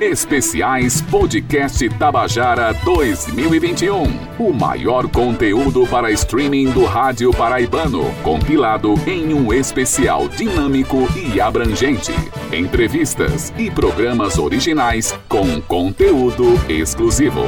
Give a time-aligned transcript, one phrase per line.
[0.00, 4.04] Especiais Podcast Tabajara 2021.
[4.38, 12.12] O maior conteúdo para streaming do rádio paraibano, compilado em um especial dinâmico e abrangente.
[12.52, 17.42] Entrevistas e programas originais com conteúdo exclusivo.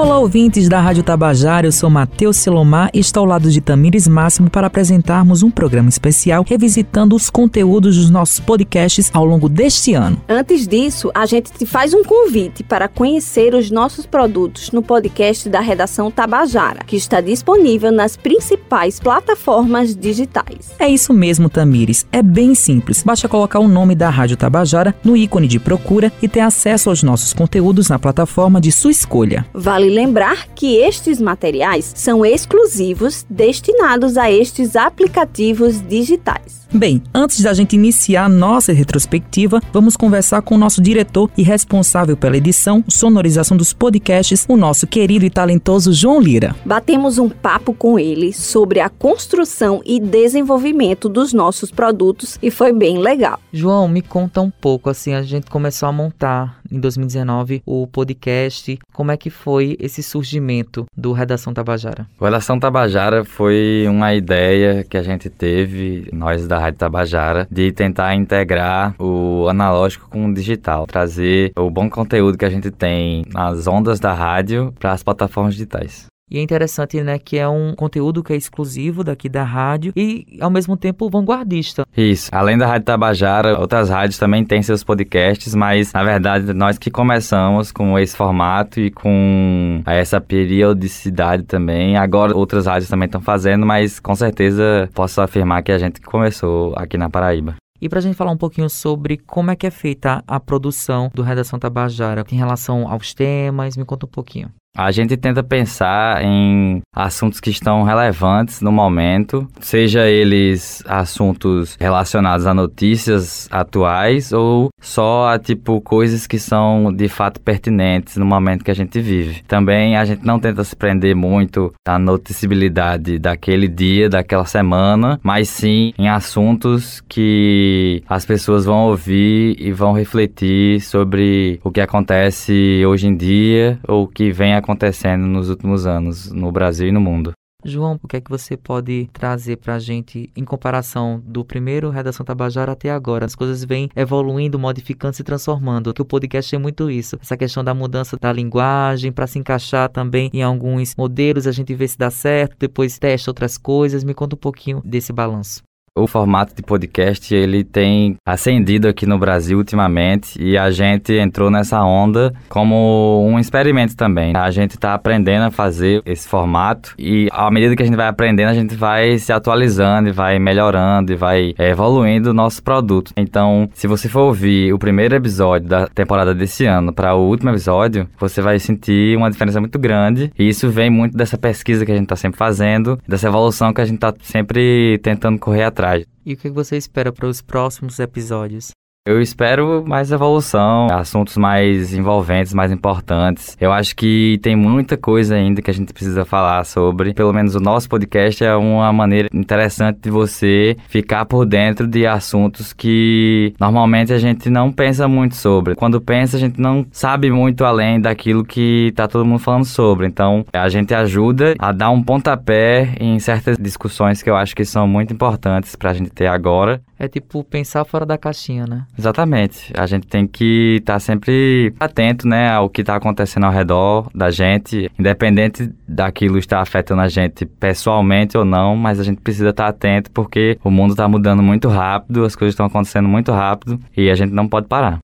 [0.00, 4.08] Olá, ouvintes da Rádio Tabajara, eu sou Matheus Silomar e estou ao lado de Tamires
[4.08, 9.92] Máximo para apresentarmos um programa especial revisitando os conteúdos dos nossos podcasts ao longo deste
[9.92, 10.16] ano.
[10.26, 15.50] Antes disso, a gente te faz um convite para conhecer os nossos produtos no podcast
[15.50, 20.70] da Redação Tabajara, que está disponível nas principais plataformas digitais.
[20.78, 22.06] É isso mesmo, Tamires.
[22.10, 23.02] É bem simples.
[23.02, 27.02] Basta colocar o nome da Rádio Tabajara no ícone de procura e ter acesso aos
[27.02, 29.44] nossos conteúdos na plataforma de sua escolha.
[29.52, 36.59] Vale lembrar que estes materiais são exclusivos destinados a estes aplicativos digitais.
[36.72, 41.42] Bem, antes da gente iniciar a nossa retrospectiva, vamos conversar com o nosso diretor e
[41.42, 46.54] responsável pela edição, sonorização dos podcasts, o nosso querido e talentoso João Lira.
[46.64, 52.72] Batemos um papo com ele sobre a construção e desenvolvimento dos nossos produtos e foi
[52.72, 53.40] bem legal.
[53.52, 58.78] João, me conta um pouco, assim, a gente começou a montar em 2019 o podcast,
[58.92, 62.06] como é que foi esse surgimento do Redação Tabajara?
[62.18, 67.72] O Redação Tabajara foi uma ideia que a gente teve, nós da Rádio Tabajara, de
[67.72, 73.24] tentar integrar o analógico com o digital, trazer o bom conteúdo que a gente tem
[73.32, 76.09] nas ondas da rádio para as plataformas digitais.
[76.30, 80.24] E é interessante, né, que é um conteúdo que é exclusivo daqui da rádio e,
[80.40, 81.84] ao mesmo tempo, vanguardista.
[81.96, 82.30] Isso.
[82.32, 86.90] Além da Rádio Tabajara, outras rádios também têm seus podcasts, mas, na verdade, nós que
[86.90, 91.96] começamos com esse formato e com essa periodicidade também.
[91.96, 96.74] Agora, outras rádios também estão fazendo, mas, com certeza, posso afirmar que a gente começou
[96.76, 97.56] aqui na Paraíba.
[97.80, 101.10] E para a gente falar um pouquinho sobre como é que é feita a produção
[101.14, 104.50] do Redação Tabajara em relação aos temas, me conta um pouquinho.
[104.76, 112.46] A gente tenta pensar em assuntos que estão relevantes no momento, seja eles assuntos relacionados
[112.46, 118.64] a notícias atuais ou só a tipo coisas que são de fato pertinentes no momento
[118.64, 119.42] que a gente vive.
[119.42, 125.48] Também a gente não tenta se prender muito à noticiabilidade daquele dia, daquela semana, mas
[125.48, 132.84] sim em assuntos que as pessoas vão ouvir e vão refletir sobre o que acontece
[132.86, 137.00] hoje em dia ou o que vem acontecendo nos últimos anos no Brasil e no
[137.00, 137.32] mundo.
[137.64, 141.90] João, o que é que você pode trazer para a gente em comparação do primeiro
[141.90, 143.26] Redação Tabajara até agora?
[143.26, 145.92] As coisas vêm evoluindo, modificando, se transformando.
[145.92, 147.18] Que o podcast é muito isso.
[147.20, 151.74] Essa questão da mudança da linguagem para se encaixar também em alguns modelos, a gente
[151.74, 154.04] vê se dá certo, depois testa outras coisas.
[154.04, 155.62] Me conta um pouquinho desse balanço.
[155.98, 161.50] O formato de podcast ele tem ascendido aqui no Brasil ultimamente e a gente entrou
[161.50, 164.32] nessa onda como um experimento também.
[164.36, 168.06] A gente está aprendendo a fazer esse formato e à medida que a gente vai
[168.06, 172.62] aprendendo, a gente vai se atualizando e vai melhorando e vai é, evoluindo o nosso
[172.62, 173.12] produto.
[173.16, 177.50] Então, se você for ouvir o primeiro episódio da temporada desse ano para o último
[177.50, 181.90] episódio, você vai sentir uma diferença muito grande e isso vem muito dessa pesquisa que
[181.90, 185.79] a gente está sempre fazendo, dessa evolução que a gente está sempre tentando correr atrás
[186.24, 188.70] E o que você espera para os próximos episódios?
[189.06, 193.56] Eu espero mais evolução, assuntos mais envolventes, mais importantes.
[193.58, 197.14] Eu acho que tem muita coisa ainda que a gente precisa falar sobre.
[197.14, 202.06] Pelo menos o nosso podcast é uma maneira interessante de você ficar por dentro de
[202.06, 205.74] assuntos que normalmente a gente não pensa muito sobre.
[205.74, 210.06] Quando pensa, a gente não sabe muito além daquilo que tá todo mundo falando sobre.
[210.06, 214.66] Então, a gente ajuda a dar um pontapé em certas discussões que eu acho que
[214.66, 218.86] são muito importantes para a gente ter agora é tipo pensar fora da caixinha, né?
[219.00, 219.72] Exatamente.
[219.74, 224.10] A gente tem que estar tá sempre atento, né, ao que está acontecendo ao redor
[224.14, 229.48] da gente, independente daquilo estar afetando a gente pessoalmente ou não, mas a gente precisa
[229.48, 233.32] estar tá atento porque o mundo está mudando muito rápido, as coisas estão acontecendo muito
[233.32, 234.98] rápido e a gente não pode parar.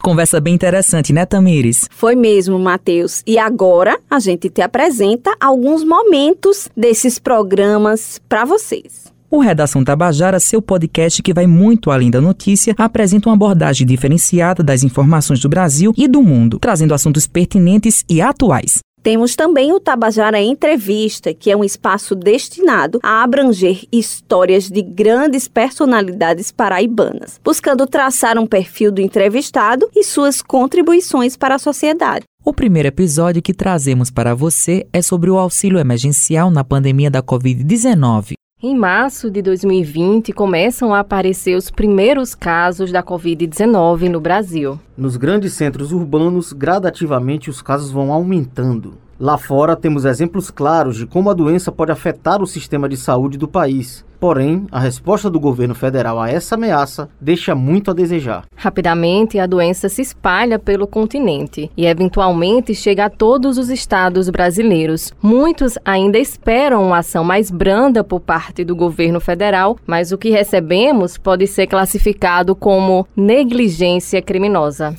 [0.00, 1.88] Conversa bem interessante, né, Tamires?
[1.90, 3.22] Foi mesmo, Matheus.
[3.26, 9.09] E agora a gente te apresenta alguns momentos desses programas para vocês.
[9.32, 14.60] O Redação Tabajara, seu podcast que vai muito além da notícia, apresenta uma abordagem diferenciada
[14.60, 18.80] das informações do Brasil e do mundo, trazendo assuntos pertinentes e atuais.
[19.04, 25.46] Temos também o Tabajara Entrevista, que é um espaço destinado a abranger histórias de grandes
[25.46, 32.24] personalidades paraibanas, buscando traçar um perfil do entrevistado e suas contribuições para a sociedade.
[32.44, 37.22] O primeiro episódio que trazemos para você é sobre o auxílio emergencial na pandemia da
[37.22, 38.32] Covid-19.
[38.62, 44.78] Em março de 2020, começam a aparecer os primeiros casos da Covid-19 no Brasil.
[44.94, 48.98] Nos grandes centros urbanos, gradativamente os casos vão aumentando.
[49.18, 53.38] Lá fora, temos exemplos claros de como a doença pode afetar o sistema de saúde
[53.38, 54.04] do país.
[54.20, 58.44] Porém, a resposta do governo federal a essa ameaça deixa muito a desejar.
[58.54, 65.10] Rapidamente, a doença se espalha pelo continente e, eventualmente, chega a todos os estados brasileiros.
[65.22, 70.28] Muitos ainda esperam uma ação mais branda por parte do governo federal, mas o que
[70.28, 74.94] recebemos pode ser classificado como negligência criminosa.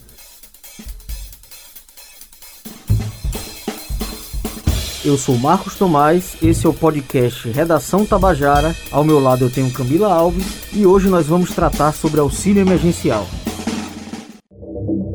[5.03, 8.75] Eu sou Marcos Tomás, esse é o podcast Redação Tabajara.
[8.91, 13.25] Ao meu lado eu tenho Camila Alves e hoje nós vamos tratar sobre auxílio emergencial.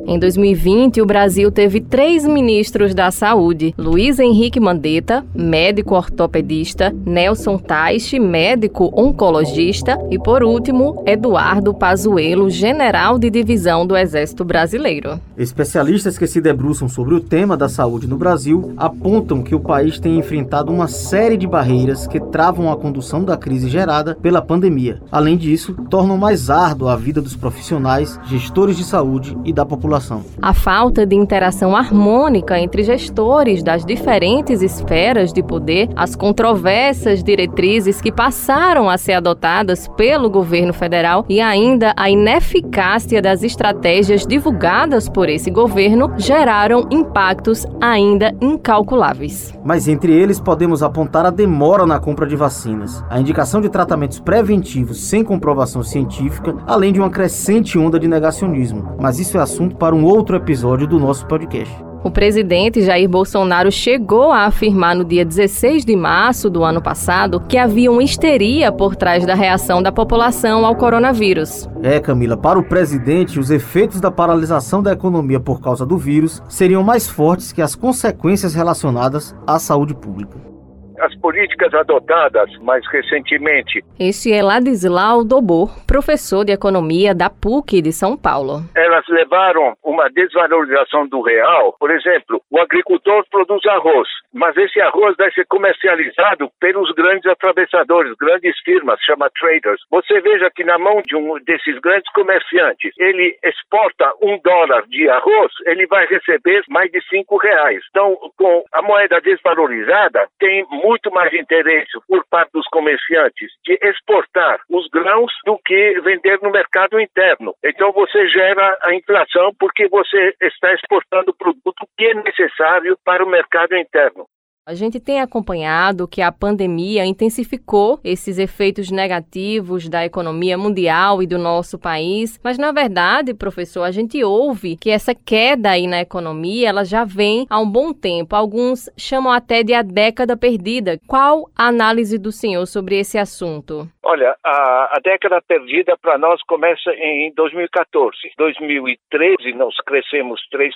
[0.09, 7.59] Em 2020, o Brasil teve três ministros da saúde: Luiz Henrique Mandetta, médico ortopedista, Nelson
[7.59, 15.21] Taixe, médico oncologista e, por último, Eduardo Pazuello, general de divisão do Exército Brasileiro.
[15.37, 19.99] Especialistas que se debruçam sobre o tema da saúde no Brasil apontam que o país
[19.99, 25.03] tem enfrentado uma série de barreiras que travam a condução da crise gerada pela pandemia.
[25.11, 29.96] Além disso, tornam mais árdua a vida dos profissionais, gestores de saúde e da população
[29.97, 30.23] população.
[30.41, 38.01] A falta de interação harmônica entre gestores das diferentes esferas de poder, as controversas diretrizes
[38.01, 45.09] que passaram a ser adotadas pelo governo federal e ainda a ineficácia das estratégias divulgadas
[45.09, 49.55] por esse governo geraram impactos ainda incalculáveis.
[49.65, 54.21] Mas entre eles podemos apontar a demora na compra de vacinas, a indicação de tratamentos
[54.21, 58.97] preventivos sem comprovação científica, além de uma crescente onda de negacionismo.
[59.01, 61.73] Mas isso é assunto para para um outro episódio do nosso podcast.
[62.03, 67.39] O presidente Jair Bolsonaro chegou a afirmar no dia 16 de março do ano passado
[67.49, 71.69] que havia uma histeria por trás da reação da população ao coronavírus.
[71.85, 76.43] É, Camila, para o presidente, os efeitos da paralisação da economia por causa do vírus
[76.49, 80.56] seriam mais fortes que as consequências relacionadas à saúde pública
[81.01, 83.85] as políticas adotadas mais recentemente.
[83.99, 88.63] Este é Ladislau Dobor, professor de economia da PUC de São Paulo.
[88.75, 91.75] Elas levaram uma desvalorização do real.
[91.79, 98.15] Por exemplo, o agricultor produz arroz, mas esse arroz deve ser comercializado pelos grandes atravessadores,
[98.19, 99.81] grandes firmas, chama traders.
[99.91, 105.09] Você veja que na mão de um desses grandes comerciantes, ele exporta um dólar de
[105.09, 107.83] arroz, ele vai receber mais de cinco reais.
[107.91, 114.61] Então, com a moeda desvalorizada, tem muito mais interesse por parte dos comerciantes de exportar
[114.71, 117.55] os grãos do que vender no mercado interno.
[117.65, 123.29] Então você gera a inflação porque você está exportando produto que é necessário para o
[123.29, 124.27] mercado interno.
[124.69, 131.27] A gente tem acompanhado que a pandemia intensificou esses efeitos negativos da economia mundial e
[131.27, 136.01] do nosso país, mas na verdade, professor, a gente ouve que essa queda aí na
[136.01, 138.35] economia, ela já vem há um bom tempo.
[138.35, 140.99] Alguns chamam até de a década perdida.
[141.07, 143.89] Qual a análise do senhor sobre esse assunto?
[144.03, 148.17] Olha, a, a década perdida para nós começa em 2014.
[148.37, 150.71] 2013 nós crescemos 3%.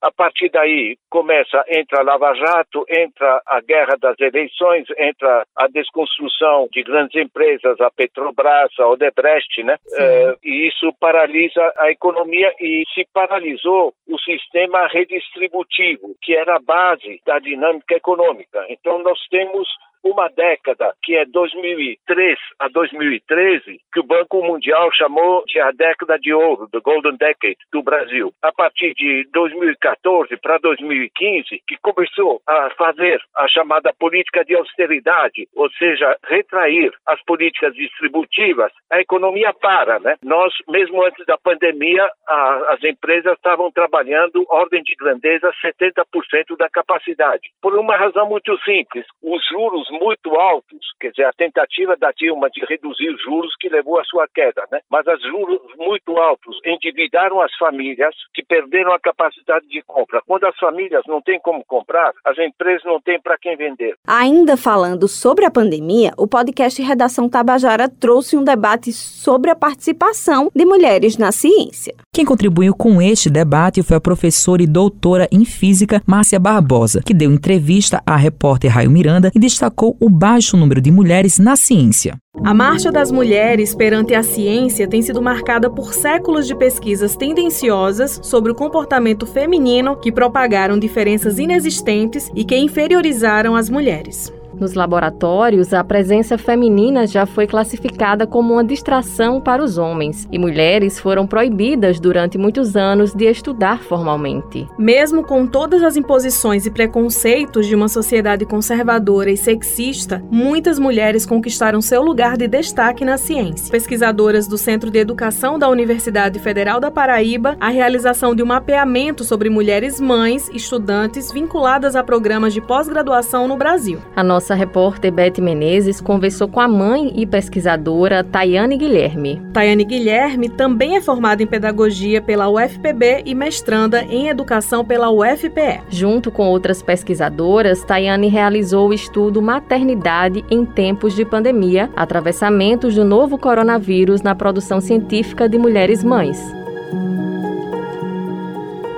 [0.00, 5.66] A partir daí começa entra a Lava Jato, entra a guerra das eleições, entra a
[5.68, 9.76] desconstrução de grandes empresas, a Petrobras, a Odebrecht, né?
[9.94, 16.60] É, e isso paralisa a economia e se paralisou o sistema redistributivo, que era a
[16.60, 18.64] base da dinâmica econômica.
[18.68, 19.68] Então nós temos
[20.02, 26.18] uma década, que é 2003 a 2013, que o Banco Mundial chamou de a década
[26.18, 28.32] de ouro, the Golden Decade, do Brasil.
[28.42, 35.46] A partir de 2014 para 2015, que começou a fazer a chamada política de austeridade,
[35.54, 40.16] ou seja, retrair as políticas distributivas, a economia para, né?
[40.22, 46.68] Nós, mesmo antes da pandemia, a, as empresas estavam trabalhando ordem de grandeza 70% da
[46.68, 47.50] capacidade.
[47.60, 52.48] Por uma razão muito simples, os juros muito altos, quer dizer, a tentativa da Dilma
[52.50, 54.80] de reduzir juros que levou à sua queda, né?
[54.90, 60.22] Mas os juros muito altos endividaram as famílias que perderam a capacidade de compra.
[60.26, 63.94] Quando as famílias não têm como comprar, as empresas não têm para quem vender.
[64.06, 70.50] Ainda falando sobre a pandemia, o podcast Redação Tabajara trouxe um debate sobre a participação
[70.54, 71.94] de mulheres na ciência.
[72.12, 77.14] Quem contribuiu com este debate foi a professora e doutora em física Márcia Barbosa, que
[77.14, 82.16] deu entrevista à repórter Raio Miranda e destacou o baixo número de mulheres na ciência.
[82.44, 88.20] A marcha das mulheres perante a ciência tem sido marcada por séculos de pesquisas tendenciosas
[88.22, 94.32] sobre o comportamento feminino que propagaram diferenças inexistentes e que inferiorizaram as mulheres.
[94.60, 100.38] Nos laboratórios, a presença feminina já foi classificada como uma distração para os homens e
[100.38, 104.68] mulheres foram proibidas durante muitos anos de estudar formalmente.
[104.78, 111.24] Mesmo com todas as imposições e preconceitos de uma sociedade conservadora e sexista, muitas mulheres
[111.24, 113.70] conquistaram seu lugar de destaque na ciência.
[113.70, 119.24] Pesquisadoras do Centro de Educação da Universidade Federal da Paraíba, a realização de um mapeamento
[119.24, 124.00] sobre mulheres mães, estudantes vinculadas a programas de pós-graduação no Brasil.
[124.14, 129.40] A nossa repórter Beth Menezes conversou com a mãe e pesquisadora Tayane Guilherme.
[129.52, 135.80] Tayane Guilherme também é formada em pedagogia pela UFPB e mestranda em educação pela UFPE.
[135.88, 143.04] Junto com outras pesquisadoras, Tayane realizou o estudo Maternidade em Tempos de Pandemia, atravessamentos do
[143.04, 146.60] novo coronavírus na produção científica de mulheres mães.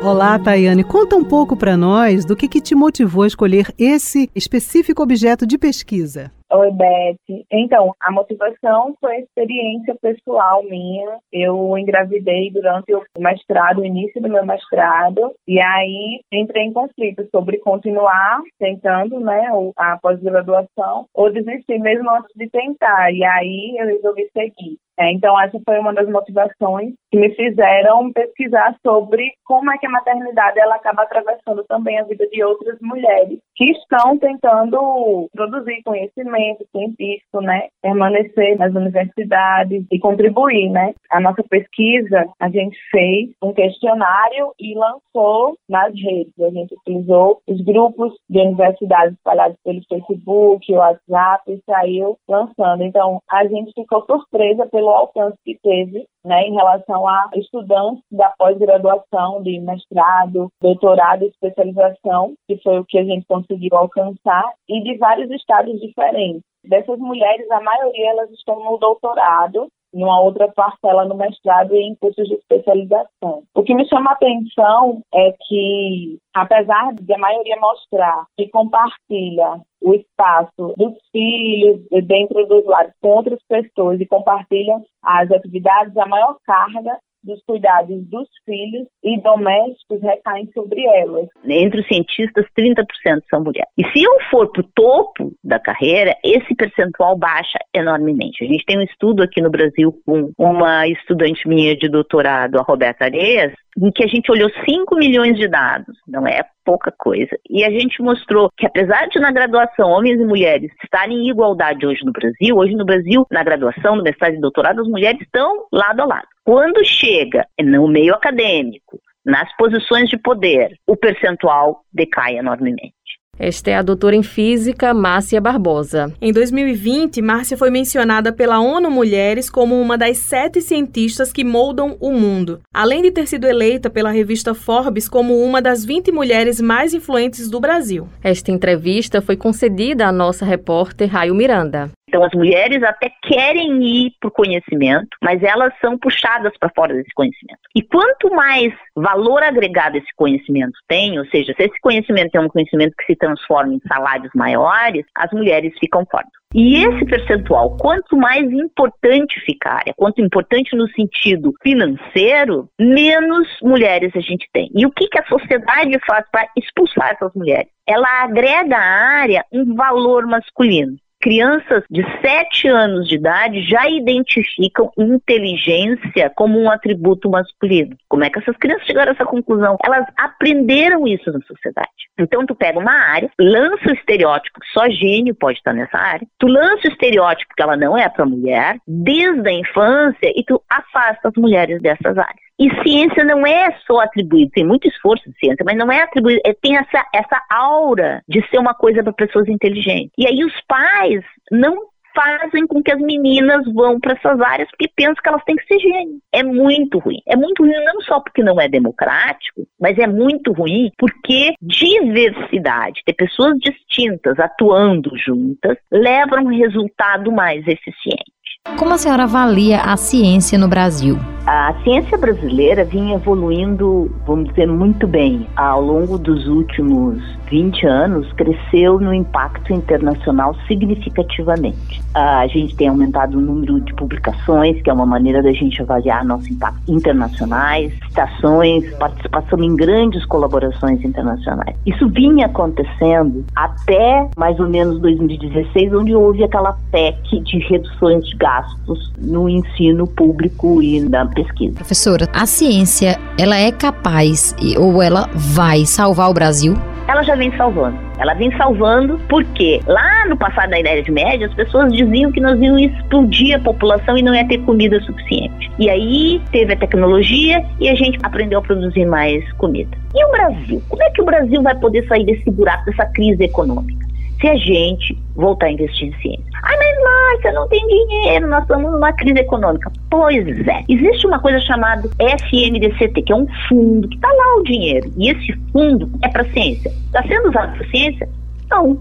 [0.04, 0.82] Olá, Tayane.
[0.82, 5.47] Conta um pouco para nós do que, que te motivou a escolher esse específico objeto
[5.47, 6.32] de pesquisa.
[6.52, 7.44] Oi, Beth.
[7.50, 11.18] Então, a motivação foi a experiência pessoal minha.
[11.32, 17.26] Eu engravidei durante o mestrado, o início do meu mestrado, e aí entrei em conflito
[17.30, 23.12] sobre continuar tentando, né, a pós-graduação ou desistir mesmo antes de tentar.
[23.12, 24.78] E aí eu resolvi seguir.
[24.99, 29.87] É, então, essa foi uma das motivações que me fizeram pesquisar sobre como é que
[29.87, 35.82] a maternidade ela acaba atravessando também a vida de outras mulheres que estão tentando produzir
[35.84, 40.94] conhecimento científico, né, permanecer nas universidades e contribuir, né.
[41.11, 46.32] A nossa pesquisa, a gente fez um questionário e lançou nas redes.
[46.40, 52.82] A gente utilizou os grupos de universidades espalhados pelo Facebook, WhatsApp e saiu lançando.
[52.82, 58.33] Então, a gente ficou surpresa pelo alcance que teve né, em relação a estudantes da
[58.39, 64.97] pós-graduação, de mestrado, doutorado especialização, que foi o que a gente conseguiu alcançar, e de
[64.99, 66.43] vários estados diferentes.
[66.65, 71.94] Dessas mulheres, a maioria elas estão no doutorado, numa outra parcela no mestrado e em
[71.94, 73.42] cursos de especialização.
[73.54, 79.61] O que me chama a atenção é que, apesar de a maioria mostrar que compartilha
[79.80, 86.06] o espaço dos filhos dentro dos lares com outras pessoas e compartilham as atividades, a
[86.06, 91.29] maior carga dos cuidados dos filhos e domésticos recaem sobre elas.
[91.45, 92.85] Entre os cientistas, 30%
[93.31, 93.71] são mulheres.
[93.79, 98.45] E se eu for para o topo da carreira, esse percentual baixa enormemente.
[98.45, 102.62] A gente tem um estudo aqui no Brasil com uma estudante minha de doutorado, a
[102.62, 107.31] Roberta Areias, em que a gente olhou 5 milhões de dados, não é pouca coisa.
[107.49, 111.87] E a gente mostrou que apesar de na graduação homens e mulheres estarem em igualdade
[111.87, 115.67] hoje no Brasil, hoje no Brasil, na graduação, no mestrado e doutorado, as mulheres estão
[115.73, 116.26] lado a lado.
[116.45, 122.95] Quando chega no meio acadêmico, nas posições de poder, o percentual decai enormemente.
[123.43, 126.15] Esta é a doutora em física Márcia Barbosa.
[126.21, 131.97] Em 2020, Márcia foi mencionada pela ONU Mulheres como uma das sete cientistas que moldam
[131.99, 136.61] o mundo, além de ter sido eleita pela revista Forbes como uma das 20 mulheres
[136.61, 138.07] mais influentes do Brasil.
[138.23, 141.91] Esta entrevista foi concedida à nossa repórter Raio Miranda.
[142.12, 146.92] Então, as mulheres até querem ir para o conhecimento, mas elas são puxadas para fora
[146.92, 147.61] desse conhecimento.
[147.75, 152.49] E quanto mais valor agregado esse conhecimento tem, ou seja, se esse conhecimento é um
[152.49, 156.26] conhecimento que se transforma em salários maiores, as mulheres ficam fora.
[156.54, 164.12] E esse percentual, quanto mais importante ficar, é quanto importante no sentido financeiro, menos mulheres
[164.14, 164.71] a gente tem.
[164.75, 167.69] E o que, que a sociedade faz para expulsar essas mulheres?
[167.88, 174.91] Ela agrega à área um valor masculino crianças de 7 anos de idade já identificam
[174.99, 177.97] inteligência como um atributo masculino.
[178.09, 179.79] Como é que essas crianças chegaram a essa conclusão?
[179.85, 181.88] Elas aprenderam isso na sociedade.
[182.19, 186.26] Então tu pega uma área, lança o estereótipo que só gênio pode estar nessa área,
[186.38, 190.61] tu lança o estereótipo que ela não é para mulher desde a infância e tu
[190.69, 192.51] afasta as mulheres dessas áreas.
[192.62, 196.40] E ciência não é só atribuído, tem muito esforço de ciência, mas não é atribuído,
[196.47, 200.12] é, tem essa, essa aura de ser uma coisa para pessoas inteligentes.
[200.16, 201.76] E aí os pais não
[202.14, 205.66] fazem com que as meninas vão para essas áreas porque pensam que elas têm que
[205.66, 206.21] ser gênio.
[206.33, 207.19] É muito ruim.
[207.26, 213.02] É muito ruim não só porque não é democrático, mas é muito ruim porque diversidade,
[213.04, 218.31] ter pessoas distintas atuando juntas, leva a um resultado mais eficiente.
[218.78, 221.18] Como a senhora avalia a ciência no Brasil?
[221.47, 225.47] A ciência brasileira vinha evoluindo, vamos dizer, muito bem.
[225.56, 232.00] Ao longo dos últimos 20 anos, cresceu no impacto internacional significativamente.
[232.14, 236.25] A gente tem aumentado o número de publicações, que é uma maneira da gente avaliar
[236.25, 241.76] nosso impacto internacionais, citações, participação em grandes colaborações internacionais.
[241.85, 248.37] Isso vinha acontecendo até mais ou menos 2016, onde houve aquela PEC de reduções de
[248.42, 251.76] gastos no ensino público e na pesquisa.
[251.76, 256.75] Professora, a ciência, ela é capaz ou ela vai salvar o Brasil?
[257.12, 257.96] ela já vem salvando.
[258.18, 262.61] Ela vem salvando porque lá no passado da Idade Média as pessoas diziam que nós
[262.61, 265.70] íamos explodir a população e não ia ter comida suficiente.
[265.78, 269.96] E aí teve a tecnologia e a gente aprendeu a produzir mais comida.
[270.14, 270.82] E o Brasil?
[270.88, 274.12] Como é que o Brasil vai poder sair desse buraco, dessa crise econômica?
[274.42, 276.44] Se a gente voltar a investir em ciência.
[276.64, 279.90] Ai, mas Márcia, não tem dinheiro, nós estamos numa crise econômica.
[280.11, 280.84] Pois é.
[280.88, 285.11] Existe uma coisa chamada FNDCT, que é um fundo, que está lá o dinheiro.
[285.16, 286.90] E esse fundo é para ciência.
[287.06, 288.28] Está sendo usado para ciência?
[288.68, 288.99] Não.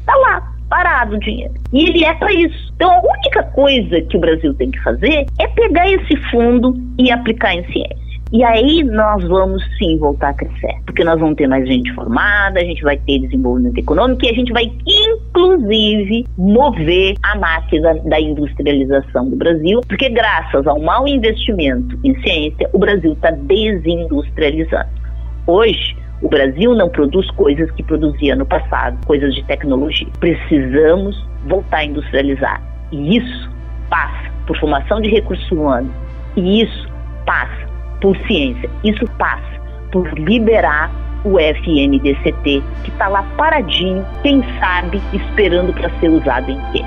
[0.00, 1.54] Está lá, parado o dinheiro.
[1.72, 2.72] E ele é para isso.
[2.74, 7.12] Então a única coisa que o Brasil tem que fazer é pegar esse fundo e
[7.12, 8.09] aplicar em ciência.
[8.32, 12.60] E aí nós vamos sim voltar a crescer, porque nós vamos ter mais gente formada,
[12.60, 18.20] a gente vai ter desenvolvimento econômico e a gente vai inclusive mover a máquina da
[18.20, 24.88] industrialização do Brasil, porque graças ao mau investimento em ciência, o Brasil está desindustrializando.
[25.48, 30.06] Hoje, o Brasil não produz coisas que produzia no passado, coisas de tecnologia.
[30.20, 32.62] Precisamos voltar a industrializar.
[32.92, 33.50] E isso
[33.88, 35.90] passa por formação de recursos humanos.
[36.36, 36.88] E isso
[37.26, 37.69] passa
[38.00, 38.70] por ciência.
[38.84, 39.60] Isso passa
[39.92, 40.90] por liberar
[41.24, 46.82] o FNDCT, que está lá paradinho, quem sabe, esperando para ser usado em quê.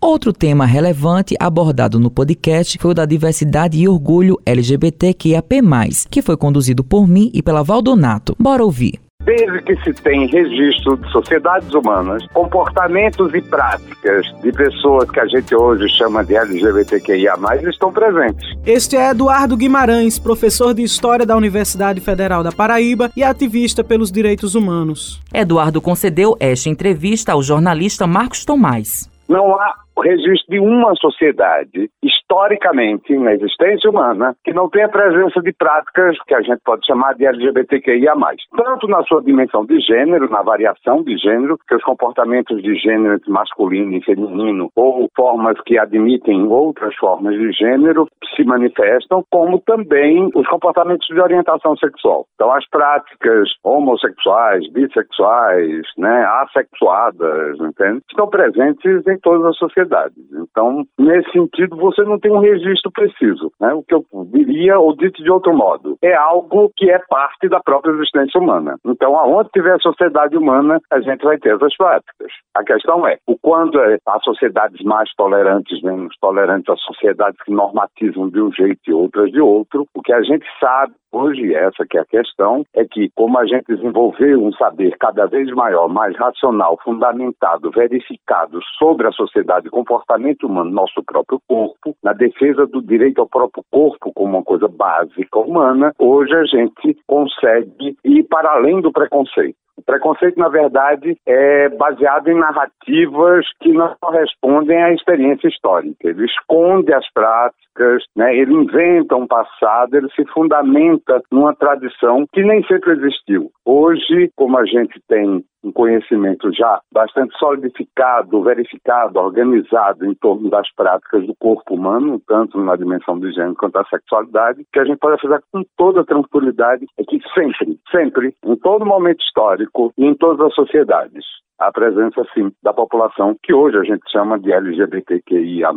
[0.00, 5.62] Outro tema relevante abordado no podcast foi o da diversidade e orgulho LGBTQIAP+,
[6.10, 8.34] que foi conduzido por mim e pela Valdonato.
[8.38, 8.98] Bora ouvir.
[9.24, 15.26] Desde que se tem registro de sociedades humanas, comportamentos e práticas de pessoas que a
[15.26, 17.36] gente hoje chama de LGBTQIA+,
[17.68, 18.44] estão presentes.
[18.66, 24.10] Este é Eduardo Guimarães, professor de História da Universidade Federal da Paraíba e ativista pelos
[24.10, 25.20] direitos humanos.
[25.32, 29.08] Eduardo concedeu esta entrevista ao jornalista Marcos Tomás.
[29.28, 35.52] Não há registro de uma sociedade, historicamente, na existência humana, que não tenha presença de
[35.52, 38.14] práticas que a gente pode chamar de LGBTQIA+.
[38.56, 43.14] Tanto na sua dimensão de gênero, na variação de gênero, que os comportamentos de gênero
[43.14, 49.60] entre masculino e feminino, ou formas que admitem outras formas de gênero, se manifestam, como
[49.60, 52.26] também os comportamentos de orientação sexual.
[52.34, 58.00] Então, as práticas homossexuais, bissexuais, né, assexuadas, entende?
[58.10, 60.24] estão presentes em todas as sociedades sociedades.
[60.32, 63.52] Então, nesse sentido, você não tem um registro preciso.
[63.60, 63.72] Né?
[63.74, 67.60] O que eu diria, ou dito de outro modo, é algo que é parte da
[67.60, 68.76] própria existência humana.
[68.84, 72.32] Então, aonde tiver sociedade humana, a gente vai ter essas práticas.
[72.54, 77.52] A questão é, o quando é, há sociedades mais tolerantes, menos tolerantes, as sociedades que
[77.52, 81.84] normatizam de um jeito e outras de outro, o que a gente sabe Hoje, essa
[81.84, 85.86] que é a questão, é que como a gente desenvolveu um saber cada vez maior,
[85.86, 92.80] mais racional, fundamentado, verificado sobre a sociedade comportamento humano, nosso próprio corpo, na defesa do
[92.80, 98.52] direito ao próprio corpo como uma coisa básica humana, hoje a gente consegue ir para
[98.52, 99.56] além do preconceito.
[99.76, 106.08] O preconceito, na verdade, é baseado em narrativas que não correspondem à experiência histórica.
[106.08, 108.36] Ele esconde as práticas, né?
[108.36, 113.50] ele inventa um passado, ele se fundamenta numa tradição que nem sempre existiu.
[113.64, 120.66] Hoje, como a gente tem um conhecimento já bastante solidificado, verificado, organizado em torno das
[120.74, 124.98] práticas do corpo humano, tanto na dimensão do gênero quanto da sexualidade, que a gente
[124.98, 130.14] pode fazer com toda tranquilidade é que sempre, sempre, em todo momento histórico e em
[130.14, 131.24] todas as sociedades,
[131.58, 135.70] a presença, sim, da população que hoje a gente chama de LGBTQIA+.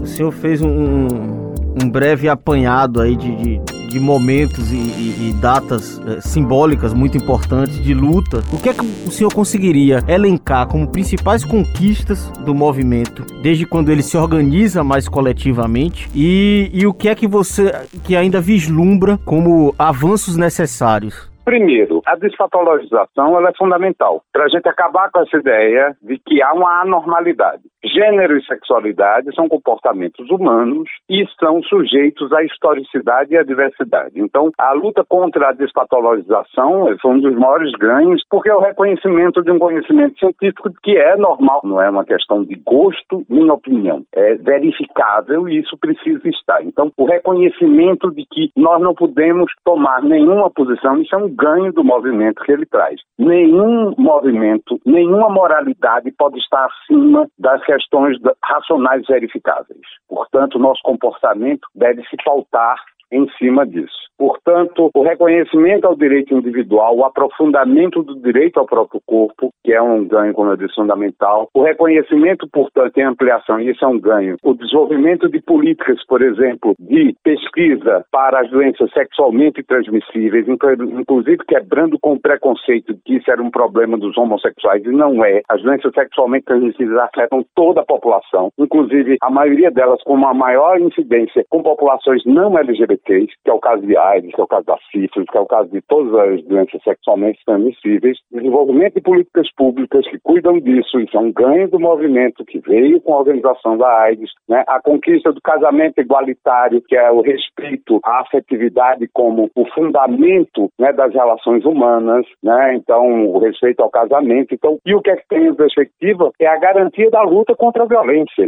[0.00, 1.47] O senhor fez um,
[1.82, 7.16] um breve apanhado aí de, de de momentos e, e, e datas é, simbólicas muito
[7.16, 12.54] importantes de luta, o que é que o senhor conseguiria elencar como principais conquistas do
[12.54, 17.72] movimento, desde quando ele se organiza mais coletivamente, e, e o que é que você
[18.04, 21.28] que ainda vislumbra como avanços necessários?
[21.48, 26.52] Primeiro, a desfatologização é fundamental para a gente acabar com essa ideia de que há
[26.52, 27.62] uma anormalidade.
[27.84, 34.20] Gênero e sexualidade são comportamentos humanos e são sujeitos à historicidade e à diversidade.
[34.20, 39.42] Então, a luta contra a despatologização foi um dos maiores ganhos, porque é o reconhecimento
[39.42, 44.02] de um conhecimento científico que é normal, não é uma questão de gosto nem opinião.
[44.12, 46.64] É verificável e isso precisa estar.
[46.64, 51.72] Então, o reconhecimento de que nós não podemos tomar nenhuma posição, isso é um ganho
[51.72, 53.00] do movimento que ele traz.
[53.16, 59.86] Nenhum movimento, nenhuma moralidade pode estar acima das questões racionais verificáveis.
[60.08, 64.08] Portanto, nosso comportamento deve se pautar em cima disso.
[64.18, 69.80] Portanto, o reconhecimento ao direito individual, o aprofundamento do direito ao próprio corpo, que é
[69.80, 74.00] um ganho, como eu disse, fundamental, o reconhecimento, portanto, em ampliação, e isso é um
[74.00, 81.38] ganho, o desenvolvimento de políticas, por exemplo, de pesquisa para as doenças sexualmente transmissíveis, inclusive
[81.46, 85.42] quebrando com o preconceito de que isso era um problema dos homossexuais, e não é.
[85.48, 90.80] As doenças sexualmente transmissíveis afetam toda a população, inclusive a maioria delas com uma maior
[90.80, 92.58] incidência com populações não
[93.04, 95.46] Que é o caso de AIDS, que é o caso da sífilis, que é o
[95.46, 101.16] caso de todas as doenças sexualmente transmissíveis, desenvolvimento de políticas públicas que cuidam disso, isso
[101.16, 104.64] é um ganho do movimento que veio com a organização da AIDS, né?
[104.66, 110.92] a conquista do casamento igualitário, que é o respeito à afetividade como o fundamento né,
[110.92, 112.74] das relações humanas, né?
[112.74, 114.54] então o respeito ao casamento.
[114.54, 117.84] Então, e o que é que tem em perspectiva é a garantia da luta contra
[117.84, 118.46] a violência.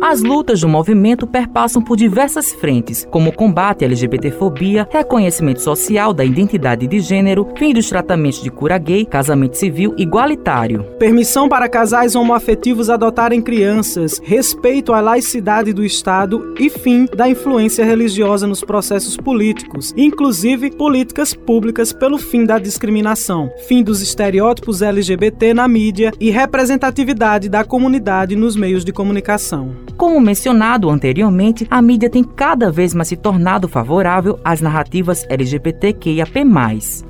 [0.00, 6.24] As lutas do movimento perpassam por diversas frentes, como combate à LGBTfobia, reconhecimento social da
[6.24, 10.84] identidade de gênero, fim dos tratamentos de cura gay, casamento civil igualitário.
[10.98, 17.84] Permissão para casais homoafetivos adotarem crianças, respeito à laicidade do Estado e fim da influência
[17.84, 25.54] religiosa nos processos políticos, inclusive políticas públicas pelo fim da discriminação, fim dos estereótipos LGBT
[25.54, 29.85] na mídia e representatividade da comunidade nos meios de comunicação.
[29.96, 36.44] Como mencionado anteriormente, a mídia tem cada vez mais se tornado favorável às narrativas LGBTQIAP+.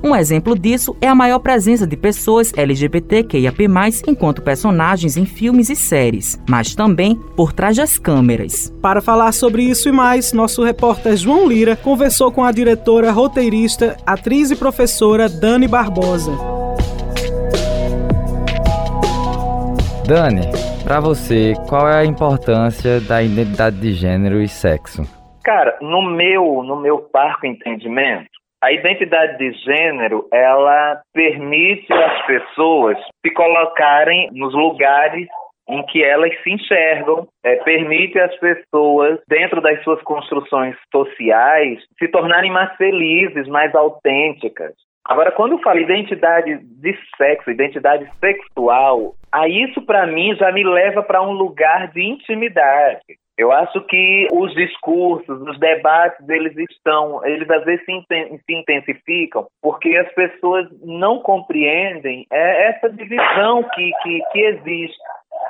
[0.03, 3.65] Um exemplo disso é a maior presença de pessoas LGBTQIAP+,
[4.07, 8.73] enquanto personagens em filmes e séries, mas também por trás das câmeras.
[8.81, 13.97] Para falar sobre isso e mais, nosso repórter João Lira conversou com a diretora, roteirista,
[14.05, 16.31] atriz e professora Dani Barbosa.
[20.07, 20.49] Dani,
[20.87, 25.01] para você, qual é a importância da identidade de gênero e sexo?
[25.43, 28.29] Cara, no meu, no meu parco entendimento,
[28.63, 35.27] a identidade de gênero, ela permite às pessoas se colocarem nos lugares
[35.67, 42.07] em que elas se enxergam, é, permite às pessoas, dentro das suas construções sociais, se
[42.07, 44.71] tornarem mais felizes, mais autênticas.
[45.07, 50.63] Agora, quando eu falo identidade de sexo, identidade sexual, aí isso para mim já me
[50.63, 52.99] leva para um lugar de intimidade.
[53.37, 59.95] Eu acho que os discursos, os debates, eles estão, eles às vezes se, intensificam porque
[59.95, 64.97] as pessoas não compreendem é, essa divisão que, que, que existe.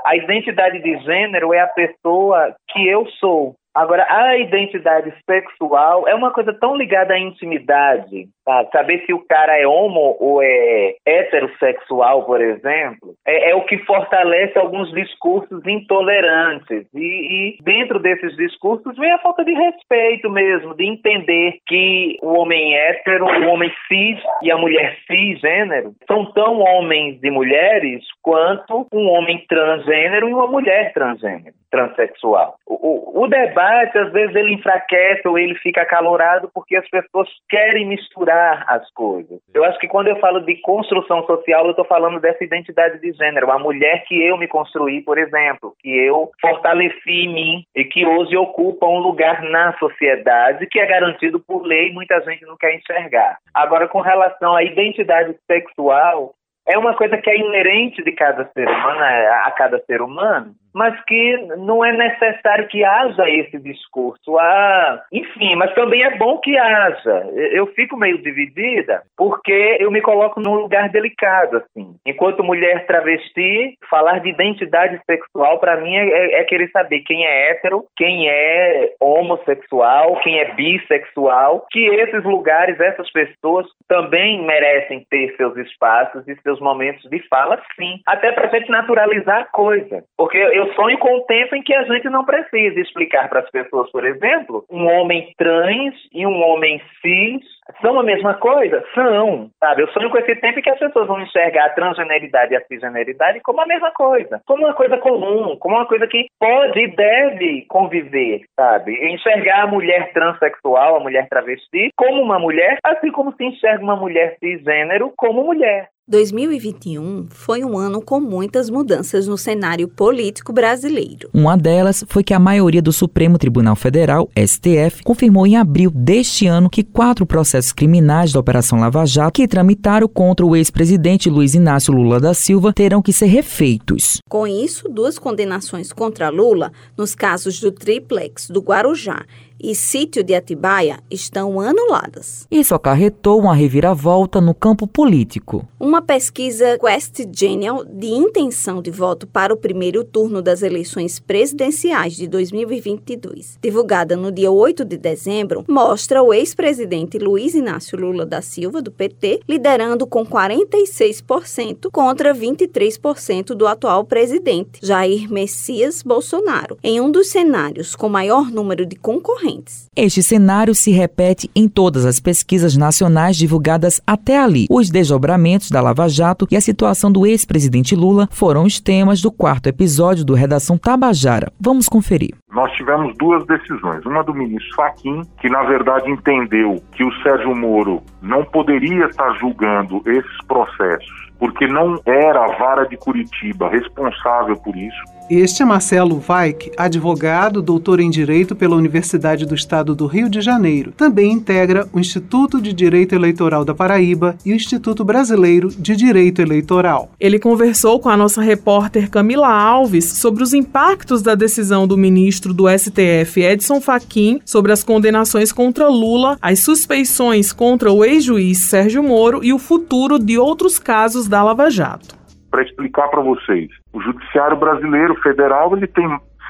[0.06, 3.56] A identidade de gênero é a pessoa que eu sou.
[3.78, 8.70] Agora, a identidade sexual é uma coisa tão ligada à intimidade, sabe?
[8.72, 13.78] Saber se o cara é homo ou é heterossexual, por exemplo, é, é o que
[13.86, 16.88] fortalece alguns discursos intolerantes.
[16.92, 22.34] E, e, dentro desses discursos vem a falta de respeito mesmo, de entender que o
[22.40, 28.88] homem hétero, o homem cis e a mulher cisgênero são tão homens e mulheres quanto
[28.92, 32.56] um homem transgênero e uma mulher transgênero, transexual.
[32.66, 36.88] O, o, o debate debate, às vezes ele enfraquece ou ele fica acalorado porque as
[36.90, 39.40] pessoas querem misturar as coisas.
[39.54, 43.12] Eu acho que quando eu falo de construção social, eu estou falando dessa identidade de
[43.14, 43.52] gênero.
[43.52, 48.06] A mulher que eu me construí, por exemplo, que eu fortaleci em mim e que
[48.06, 52.58] hoje ocupa um lugar na sociedade que é garantido por lei e muita gente não
[52.58, 53.38] quer enxergar.
[53.54, 56.34] Agora, com relação à identidade sexual,
[56.68, 60.94] é uma coisa que é inerente de cada ser humano, a cada ser humano, mas
[61.06, 64.38] que não é necessário que haja esse discurso.
[64.38, 67.26] Ah, enfim, mas também é bom que haja.
[67.52, 71.96] Eu fico meio dividida porque eu me coloco num lugar delicado, assim.
[72.06, 77.50] Enquanto mulher travesti, falar de identidade sexual para mim é, é, querer saber quem é
[77.50, 85.36] hétero, quem é homossexual, quem é bissexual, que esses lugares, essas pessoas também merecem ter
[85.38, 88.00] seus espaços e seus momentos de fala, sim.
[88.06, 90.04] Até para gente naturalizar a coisa.
[90.16, 93.40] Porque eu eu sonho com o tempo em que a gente não precisa explicar para
[93.40, 97.46] as pessoas, por exemplo, um homem trans e um homem cis
[97.82, 98.84] São a mesma coisa?
[98.94, 99.84] São, sabe?
[99.84, 103.40] Eu sonho com esse tempo que as pessoas vão enxergar a transgeneridade e a cisgeneridade
[103.42, 107.66] como a mesma coisa, como uma coisa comum, como uma coisa que pode e deve
[107.70, 108.94] conviver, sabe?
[109.14, 113.96] Enxergar a mulher transexual, a mulher travesti, como uma mulher, assim como se enxerga uma
[113.96, 115.90] mulher cisgênero como mulher.
[116.10, 121.30] 2021 foi um ano com muitas mudanças no cenário político brasileiro.
[121.34, 126.48] Uma delas foi que a maioria do Supremo Tribunal Federal, STF, confirmou em abril deste
[126.48, 131.54] ano que quatro processos criminais da Operação Lava Jato que tramitaram contra o ex-presidente Luiz
[131.54, 134.20] Inácio Lula da Silva terão que ser refeitos.
[134.30, 139.26] Com isso, duas condenações contra Lula nos casos do triplex do Guarujá
[139.60, 142.48] e sítio de Atibaia estão anuladas.
[142.52, 145.68] Isso acarretou uma reviravolta no campo político.
[145.80, 152.16] Uma pesquisa Quest Genial de intenção de voto para o primeiro turno das eleições presidenciais
[152.16, 158.42] de 2022, divulgada no dia 8 de dezembro, mostra o ex-presidente Luiz Inácio Lula da
[158.42, 167.02] Silva, do PT, liderando com 46% contra 23% do atual presidente, Jair Messias Bolsonaro, em
[167.02, 169.90] um dos cenários com maior número de concorrentes concorrentes.
[169.96, 174.68] Este cenário se repete em todas as pesquisas nacionais divulgadas até ali.
[174.70, 179.32] Os desdobramentos da Lava Jato e a situação do ex-presidente Lula foram os temas do
[179.32, 181.52] quarto episódio do Redação Tabajara.
[181.60, 182.36] Vamos conferir.
[182.52, 184.06] Nós tivemos duas decisões.
[184.06, 189.32] Uma do ministro Faquim, que na verdade entendeu que o Sérgio Moro não poderia estar
[189.34, 195.17] julgando esses processos porque não era a vara de Curitiba responsável por isso.
[195.30, 200.40] Este é Marcelo Vaik, advogado, doutor em Direito pela Universidade do Estado do Rio de
[200.40, 200.94] Janeiro.
[200.94, 206.42] Também integra o Instituto de Direito Eleitoral da Paraíba e o Instituto Brasileiro de Direito
[206.42, 207.12] Eleitoral.
[207.20, 212.54] Ele conversou com a nossa repórter Camila Alves sobre os impactos da decisão do ministro
[212.54, 219.04] do STF, Edson Fachin, sobre as condenações contra Lula, as suspeições contra o ex-juiz Sérgio
[219.04, 222.16] Moro e o futuro de outros casos da Lava Jato
[222.50, 223.70] para explicar para vocês.
[223.98, 226.08] O judiciário brasileiro federal ele tem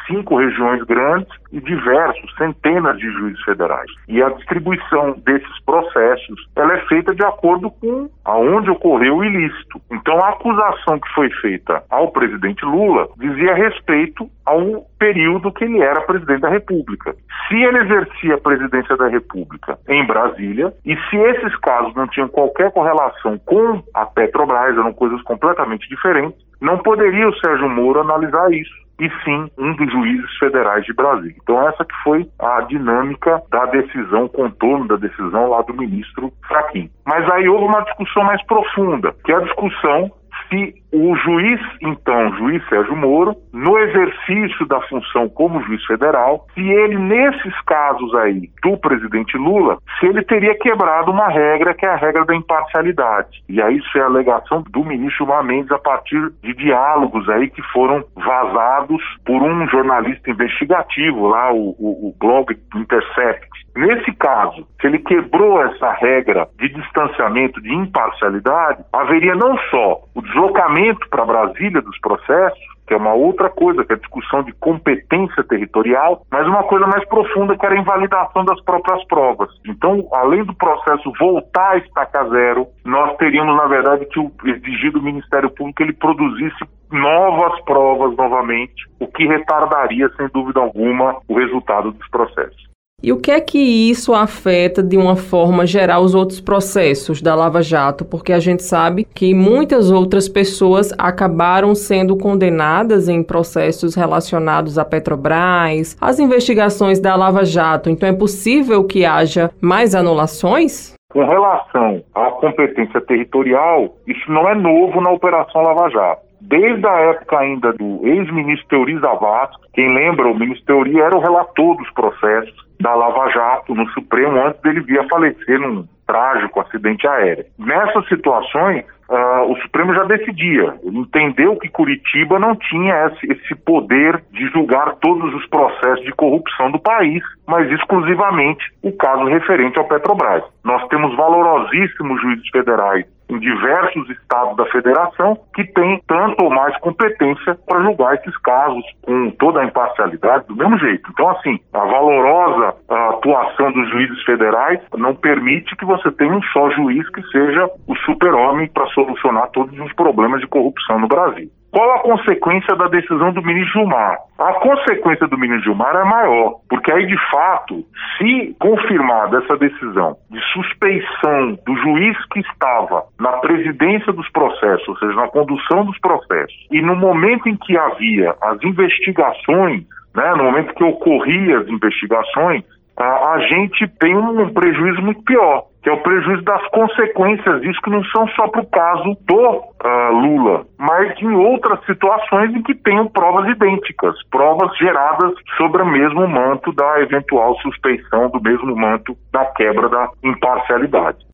[0.08, 3.90] cinco regiões grandes e diversos, centenas de juízes federais.
[4.08, 9.82] E a distribuição desses processos, ela é feita de acordo com aonde ocorreu o ilícito.
[9.92, 15.80] Então a acusação que foi feita ao presidente Lula dizia respeito ao período que ele
[15.80, 17.16] era presidente da República.
[17.48, 22.28] Se ele exercia a presidência da República em Brasília e se esses casos não tinham
[22.28, 28.52] qualquer correlação com a Petrobras, eram coisas completamente diferentes, não poderia o Sérgio Moro analisar
[28.52, 31.36] isso e sim um dos juízes federais de Brasília.
[31.42, 36.90] Então essa que foi a dinâmica da decisão, contorno da decisão lá do ministro Fraquim.
[37.06, 40.12] Mas aí houve uma discussão mais profunda, que é a discussão
[40.50, 46.62] se o juiz, então, juiz Sérgio Moro, no exercício da função como juiz federal, se
[46.62, 51.90] ele, nesses casos aí do presidente Lula, se ele teria quebrado uma regra que é
[51.90, 53.44] a regra da imparcialidade.
[53.50, 57.50] E aí isso é a alegação do ministro Gilmar Mendes a partir de diálogos aí
[57.50, 63.57] que foram vazados por um jornalista investigativo lá, o, o, o blog Intercept.
[63.78, 70.22] Nesse caso, se ele quebrou essa regra de distanciamento, de imparcialidade, haveria não só o
[70.24, 74.52] deslocamento para Brasília dos processos, que é uma outra coisa, que é a discussão de
[74.54, 79.50] competência territorial, mas uma coisa mais profunda, que era a invalidação das próprias provas.
[79.68, 85.04] Então, além do processo voltar a estacar zero, nós teríamos, na verdade, que exigir do
[85.04, 91.92] Ministério Público ele produzisse novas provas novamente, o que retardaria, sem dúvida alguma, o resultado
[91.92, 92.67] dos processos.
[93.04, 97.36] E o que é que isso afeta de uma forma geral os outros processos da
[97.36, 98.04] Lava Jato?
[98.04, 104.84] Porque a gente sabe que muitas outras pessoas acabaram sendo condenadas em processos relacionados à
[104.84, 107.88] Petrobras, às investigações da Lava Jato.
[107.88, 110.96] Então é possível que haja mais anulações?
[111.14, 116.96] Com relação à competência territorial, isso não é novo na Operação Lava Jato desde a
[117.12, 121.90] época ainda do ex-ministro Teori Zavascki, quem lembra, o ministro Teori era o relator dos
[121.92, 127.46] processos da Lava Jato no Supremo antes dele vir a falecer num trágico acidente aéreo.
[127.60, 130.76] Nessas situações, uh, o Supremo já decidia.
[130.84, 136.72] Entendeu que Curitiba não tinha esse, esse poder de julgar todos os processos de corrupção
[136.72, 140.44] do país, mas exclusivamente o caso referente ao Petrobras.
[140.64, 146.78] Nós temos valorosíssimos juízes federais em diversos estados da federação que têm tanto ou mais
[146.80, 151.10] competência para julgar esses casos com toda a imparcialidade do mesmo jeito.
[151.12, 156.70] Então, assim, a valorosa atuação dos juízes federais não permite que você tenha um só
[156.72, 161.50] juiz que seja o super-homem para solucionar todos os problemas de corrupção no Brasil.
[161.72, 164.18] Qual a consequência da decisão do ministro Gilmar?
[164.40, 167.84] A consequência do ministro Gilmar é maior, porque aí, de fato,
[168.18, 174.98] se confirmada essa decisão de suspeição do juiz que estava na presidência dos processos, ou
[174.98, 179.84] seja, na condução dos processos, e no momento em que havia as investigações,
[180.16, 182.64] né, no momento que ocorriam as investigações,
[182.98, 187.90] a, a gente tem um prejuízo muito pior, é o prejuízo das consequências disso, que
[187.90, 192.76] não são só para o caso do uh, Lula, mas em outras situações em que
[192.76, 199.16] tenham provas idênticas, provas geradas sobre o mesmo manto da eventual suspeição, do mesmo manto
[199.32, 201.27] da quebra da imparcialidade.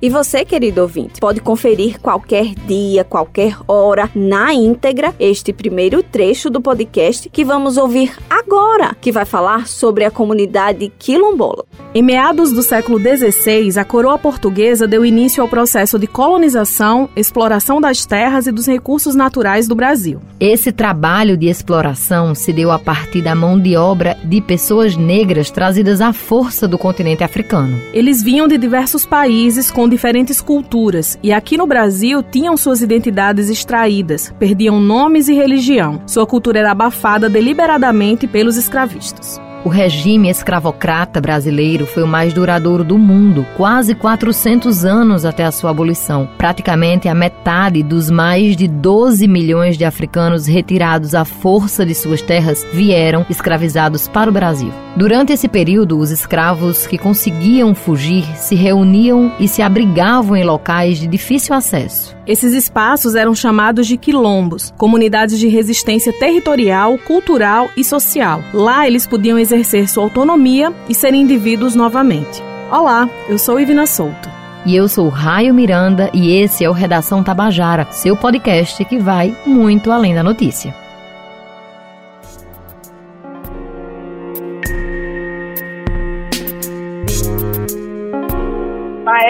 [0.00, 6.48] E você, querido ouvinte, pode conferir qualquer dia, qualquer hora, na íntegra, este primeiro trecho
[6.48, 11.64] do podcast que vamos ouvir agora, que vai falar sobre a comunidade quilombola.
[11.92, 17.80] Em meados do século XVI, a coroa portuguesa deu início ao processo de colonização, exploração
[17.80, 20.20] das terras e dos recursos naturais do Brasil.
[20.38, 25.50] Esse trabalho de exploração se deu a partir da mão de obra de pessoas negras
[25.50, 27.80] trazidas à força do continente africano.
[27.92, 33.48] Eles vinham de diversos países com diferentes culturas e aqui no Brasil tinham suas identidades
[33.48, 36.02] extraídas, perdiam nomes e religião.
[36.06, 39.40] Sua cultura era abafada deliberadamente pelos escravistas.
[39.68, 45.52] O regime escravocrata brasileiro foi o mais duradouro do mundo, quase 400 anos até a
[45.52, 46.26] sua abolição.
[46.38, 52.22] Praticamente a metade dos mais de 12 milhões de africanos retirados à força de suas
[52.22, 54.72] terras vieram escravizados para o Brasil.
[54.96, 60.98] Durante esse período, os escravos que conseguiam fugir se reuniam e se abrigavam em locais
[60.98, 62.17] de difícil acesso.
[62.28, 68.44] Esses espaços eram chamados de quilombos, comunidades de resistência territorial, cultural e social.
[68.52, 72.42] Lá eles podiam exercer sua autonomia e ser indivíduos novamente.
[72.70, 74.28] Olá, eu sou Ivina Souto.
[74.66, 79.34] E eu sou Raio Miranda e esse é o Redação Tabajara, seu podcast que vai
[79.46, 80.87] muito além da notícia.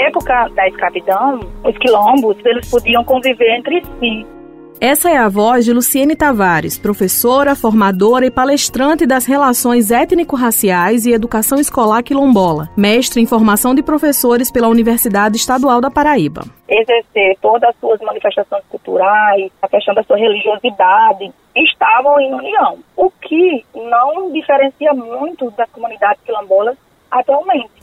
[0.09, 4.27] Época da escravidão, os quilombos eles podiam conviver entre si.
[4.81, 11.13] Essa é a voz de Luciene Tavares, professora, formadora e palestrante das relações étnico-raciais e
[11.13, 16.43] educação escolar quilombola, mestre em formação de professores pela Universidade Estadual da Paraíba.
[16.69, 23.11] Exercer todas as suas manifestações culturais, a questão da sua religiosidade, estavam em união, o
[23.11, 26.77] que não diferencia muito das comunidades quilombolas
[27.11, 27.78] atualmente.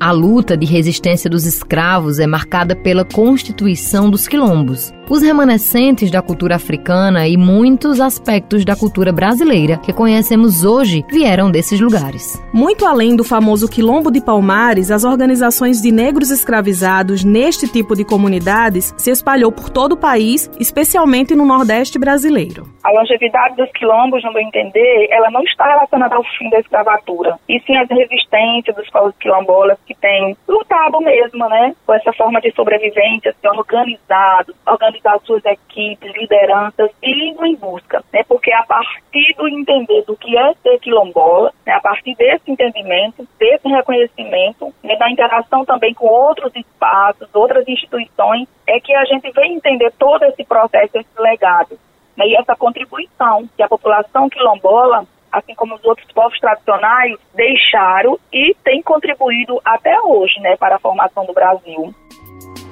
[0.00, 6.20] A luta de resistência dos escravos é marcada pela constituição dos quilombos, os remanescentes da
[6.20, 12.42] cultura africana e muitos aspectos da cultura brasileira que conhecemos hoje vieram desses lugares.
[12.52, 18.04] Muito além do famoso Quilombo de Palmares, as organizações de negros escravizados neste tipo de
[18.04, 22.68] comunidades se espalhou por todo o país, especialmente no Nordeste brasileiro.
[22.84, 27.36] A longevidade dos quilombos, no meu entender, ela não está relacionada ao fim da escravatura,
[27.48, 32.40] e sim às resistências dos povos quilombolas que têm lutado mesmo, né, com essa forma
[32.40, 38.22] de sobrevivência, se organizados, organizados organizar suas equipes, lideranças e indo em busca, né?
[38.28, 41.72] Porque a partir do entender do que é ser quilombola, né?
[41.72, 44.96] a partir desse entendimento, desse reconhecimento, né?
[44.96, 50.24] da interação também com outros espaços, outras instituições, é que a gente vem entender todo
[50.24, 51.78] esse processo, esse legado,
[52.16, 52.26] né?
[52.26, 58.56] E essa contribuição que a população quilombola assim como os outros povos tradicionais, deixaram e
[58.64, 61.94] têm contribuído até hoje né, para a formação do Brasil.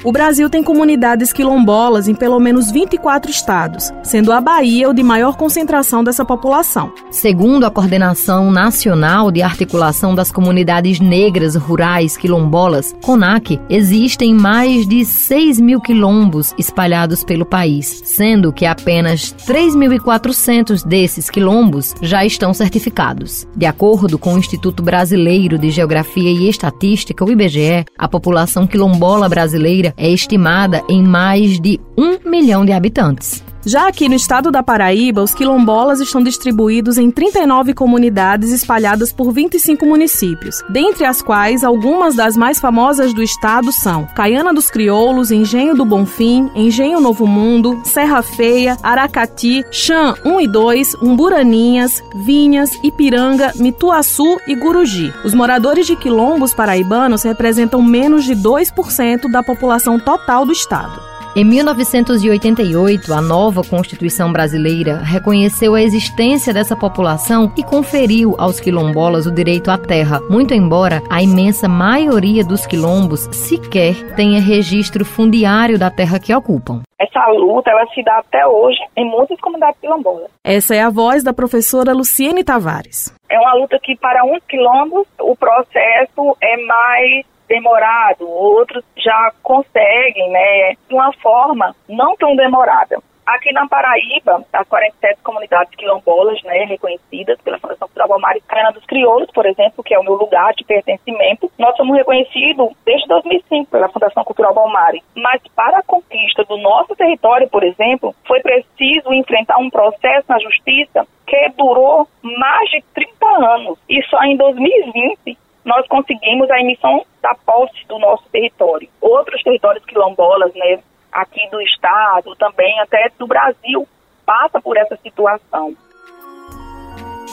[0.07, 5.03] O Brasil tem comunidades quilombolas em pelo menos 24 estados, sendo a Bahia o de
[5.03, 6.93] maior concentração dessa população.
[7.11, 15.05] Segundo a Coordenação Nacional de Articulação das Comunidades Negras Rurais Quilombolas, CONAC, existem mais de
[15.05, 23.45] 6 mil quilombos espalhados pelo país, sendo que apenas 3.400 desses quilombos já estão certificados.
[23.57, 29.29] De acordo com o Instituto Brasileiro de Geografia e Estatística, o IBGE, a população quilombola
[29.29, 33.43] brasileira é estimada em mais de um milhão de habitantes.
[33.69, 39.33] Já aqui no estado da Paraíba, os quilombolas estão distribuídos em 39 comunidades espalhadas por
[39.33, 45.33] 25 municípios, dentre as quais algumas das mais famosas do estado são Caiana dos Crioulos,
[45.33, 52.71] Engenho do Bonfim, Engenho Novo Mundo, Serra Feia, Aracati, Chã 1 e 2, Umburaninhas, Vinhas,
[52.85, 55.13] Ipiranga, Mituaçu e Guruji.
[55.25, 61.16] Os moradores de quilombos paraibanos representam menos de 2% da população total do estado.
[61.39, 69.27] Em 1988, a nova Constituição brasileira reconheceu a existência dessa população e conferiu aos quilombolas
[69.27, 75.79] o direito à terra, muito embora a imensa maioria dos quilombos sequer tenha registro fundiário
[75.79, 76.81] da terra que ocupam.
[76.99, 80.31] Essa luta ela se dá até hoje em muitas comunidades quilombolas.
[80.43, 83.15] Essa é a voz da professora Luciene Tavares.
[83.29, 90.31] É uma luta que para uns quilombos o processo é mais demorado, outros já conseguem,
[90.31, 92.99] né, de uma forma não tão demorada.
[93.27, 98.87] Aqui na Paraíba, as 47 comunidades quilombolas, né, reconhecidas pela Fundação Cultural Balmar Cana dos
[98.87, 103.69] Crioulos, por exemplo, que é o meu lugar de pertencimento, nós somos reconhecidos desde 2005
[103.69, 105.03] pela Fundação Cultural Balmari.
[105.17, 110.39] Mas para a conquista do nosso território, por exemplo, foi preciso enfrentar um processo na
[110.39, 113.79] justiça que durou mais de 30 anos.
[113.89, 115.37] E só em 2020
[115.67, 118.89] nós conseguimos a emissão da posse do nosso território.
[119.01, 120.79] Outros territórios quilombolas, né,
[121.11, 123.87] aqui do estado, também até do Brasil,
[124.25, 125.75] passa por essa situação.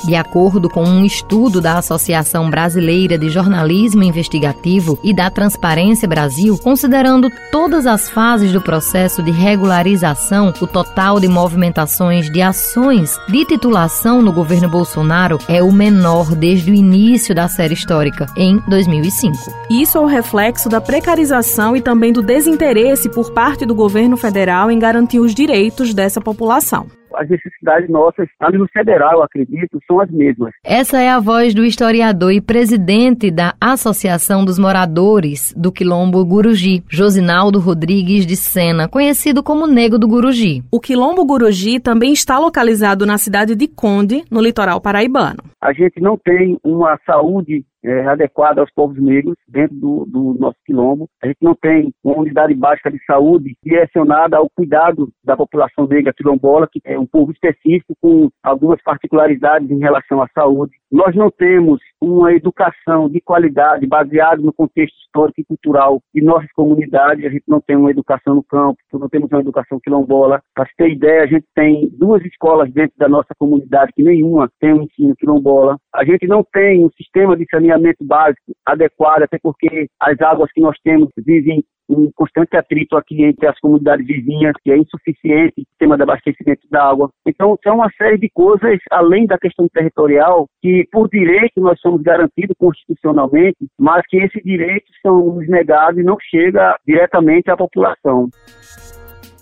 [0.06, 6.58] De acordo com um estudo da Associação Brasileira de Jornalismo Investigativo e da Transparência Brasil,
[6.58, 13.46] considerando todas as fases do processo de regularização, o total de movimentações de ações de
[13.46, 19.38] titulação no governo Bolsonaro é o menor desde o início da série histórica, em 2005.
[19.70, 24.70] Isso é o reflexo da precarização e também do desinteresse por parte do governo federal
[24.70, 30.00] em garantir os direitos dessa população as necessidades nossas, a nível federal, eu acredito, são
[30.00, 30.54] as mesmas.
[30.64, 36.84] Essa é a voz do historiador e presidente da Associação dos Moradores do Quilombo Guruji,
[36.90, 40.64] Josinaldo Rodrigues de Sena, conhecido como Nego do Guruji.
[40.72, 45.44] O Quilombo Guruji também está localizado na cidade de Conde, no litoral paraibano.
[45.62, 50.58] A gente não tem uma saúde é, adequada aos povos negros dentro do, do, nosso
[50.66, 51.10] quilombo.
[51.22, 56.14] A gente não tem uma unidade básica de saúde direcionada ao cuidado da população negra
[56.14, 60.74] quilombola, que é um povo específico com algumas particularidades em relação à saúde.
[60.92, 66.52] Nós não temos uma educação de qualidade baseada no contexto histórico e cultural de nossas
[66.52, 67.26] comunidades.
[67.26, 70.42] A gente não tem uma educação no campo, não temos uma educação quilombola.
[70.54, 74.74] Para ter ideia, a gente tem duas escolas dentro da nossa comunidade que nenhuma tem
[74.74, 75.78] um ensino quilombola.
[75.94, 80.62] A gente não tem um sistema de saneamento básico adequado, até porque as águas que
[80.62, 85.66] nós temos vivem um constante atrito aqui entre as comunidades vizinhas, que é insuficiente o
[85.70, 87.10] sistema de abastecimento da água.
[87.26, 92.02] Então, são uma série de coisas, além da questão territorial, que por direito nós somos
[92.02, 98.30] garantidos constitucionalmente, mas que esses direitos são nos negados e não chega diretamente à população.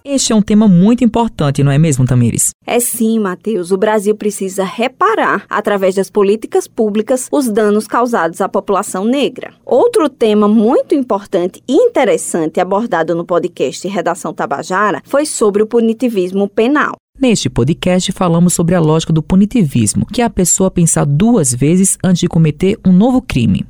[0.04, 2.49] Este é um tema muito importante, não é mesmo, Tamires?
[2.66, 3.72] É sim, Matheus.
[3.72, 9.54] O Brasil precisa reparar, através das políticas públicas, os danos causados à população negra.
[9.64, 16.49] Outro tema muito importante e interessante abordado no podcast Redação Tabajara foi sobre o punitivismo
[16.49, 16.95] penal.
[17.20, 21.97] Neste podcast, falamos sobre a lógica do punitivismo, que é a pessoa pensar duas vezes
[22.04, 23.66] antes de cometer um novo crime.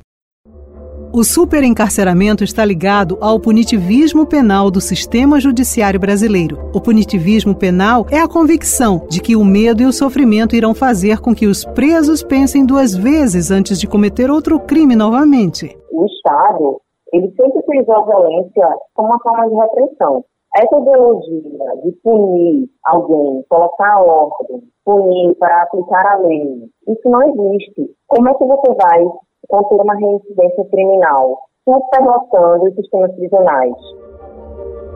[1.14, 6.70] O superencarceramento está ligado ao punitivismo penal do sistema judiciário brasileiro.
[6.74, 11.20] O punitivismo penal é a convicção de que o medo e o sofrimento irão fazer
[11.20, 15.76] com que os presos pensem duas vezes antes de cometer outro crime novamente.
[15.92, 16.80] O Estado,
[17.12, 20.24] ele sempre utilizou a violência como uma forma de repressão.
[20.56, 27.90] Essa ideologia de punir alguém, colocar ordem, punir para aplicar a lei, isso não existe.
[28.06, 29.04] Como é que você vai
[29.48, 33.74] conter uma reincidência criminal, superlotando os sistemas prisionais.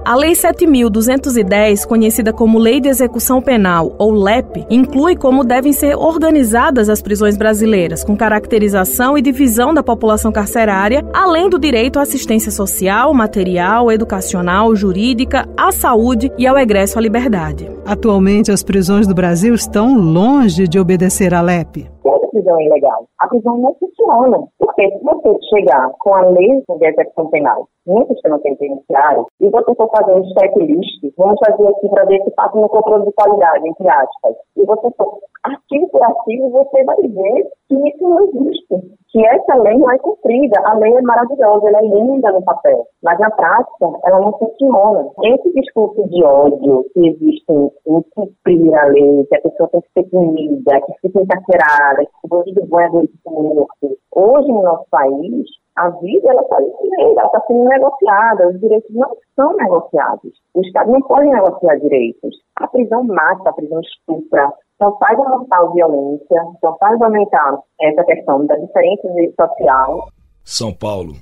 [0.06, 5.96] A Lei 7.210, conhecida como Lei de Execução Penal, ou LEP, inclui como devem ser
[5.96, 12.02] organizadas as prisões brasileiras, com caracterização e divisão da população carcerária, além do direito à
[12.02, 17.68] assistência social, material, educacional, jurídica, à saúde e ao egresso à liberdade.
[17.84, 21.96] Atualmente, as prisões do Brasil estão longe de obedecer à LEP
[22.36, 23.06] prisão ilegal.
[23.18, 24.46] A prisão não funciona.
[24.58, 29.74] Porque se você chegar com a lei de execução penal no sistema penitenciário e você
[29.74, 33.68] for fazer um checklist, vamos fazer aqui para ver se passa no controle de qualidade,
[33.68, 38.96] entre aspas, e você for artigo por artigo, você vai ver que isso não existe,
[39.08, 40.60] que essa lei não é cumprida.
[40.64, 45.08] A lei é maravilhosa, ela é linda no papel, mas na prática ela não funciona.
[45.24, 49.92] Esse discurso de ódio que existe em cumprir a lei, que a pessoa tem que
[49.94, 53.98] ser punida, que fica encarcerada, que o bandido bom é morto.
[54.14, 55.46] Hoje no nosso país,
[55.76, 60.32] a vida ela está ela está sendo negociada, os direitos não são negociados.
[60.54, 62.34] O Estado não pode negociar direitos.
[62.56, 68.04] A prisão mata, a prisão estupra, só faz aumentar a violência, só faz aumentar essa
[68.04, 69.08] questão da diferença
[69.38, 70.08] social.
[70.42, 71.14] São Paulo,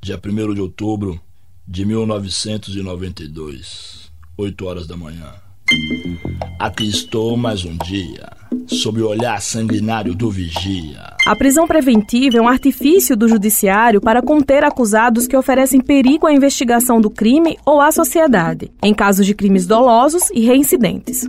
[0.00, 0.20] dia 1
[0.54, 1.18] de outubro
[1.66, 4.12] de 1992.
[4.38, 5.32] 8 horas da manhã.
[6.58, 8.28] Aqui estou mais um dia,
[8.66, 11.16] sob o olhar sanguinário do vigia.
[11.26, 16.32] A prisão preventiva é um artifício do judiciário para conter acusados que oferecem perigo à
[16.32, 21.28] investigação do crime ou à sociedade, em casos de crimes dolosos e reincidentes.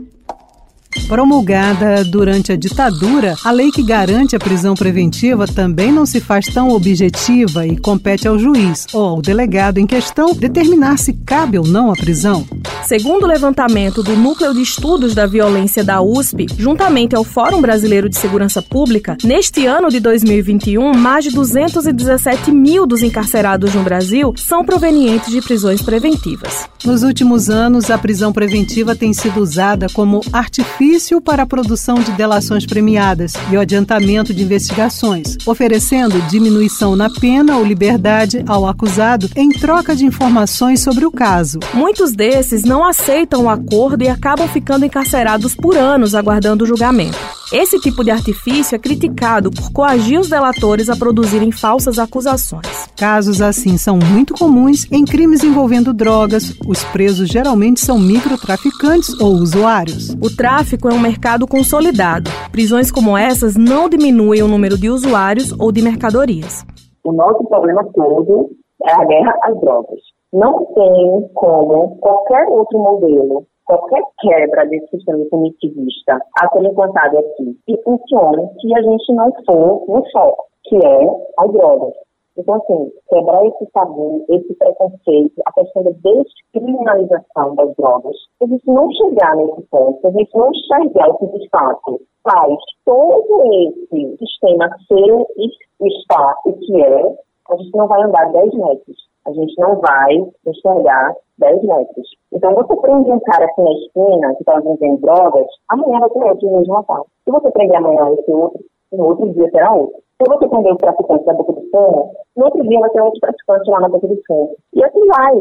[1.07, 6.47] Promulgada durante a ditadura, a lei que garante a prisão preventiva também não se faz
[6.47, 11.65] tão objetiva e compete ao juiz ou ao delegado em questão determinar se cabe ou
[11.65, 12.45] não a prisão.
[12.85, 18.09] Segundo o levantamento do Núcleo de Estudos da Violência da USP, juntamente ao Fórum Brasileiro
[18.09, 24.33] de Segurança Pública, neste ano de 2021, mais de 217 mil dos encarcerados no Brasil
[24.35, 26.67] são provenientes de prisões preventivas.
[26.83, 32.11] Nos últimos anos, a prisão preventiva tem sido usada como artifício para a produção de
[32.11, 39.29] delações premiadas e o adiantamento de investigações, oferecendo diminuição na pena ou liberdade ao acusado
[39.37, 41.59] em troca de informações sobre o caso.
[41.73, 47.17] Muitos desses não aceitam o acordo e acabam ficando encarcerados por anos aguardando o julgamento.
[47.51, 52.87] Esse tipo de artifício é criticado por coagir os delatores a produzirem falsas acusações.
[52.97, 56.57] Casos assim são muito comuns em crimes envolvendo drogas.
[56.65, 60.11] Os presos geralmente são microtraficantes ou usuários.
[60.21, 62.31] O tráfico é um mercado consolidado.
[62.49, 66.65] Prisões como essas não diminuem o número de usuários ou de mercadorias.
[67.03, 68.49] O nosso problema todo
[68.85, 70.12] é a guerra às drogas.
[70.33, 77.57] Não tem como qualquer outro modelo qualquer quebra desse sistema punitivista a ser implantado aqui
[77.67, 81.07] e funcione se a gente não for no foco, que é
[81.37, 81.93] as drogas.
[82.35, 88.47] Então, assim, quebrar esse tabu, esse preconceito, a questão da descriminalização das drogas, se a
[88.47, 92.57] gente não chegar nesse ponto, se a gente não enxergar o que de fato faz
[92.85, 97.15] todo esse sistema ser e estar o que é,
[97.51, 100.13] a gente não vai andar 10 metros a gente não vai
[100.45, 102.07] enxergar 10 metros.
[102.33, 106.23] Então, você prende um cara aqui na esquina que está vendendo drogas, amanhã vai ter
[106.23, 107.07] outro no mesmo local.
[107.23, 108.59] Se você prender amanhã esse outro,
[108.91, 109.95] no outro dia será outro.
[110.21, 113.19] Se você prender o traficante da boca do fumo, no outro dia vai ter outro
[113.19, 114.55] traficante lá na boca do fumo.
[114.73, 115.33] E assim vai.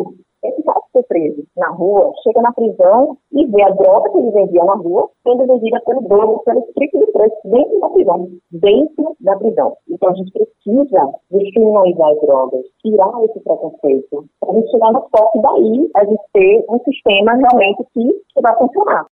[0.42, 4.30] Cara que foi preso na rua, chega na prisão e vê a droga que ele
[4.32, 8.28] vendia na rua sendo vendida pelo dono, pelo estrito de preço, dentro da prisão.
[8.50, 9.76] Dentro da prisão.
[9.88, 15.02] Então a gente precisa descriminalizar as drogas, tirar esse preconceito, para a gente chegar no
[15.16, 19.06] foco daí, a gente ter um sistema realmente que, que vai funcionar.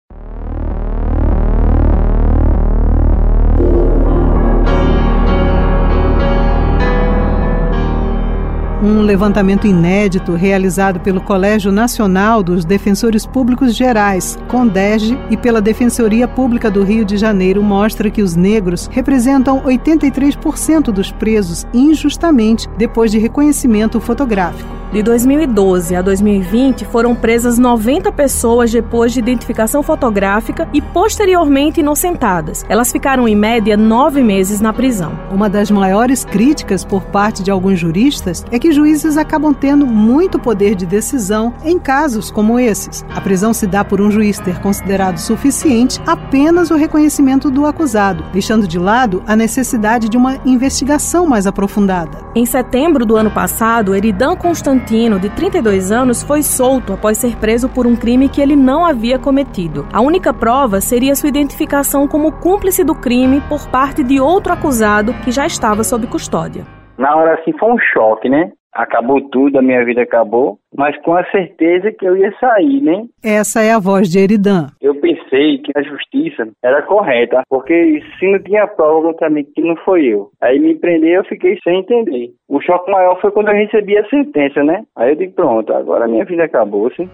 [8.83, 16.29] Um levantamento inédito realizado pelo Colégio Nacional dos Defensores Públicos Gerais, CONDERGE, e pela Defensoria
[16.29, 23.11] Pública do Rio de Janeiro mostra que os negros representam 83% dos presos injustamente depois
[23.11, 24.69] de reconhecimento fotográfico.
[24.93, 32.65] De 2012 a 2020, foram presas 90 pessoas depois de identificação fotográfica e posteriormente inocentadas.
[32.69, 35.19] Elas ficaram, em média, nove meses na prisão.
[35.31, 40.39] Uma das maiores críticas por parte de alguns juristas é que juízes acabam tendo muito
[40.39, 43.05] poder de decisão em casos como esses.
[43.13, 48.25] A prisão se dá por um juiz ter considerado suficiente apenas o reconhecimento do acusado,
[48.33, 52.25] deixando de lado a necessidade de uma investigação mais aprofundada.
[52.37, 57.37] Em setembro do ano passado, Eridan Constantino Constantino, de 32 anos, foi solto após ser
[57.37, 59.87] preso por um crime que ele não havia cometido.
[59.93, 65.15] A única prova seria sua identificação como cúmplice do crime por parte de outro acusado
[65.25, 66.65] que já estava sob custódia.
[66.99, 68.51] Na hora assim foi um choque, né?
[68.77, 73.05] Acabou tudo, a minha vida acabou, mas com a certeza que eu ia sair, né?
[73.25, 74.69] Essa é a voz de Eridan.
[74.81, 79.63] Eu pensei que a justiça era correta, porque se não tinha prova contra mim, que
[79.63, 80.31] não foi eu.
[80.41, 82.31] Aí me prendeu, eu fiquei sem entender.
[82.49, 84.85] O choque maior foi quando eu recebi a sentença, né?
[84.97, 87.09] Aí eu digo, pronto, agora a minha vida acabou, sim.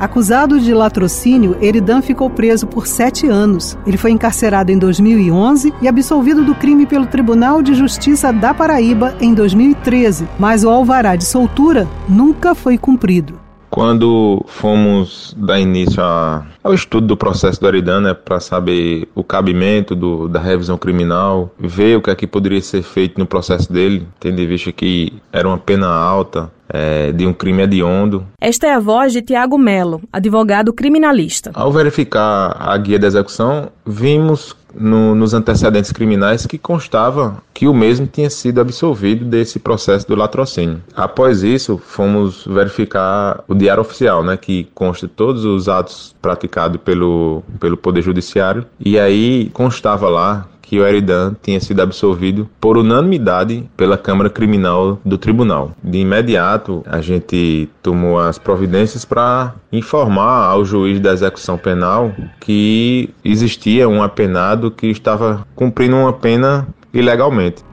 [0.00, 3.76] Acusado de latrocínio, Eridan ficou preso por sete anos.
[3.86, 9.14] Ele foi encarcerado em 2011 e absolvido do crime pelo Tribunal de Justiça da Paraíba
[9.20, 13.38] em 2013, mas o alvará de soltura nunca foi cumprido.
[13.68, 19.22] Quando fomos dar início a, ao estudo do processo do Aridan, né, para saber o
[19.22, 24.08] cabimento do, da revisão criminal, ver o que é poderia ser feito no processo dele,
[24.18, 28.26] tendo em vista que era uma pena alta, é, de um crime hediondo.
[28.40, 31.50] Esta é a voz de Tiago Melo, advogado criminalista.
[31.54, 37.74] Ao verificar a guia da execução, vimos no, nos antecedentes criminais que constava que o
[37.74, 40.82] mesmo tinha sido absolvido desse processo do latrocínio.
[40.94, 47.42] Após isso, fomos verificar o diário oficial, né, que consta todos os atos praticados pelo,
[47.58, 53.68] pelo Poder Judiciário, e aí constava lá que o Eridan tinha sido absolvido por unanimidade
[53.76, 55.72] pela Câmara Criminal do Tribunal.
[55.82, 63.10] De imediato, a gente tomou as providências para informar ao juiz da execução penal que
[63.24, 67.64] existia um apenado que estava cumprindo uma pena ilegalmente.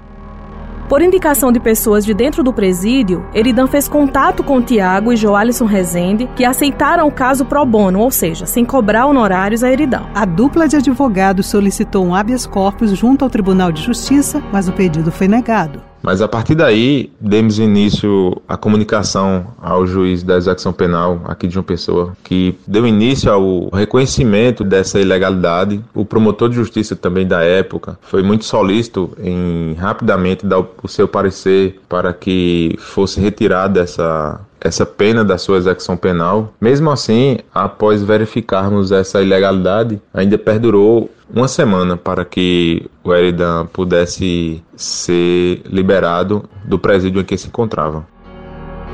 [0.88, 5.66] Por indicação de pessoas de dentro do presídio, Eridan fez contato com Tiago e Joalisson
[5.66, 10.06] Rezende, que aceitaram o caso pro bono, ou seja, sem cobrar honorários a Eridan.
[10.16, 14.72] A dupla de advogados solicitou um habeas corpus junto ao Tribunal de Justiça, mas o
[14.72, 15.82] pedido foi negado.
[16.02, 21.54] Mas a partir daí, demos início à comunicação ao juiz da execução penal aqui de
[21.54, 25.84] João Pessoa, que deu início ao reconhecimento dessa ilegalidade.
[25.93, 31.08] O promotor de justiça também da época foi muito solícito em rapidamente dar o seu
[31.08, 36.53] parecer para que fosse retirada essa essa pena da sua execução penal.
[36.60, 44.64] Mesmo assim, após verificarmos essa ilegalidade, ainda perdurou uma semana para que o Eridan pudesse
[44.76, 48.05] ser liberado do presídio em que se encontrava.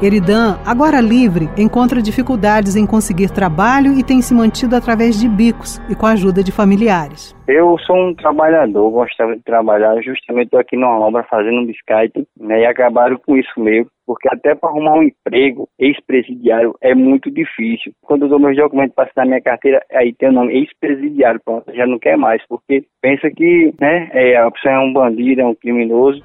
[0.03, 5.79] Eridan, agora livre, encontra dificuldades em conseguir trabalho e tem se mantido através de bicos
[5.89, 7.33] e com a ajuda de familiares.
[7.47, 12.27] Eu sou um trabalhador, gostava de trabalhar, justamente estou aqui numa obra fazendo um biscate,
[12.37, 17.31] né, e acabaram com isso mesmo, porque até para arrumar um emprego ex-presidiário é muito
[17.31, 17.93] difícil.
[18.01, 21.73] Quando eu dou meus documentos para assinar minha carteira, aí tem o nome ex-presidiário, pronto,
[21.73, 25.45] já não quer mais, porque pensa que né, é, a pessoa é um bandido, é
[25.45, 26.21] um criminoso,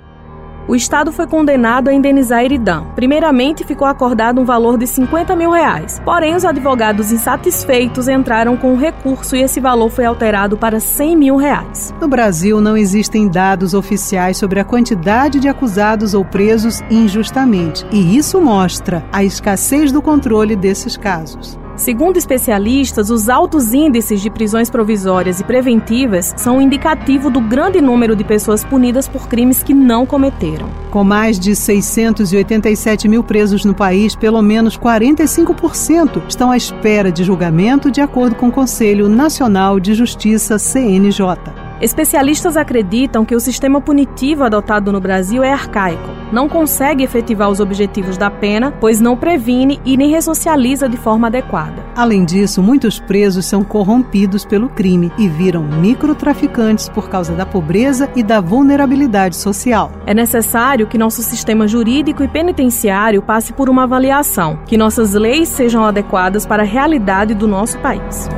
[0.69, 2.85] o Estado foi condenado a indenizar Eridan.
[2.95, 6.01] Primeiramente, ficou acordado um valor de 50 mil reais.
[6.05, 11.17] Porém, os advogados insatisfeitos entraram com um recurso e esse valor foi alterado para 100
[11.17, 11.95] mil reais.
[11.99, 17.87] No Brasil, não existem dados oficiais sobre a quantidade de acusados ou presos injustamente.
[17.91, 21.59] E isso mostra a escassez do controle desses casos.
[21.79, 27.81] Segundo especialistas, os altos índices de prisões provisórias e preventivas são um indicativo do grande
[27.81, 30.69] número de pessoas punidas por crimes que não cometeram.
[30.91, 37.23] Com mais de 687 mil presos no país, pelo menos 45% estão à espera de
[37.23, 41.58] julgamento, de acordo com o Conselho Nacional de Justiça, CNJ.
[41.81, 46.19] Especialistas acreditam que o sistema punitivo adotado no Brasil é arcaico.
[46.33, 51.29] Não consegue efetivar os objetivos da pena, pois não previne e nem ressocializa de forma
[51.29, 51.87] adequada.
[51.97, 58.11] Além disso, muitos presos são corrompidos pelo crime e viram microtraficantes por causa da pobreza
[58.15, 59.93] e da vulnerabilidade social.
[60.05, 65.49] É necessário que nosso sistema jurídico e penitenciário passe por uma avaliação, que nossas leis
[65.49, 68.29] sejam adequadas para a realidade do nosso país.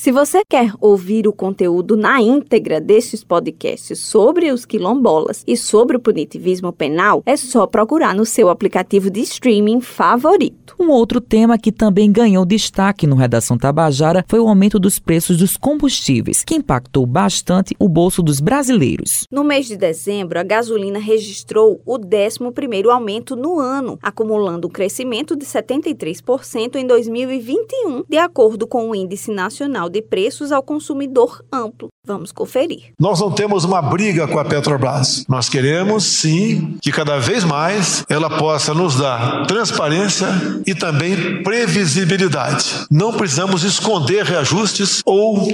[0.00, 5.94] Se você quer ouvir o conteúdo na íntegra destes podcasts sobre os quilombolas e sobre
[5.94, 10.74] o punitivismo penal, é só procurar no seu aplicativo de streaming favorito.
[10.80, 15.36] Um outro tema que também ganhou destaque no Redação Tabajara foi o aumento dos preços
[15.36, 19.24] dos combustíveis, que impactou bastante o bolso dos brasileiros.
[19.30, 25.36] No mês de dezembro, a gasolina registrou o 11º aumento no ano, acumulando um crescimento
[25.36, 31.88] de 73% em 2021, de acordo com o Índice Nacional de preços ao consumidor amplo.
[32.06, 32.92] Vamos conferir.
[32.98, 35.24] Nós não temos uma briga com a Petrobras.
[35.28, 40.28] Nós queremos, sim, que cada vez mais ela possa nos dar transparência
[40.66, 42.86] e também previsibilidade.
[42.90, 45.46] Não precisamos esconder reajustes ou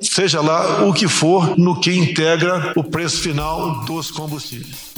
[0.00, 4.92] seja lá o que for no que integra o preço final dos combustíveis.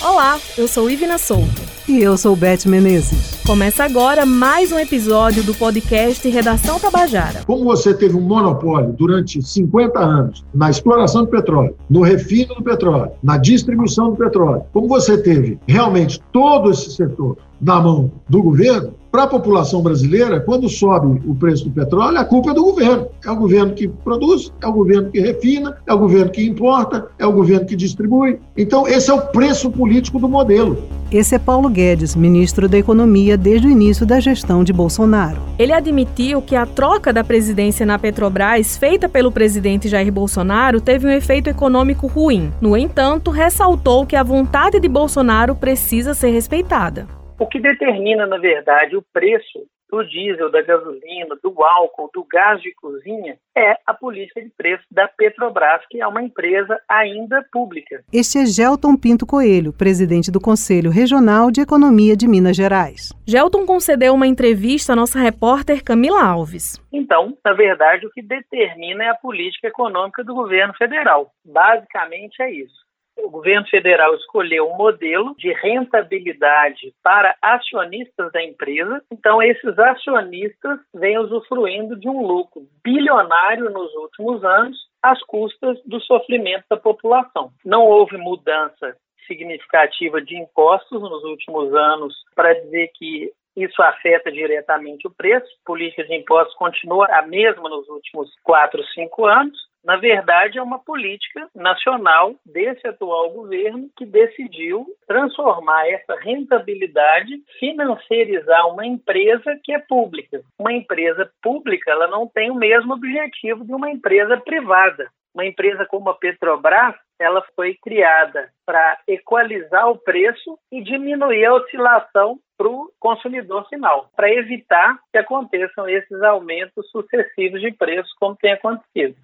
[0.00, 1.73] Olá, eu sou Ivina Souto.
[1.86, 3.38] E eu sou Beth Menezes.
[3.46, 7.42] Começa agora mais um episódio do podcast Redação Tabajara.
[7.46, 12.62] Como você teve um monopólio durante 50 anos na exploração do petróleo, no refino do
[12.62, 18.42] petróleo, na distribuição do petróleo, como você teve realmente todo esse setor na mão do
[18.42, 22.64] governo, para a população brasileira, quando sobe o preço do petróleo, a culpa é do
[22.64, 23.06] governo.
[23.24, 27.06] É o governo que produz, é o governo que refina, é o governo que importa,
[27.16, 28.40] é o governo que distribui.
[28.56, 30.82] Então, esse é o preço político do modelo.
[31.12, 35.40] Esse é Paulo Guedes, ministro da Economia desde o início da gestão de Bolsonaro.
[35.60, 41.06] Ele admitiu que a troca da presidência na Petrobras, feita pelo presidente Jair Bolsonaro, teve
[41.06, 42.52] um efeito econômico ruim.
[42.60, 47.06] No entanto, ressaltou que a vontade de Bolsonaro precisa ser respeitada.
[47.44, 52.58] O que determina, na verdade, o preço do diesel, da gasolina, do álcool, do gás
[52.62, 58.02] de cozinha, é a política de preço da Petrobras, que é uma empresa ainda pública.
[58.10, 63.12] Este é Gelton Pinto Coelho, presidente do Conselho Regional de Economia de Minas Gerais.
[63.26, 66.80] Gelton concedeu uma entrevista à nossa repórter Camila Alves.
[66.90, 71.30] Então, na verdade, o que determina é a política econômica do governo federal.
[71.44, 72.83] Basicamente é isso.
[73.16, 79.02] O governo federal escolheu um modelo de rentabilidade para acionistas da empresa.
[79.10, 86.00] Então, esses acionistas vêm usufruindo de um lucro bilionário nos últimos anos às custas do
[86.00, 87.50] sofrimento da população.
[87.64, 88.96] Não houve mudança
[89.26, 95.46] significativa de impostos nos últimos anos para dizer que isso afeta diretamente o preço.
[95.46, 99.56] A política de impostos continua a mesma nos últimos quatro, cinco anos.
[99.84, 108.66] Na verdade, é uma política nacional desse atual governo que decidiu transformar essa rentabilidade, financiarizar
[108.72, 110.40] uma empresa que é pública.
[110.58, 115.10] Uma empresa pública, ela não tem o mesmo objetivo de uma empresa privada.
[115.34, 121.54] Uma empresa como a Petrobras, ela foi criada para equalizar o preço e diminuir a
[121.54, 128.36] oscilação para o consumidor final, para evitar que aconteçam esses aumentos sucessivos de preço, como
[128.36, 129.16] tem acontecido.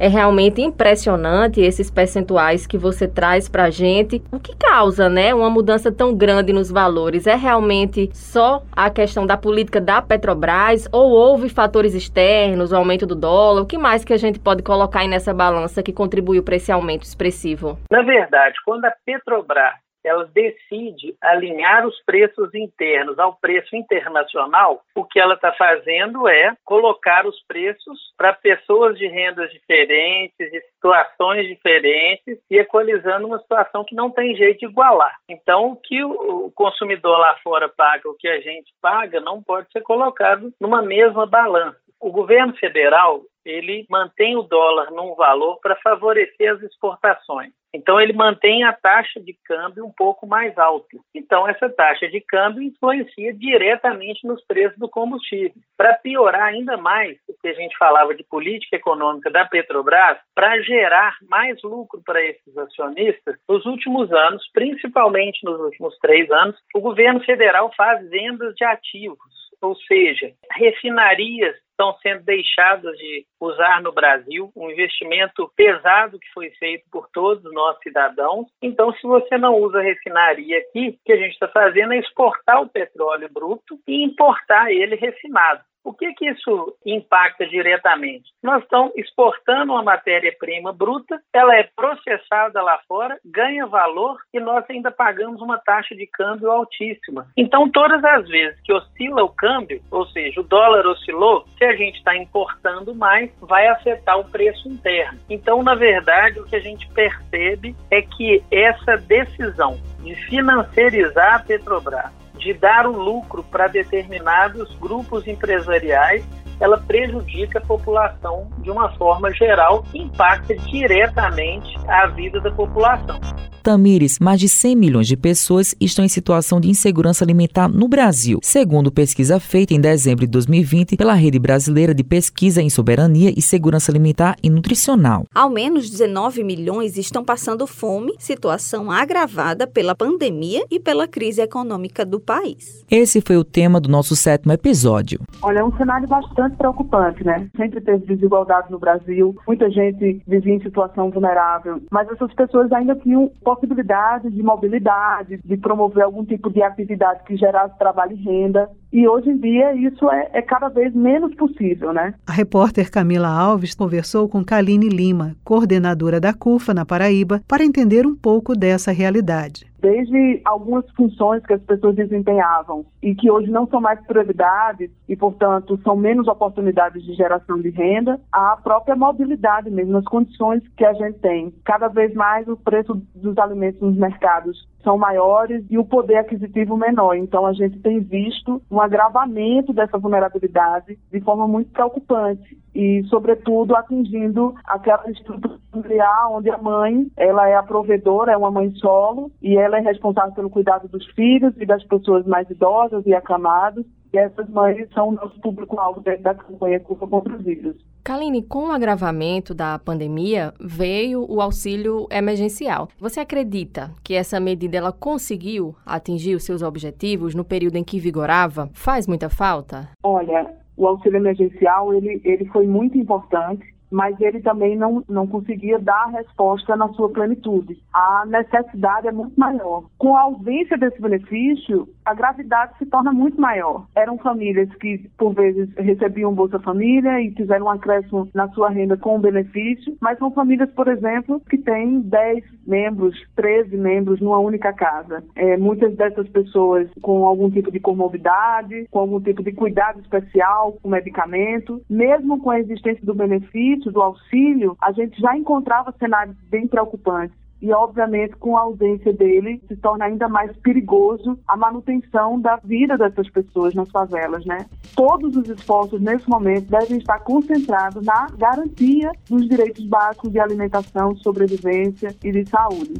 [0.00, 4.22] É realmente impressionante esses percentuais que você traz para a gente.
[4.32, 7.26] O que causa, né, uma mudança tão grande nos valores?
[7.26, 13.06] É realmente só a questão da política da Petrobras ou houve fatores externos, o aumento
[13.06, 13.60] do dólar?
[13.60, 16.72] O que mais que a gente pode colocar aí nessa balança que contribuiu para esse
[16.72, 17.78] aumento expressivo?
[17.92, 19.74] Na verdade, quando a Petrobras
[20.04, 26.54] ela decide alinhar os preços internos ao preço internacional, o que ela está fazendo é
[26.64, 33.84] colocar os preços para pessoas de rendas diferentes, de situações diferentes e equalizando uma situação
[33.84, 35.16] que não tem jeito de igualar.
[35.28, 39.70] Então, o que o consumidor lá fora paga, o que a gente paga, não pode
[39.72, 41.78] ser colocado numa mesma balança.
[42.00, 47.52] O governo federal ele mantém o dólar num valor para favorecer as exportações.
[47.72, 50.96] Então, ele mantém a taxa de câmbio um pouco mais alta.
[51.14, 55.52] Então, essa taxa de câmbio influencia diretamente nos preços do combustível.
[55.76, 60.60] Para piorar ainda mais o que a gente falava de política econômica da Petrobras, para
[60.62, 66.80] gerar mais lucro para esses acionistas, nos últimos anos, principalmente nos últimos três anos, o
[66.80, 73.90] governo federal faz vendas de ativos ou seja, refinarias estão sendo deixadas de usar no
[73.90, 78.46] Brasil, um investimento pesado que foi feito por todos nós cidadãos.
[78.62, 82.60] Então, se você não usa refinaria aqui, o que a gente está fazendo é exportar
[82.60, 85.62] o petróleo bruto e importar ele refinado.
[85.82, 88.30] O que, que isso impacta diretamente?
[88.42, 94.64] Nós estamos exportando uma matéria-prima bruta, ela é processada lá fora, ganha valor e nós
[94.68, 97.26] ainda pagamos uma taxa de câmbio altíssima.
[97.36, 101.74] Então, todas as vezes que oscila o câmbio, ou seja, o dólar oscilou, se a
[101.74, 105.18] gente está importando mais, vai afetar o preço interno.
[105.28, 111.38] Então, na verdade, o que a gente percebe é que essa decisão de financiarizar a
[111.38, 116.24] Petrobras de dar o lucro para determinados grupos empresariais,
[116.60, 123.18] ela prejudica a população de uma forma geral, impacta diretamente a vida da população.
[123.62, 128.38] Tamires, mais de 100 milhões de pessoas estão em situação de insegurança alimentar no Brasil,
[128.42, 133.42] segundo pesquisa feita em dezembro de 2020 pela Rede Brasileira de Pesquisa em Soberania e
[133.42, 135.24] Segurança Alimentar e Nutricional.
[135.34, 142.04] Ao menos 19 milhões estão passando fome, situação agravada pela pandemia e pela crise econômica
[142.04, 142.84] do país.
[142.90, 145.20] Esse foi o tema do nosso sétimo episódio.
[145.42, 147.48] Olha, é um cenário bastante preocupante, né?
[147.56, 152.94] Sempre teve desigualdade no Brasil, muita gente vivia em situação vulnerável, mas essas pessoas ainda
[152.96, 158.68] tinham possibilidade de mobilidade, de promover algum tipo de atividade que gerasse trabalho e renda.
[158.92, 162.14] E hoje em dia isso é, é cada vez menos possível, né?
[162.26, 168.06] A repórter Camila Alves conversou com Kaline Lima, coordenadora da CUFA na Paraíba, para entender
[168.06, 173.66] um pouco dessa realidade desde algumas funções que as pessoas desempenhavam e que hoje não
[173.66, 179.70] são mais prioridades e, portanto, são menos oportunidades de geração de renda, a própria mobilidade
[179.70, 181.52] mesmo, as condições que a gente tem.
[181.64, 186.76] Cada vez mais o preço dos alimentos nos mercados são maiores e o poder aquisitivo
[186.76, 187.14] menor.
[187.14, 193.76] Então, a gente tem visto um agravamento dessa vulnerabilidade de forma muito preocupante e, sobretudo,
[193.76, 199.30] atingindo aquela estrutura familiar onde a mãe ela é a provedora, é uma mãe solo
[199.42, 203.84] e ela é responsável pelo cuidado dos filhos e das pessoas mais idosas e acamadas.
[204.12, 207.76] E essas mães são o nosso público-alvo da campanha Culpa contra os Vírus.
[208.02, 212.88] Kaline, com o agravamento da pandemia, veio o auxílio emergencial.
[212.98, 218.00] Você acredita que essa medida ela conseguiu atingir os seus objetivos no período em que
[218.00, 218.68] vigorava?
[218.72, 219.90] Faz muita falta?
[220.02, 225.78] Olha, o auxílio emergencial ele, ele foi muito importante mas ele também não, não conseguia
[225.78, 227.82] dar a resposta na sua plenitude.
[227.92, 229.84] A necessidade é muito maior.
[229.98, 233.86] Com a ausência desse benefício, a gravidade se torna muito maior.
[233.94, 238.96] Eram famílias que, por vezes, recebiam Bolsa Família e fizeram um acréscimo na sua renda
[238.96, 244.38] com o benefício, mas são famílias, por exemplo, que têm 10 membros, 13 membros numa
[244.38, 245.22] única casa.
[245.34, 250.78] É, muitas dessas pessoas com algum tipo de comorbidade, com algum tipo de cuidado especial,
[250.82, 251.82] com medicamento.
[251.88, 257.39] Mesmo com a existência do benefício, do auxílio, a gente já encontrava cenários bem preocupantes
[257.60, 262.96] e, obviamente, com a ausência dele, se torna ainda mais perigoso a manutenção da vida
[262.96, 264.66] dessas pessoas nas favelas, né?
[264.96, 271.14] Todos os esforços, nesse momento, devem estar concentrados na garantia dos direitos básicos de alimentação,
[271.16, 272.94] sobrevivência e de saúde.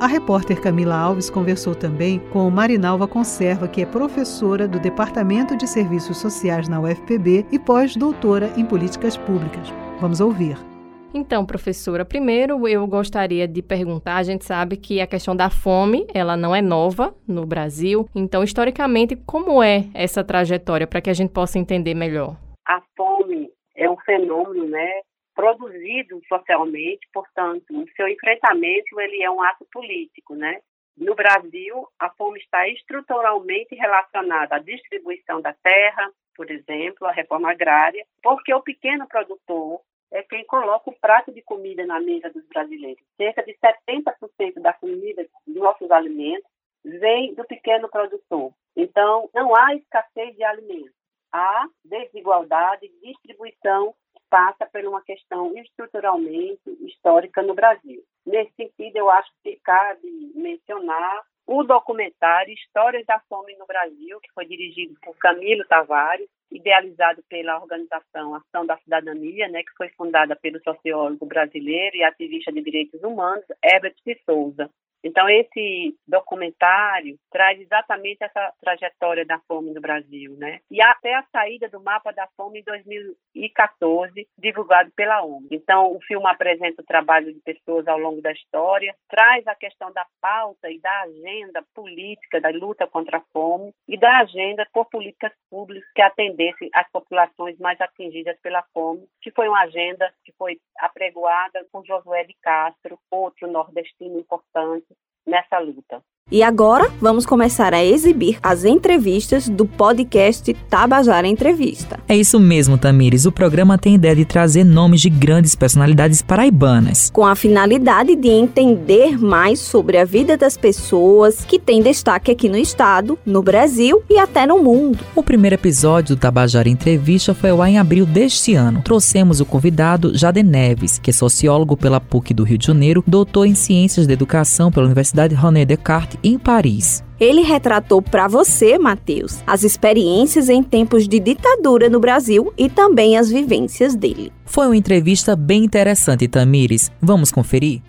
[0.00, 5.66] A repórter Camila Alves conversou também com Marinalva Conserva, que é professora do Departamento de
[5.66, 9.72] Serviços Sociais na UFPB e pós-doutora em Políticas Públicas.
[9.98, 10.77] Vamos ouvir.
[11.14, 16.06] Então, professora, primeiro eu gostaria de perguntar, a gente sabe que a questão da fome,
[16.14, 18.06] ela não é nova no Brasil.
[18.14, 22.36] Então, historicamente, como é essa trajetória para que a gente possa entender melhor?
[22.66, 25.00] A fome é um fenômeno, né,
[25.34, 30.58] produzido socialmente, portanto, o seu enfrentamento ele é um ato político, né?
[30.96, 37.50] No Brasil, a fome está estruturalmente relacionada à distribuição da terra, por exemplo, à reforma
[37.50, 39.80] agrária, porque o pequeno produtor
[40.10, 43.04] é quem coloca o prato de comida na mesa dos brasileiros.
[43.16, 46.50] Cerca de 70% da comida dos nossos alimentos
[46.84, 48.52] vem do pequeno produtor.
[48.76, 50.96] Então, não há escassez de alimentos.
[51.30, 53.94] Há desigualdade de distribuição
[54.30, 58.02] passa por uma questão estruturalmente histórica no Brasil.
[58.26, 64.30] Nesse sentido, eu acho que cabe mencionar o documentário Histórias da Fome no Brasil, que
[64.34, 70.36] foi dirigido por Camilo Tavares, idealizado pela organização Ação da Cidadania, né, que foi fundada
[70.36, 74.70] pelo sociólogo brasileiro e ativista de direitos humanos Herbert de Souza.
[75.02, 80.60] Então, esse documentário traz exatamente essa trajetória da fome no Brasil, né?
[80.70, 85.46] E até a saída do mapa da fome em 2014, divulgado pela ONU.
[85.50, 89.92] Então, o filme apresenta o trabalho de pessoas ao longo da história, traz a questão
[89.92, 94.86] da pauta e da agenda política da luta contra a fome e da agenda por
[94.86, 100.32] políticas públicas que atendessem as populações mais atingidas pela fome, que foi uma agenda que
[100.38, 104.86] foi apregoada por Josué de Castro, outro nordestino importante
[105.26, 106.02] nessa luta.
[106.30, 111.98] E agora vamos começar a exibir as entrevistas do podcast Tabajara Entrevista.
[112.06, 113.24] É isso mesmo, Tamires.
[113.24, 117.08] O programa tem ideia de trazer nomes de grandes personalidades paraibanas.
[117.14, 122.46] Com a finalidade de entender mais sobre a vida das pessoas que têm destaque aqui
[122.46, 124.98] no estado, no Brasil e até no mundo.
[125.14, 128.82] O primeiro episódio do Tabajara Entrevista foi lá em abril deste ano.
[128.82, 133.46] Trouxemos o convidado Jade Neves, que é sociólogo pela PUC do Rio de Janeiro, doutor
[133.46, 137.04] em Ciências da Educação pela Universidade René Descartes em Paris.
[137.20, 143.16] Ele retratou para você, Matheus, as experiências em tempos de ditadura no Brasil e também
[143.16, 144.32] as vivências dele.
[144.44, 146.92] Foi uma entrevista bem interessante, Tamires.
[147.00, 147.82] Vamos conferir?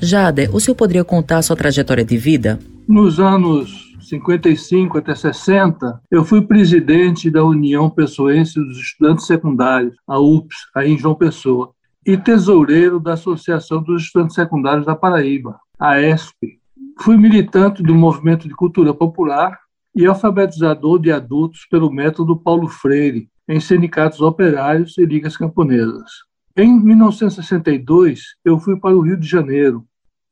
[0.00, 2.58] Jade, o senhor poderia contar a sua trajetória de vida?
[2.86, 10.18] Nos anos 55 até 60, eu fui presidente da União Pessoense dos Estudantes Secundários, a
[10.18, 11.72] UPS, aí em João Pessoa,
[12.06, 16.60] e tesoureiro da Associação dos Estudantes Secundários da Paraíba, a ESP,
[16.98, 19.58] Fui militante do movimento de cultura popular
[19.94, 26.10] e alfabetizador de adultos pelo método Paulo Freire, em sindicatos operários e ligas camponesas.
[26.56, 29.86] Em 1962, eu fui para o Rio de Janeiro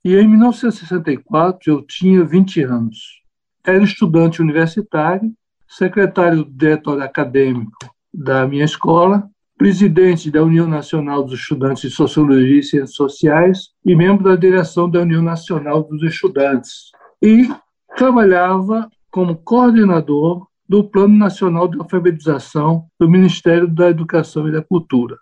[0.04, 3.22] e em 1964 eu tinha 20 anos.
[3.64, 5.32] Era estudante universitário,
[5.68, 12.58] secretário do diretório acadêmico da minha escola presidente da União Nacional dos Estudantes de Sociologia
[12.58, 16.90] e Ciências Sociais e membro da direção da União Nacional dos Estudantes.
[17.22, 17.48] E
[17.96, 25.16] trabalhava como coordenador do Plano Nacional de Alfabetização do Ministério da Educação e da Cultura.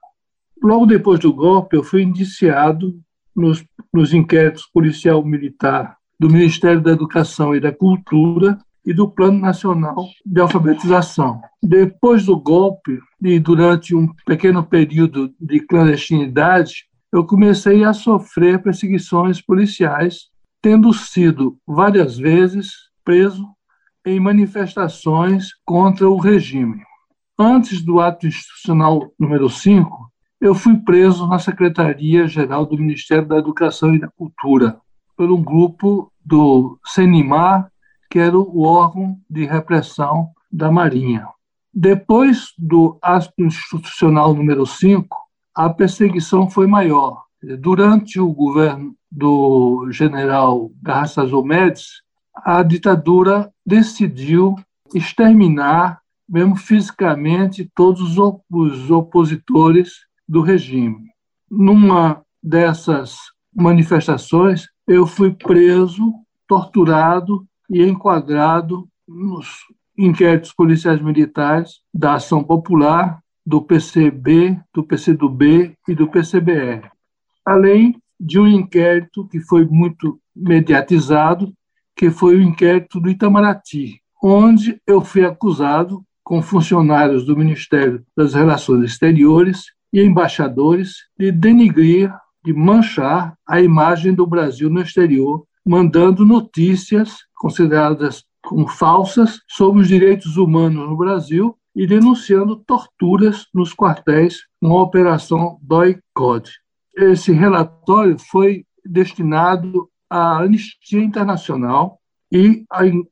[0.63, 2.99] Logo depois do golpe, eu fui indiciado
[3.35, 10.09] nos, nos inquéritos policial-militar do Ministério da Educação e da Cultura e do Plano Nacional
[10.25, 11.41] de Alfabetização.
[11.63, 19.41] Depois do golpe e durante um pequeno período de clandestinidade, eu comecei a sofrer perseguições
[19.41, 20.31] policiais,
[20.61, 22.71] tendo sido várias vezes
[23.05, 23.47] preso
[24.05, 26.83] em manifestações contra o regime.
[27.39, 30.11] Antes do ato institucional número 5,
[30.41, 34.77] eu fui preso na Secretaria-Geral do Ministério da Educação e da Cultura
[35.17, 37.71] por um grupo do CENIMAR
[38.13, 41.27] que era o órgão de repressão da Marinha.
[41.73, 45.17] Depois do ato institucional número 5,
[45.55, 47.25] a perseguição foi maior.
[47.59, 52.03] Durante o governo do general Garrastazu Médici,
[52.37, 54.57] a ditadura decidiu
[54.95, 59.91] exterminar, mesmo fisicamente, todos os opositores
[60.29, 61.09] do regime.
[61.51, 63.17] Numa dessas
[63.57, 66.13] manifestações, eu fui preso,
[66.47, 69.49] torturado e enquadrado nos
[69.97, 76.91] inquéritos policiais militares da Ação Popular, do PCB, do PCdoB e do PCBR.
[77.45, 81.53] Além de um inquérito que foi muito mediatizado,
[81.97, 88.35] que foi o inquérito do Itamaraty, onde eu fui acusado com funcionários do Ministério das
[88.35, 92.13] Relações Exteriores e embaixadores de denigrir,
[92.45, 99.89] de manchar a imagem do Brasil no exterior, mandando notícias consideradas como falsas sobre os
[99.89, 106.51] direitos humanos no Brasil e denunciando torturas nos quartéis com a Operação Doi-Code.
[106.95, 111.99] Esse relatório foi destinado à Anistia Internacional
[112.31, 112.65] e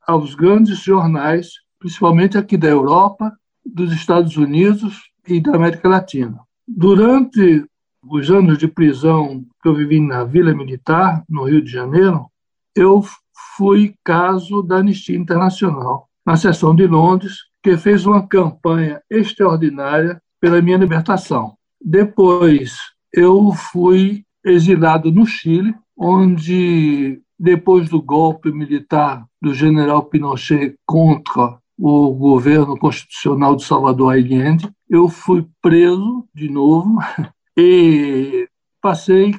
[0.07, 1.49] aos grandes jornais,
[1.79, 3.33] principalmente aqui da Europa,
[3.65, 6.41] dos Estados Unidos e da América Latina.
[6.67, 7.65] Durante
[8.03, 12.30] os anos de prisão que eu vivi na Vila Militar, no Rio de Janeiro,
[12.75, 13.03] eu
[13.57, 20.63] fui caso da Anistia Internacional, na seção de Londres, que fez uma campanha extraordinária pela
[20.63, 21.55] minha libertação.
[21.81, 22.77] Depois,
[23.13, 32.13] eu fui exilado no Chile, onde, depois do golpe militar do general Pinochet contra o
[32.13, 36.99] governo constitucional de Salvador Allende, eu fui preso de novo
[37.57, 38.47] e
[38.83, 39.35] passei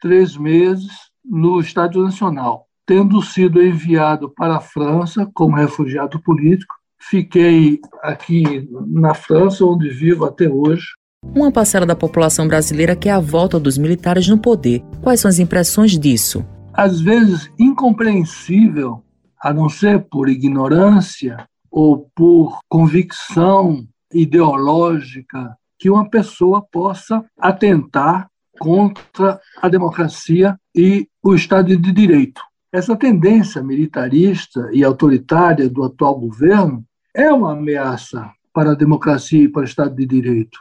[0.00, 0.92] três meses
[1.24, 6.74] no Estádio Nacional, tendo sido enviado para a França como refugiado político.
[6.98, 10.86] Fiquei aqui na França, onde vivo até hoje.
[11.34, 14.82] Uma parcela da população brasileira quer a volta dos militares no poder.
[15.02, 16.46] Quais são as impressões disso?
[16.72, 19.02] Às vezes incompreensível,
[19.42, 28.28] a não ser por ignorância ou por convicção ideológica, que uma pessoa possa atentar
[28.58, 32.40] contra a democracia e o Estado de Direito.
[32.76, 39.48] Essa tendência militarista e autoritária do atual governo é uma ameaça para a democracia e
[39.48, 40.58] para o Estado de Direito.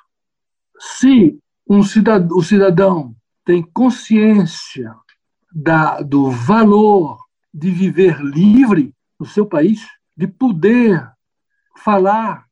[0.80, 1.38] Se
[1.70, 3.14] um cidadão, o cidadão
[3.44, 4.96] tem consciência
[5.54, 7.18] da, do valor
[7.54, 9.86] de viver livre no seu país,
[10.16, 11.06] de poder
[11.80, 12.46] falar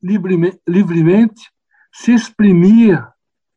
[0.00, 1.50] livremente, livremente
[1.92, 3.04] se exprimir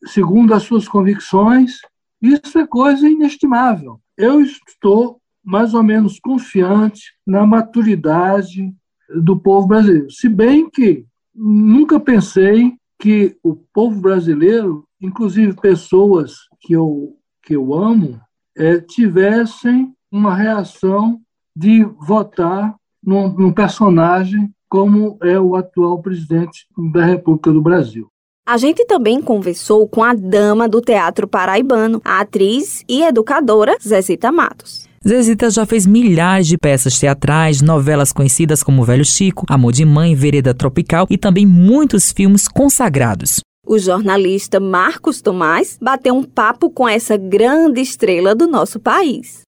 [0.08, 1.82] segundo as suas convicções,
[2.20, 4.02] isso é coisa inestimável.
[4.18, 8.74] Eu estou mais ou menos confiante na maturidade
[9.10, 10.10] do povo brasileiro.
[10.12, 17.74] Se bem que nunca pensei que o povo brasileiro, inclusive pessoas que eu, que eu
[17.74, 18.22] amo,
[18.56, 21.20] é, tivessem uma reação
[21.56, 28.08] de votar num, num personagem como é o atual presidente da República do Brasil.
[28.46, 34.32] A gente também conversou com a dama do teatro paraibano, a atriz e educadora Zezita
[34.32, 34.91] Matos.
[35.08, 40.14] Zezita já fez milhares de peças teatrais, novelas conhecidas como Velho Chico, Amor de Mãe,
[40.14, 43.40] Vereda Tropical e também muitos filmes consagrados.
[43.66, 49.42] O jornalista Marcos Tomás bateu um papo com essa grande estrela do nosso país.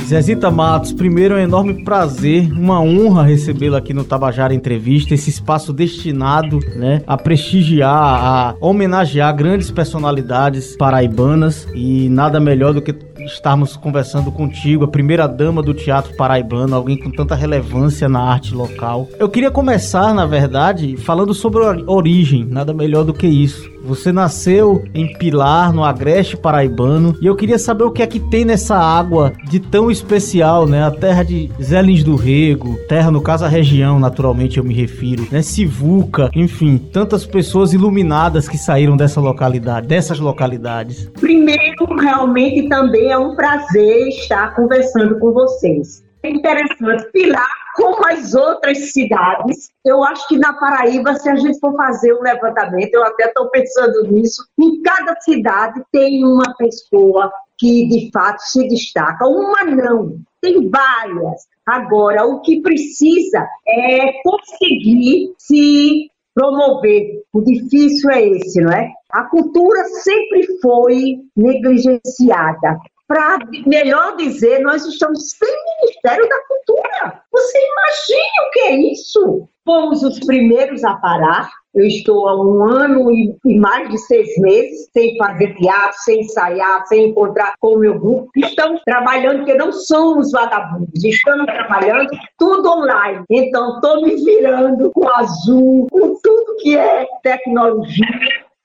[0.00, 5.28] Zezita Matos, primeiro é um enorme prazer, uma honra recebê-la aqui no Tabajara Entrevista, esse
[5.28, 12.94] espaço destinado né, a prestigiar, a homenagear grandes personalidades paraibanas e nada melhor do que
[13.26, 18.54] estarmos conversando contigo, a primeira dama do teatro paraibano, alguém com tanta relevância na arte
[18.54, 19.08] local.
[19.18, 23.70] Eu queria começar, na verdade, falando sobre origem, nada melhor do que isso.
[23.84, 28.20] Você nasceu em Pilar, no Agreste Paraibano, e eu queria saber o que é que
[28.20, 30.84] tem nessa água de tão especial, né?
[30.84, 35.26] A terra de Zélins do Rego, terra, no caso, a região, naturalmente eu me refiro,
[35.30, 35.42] né?
[35.42, 41.08] Sivuca, enfim, tantas pessoas iluminadas que saíram dessa localidade, dessas localidades.
[41.20, 46.02] Primeiro, realmente também é um prazer estar conversando com vocês.
[46.24, 51.58] É interessante, Pilar, como as outras cidades, eu acho que na Paraíba, se a gente
[51.58, 57.32] for fazer um levantamento, eu até estou pensando nisso, em cada cidade tem uma pessoa
[57.62, 59.24] que de fato se destaca.
[59.24, 61.46] Uma não, tem várias.
[61.64, 67.22] Agora, o que precisa é conseguir se promover.
[67.32, 68.90] O difícil é esse, não é?
[69.12, 77.22] A cultura sempre foi negligenciada para melhor dizer, nós estamos sem Ministério da Cultura.
[77.30, 79.48] Você imagina o que é isso?
[79.64, 81.50] Fomos os primeiros a parar.
[81.74, 86.86] Eu estou há um ano e, mais de seis meses sem fazer teatro, sem ensaiar,
[86.86, 88.30] sem encontrar com o meu grupo.
[88.36, 93.24] Estamos trabalhando, porque não somos vagabundos, estamos trabalhando tudo online.
[93.30, 98.06] Então, estou me virando com azul, com tudo que é tecnologia,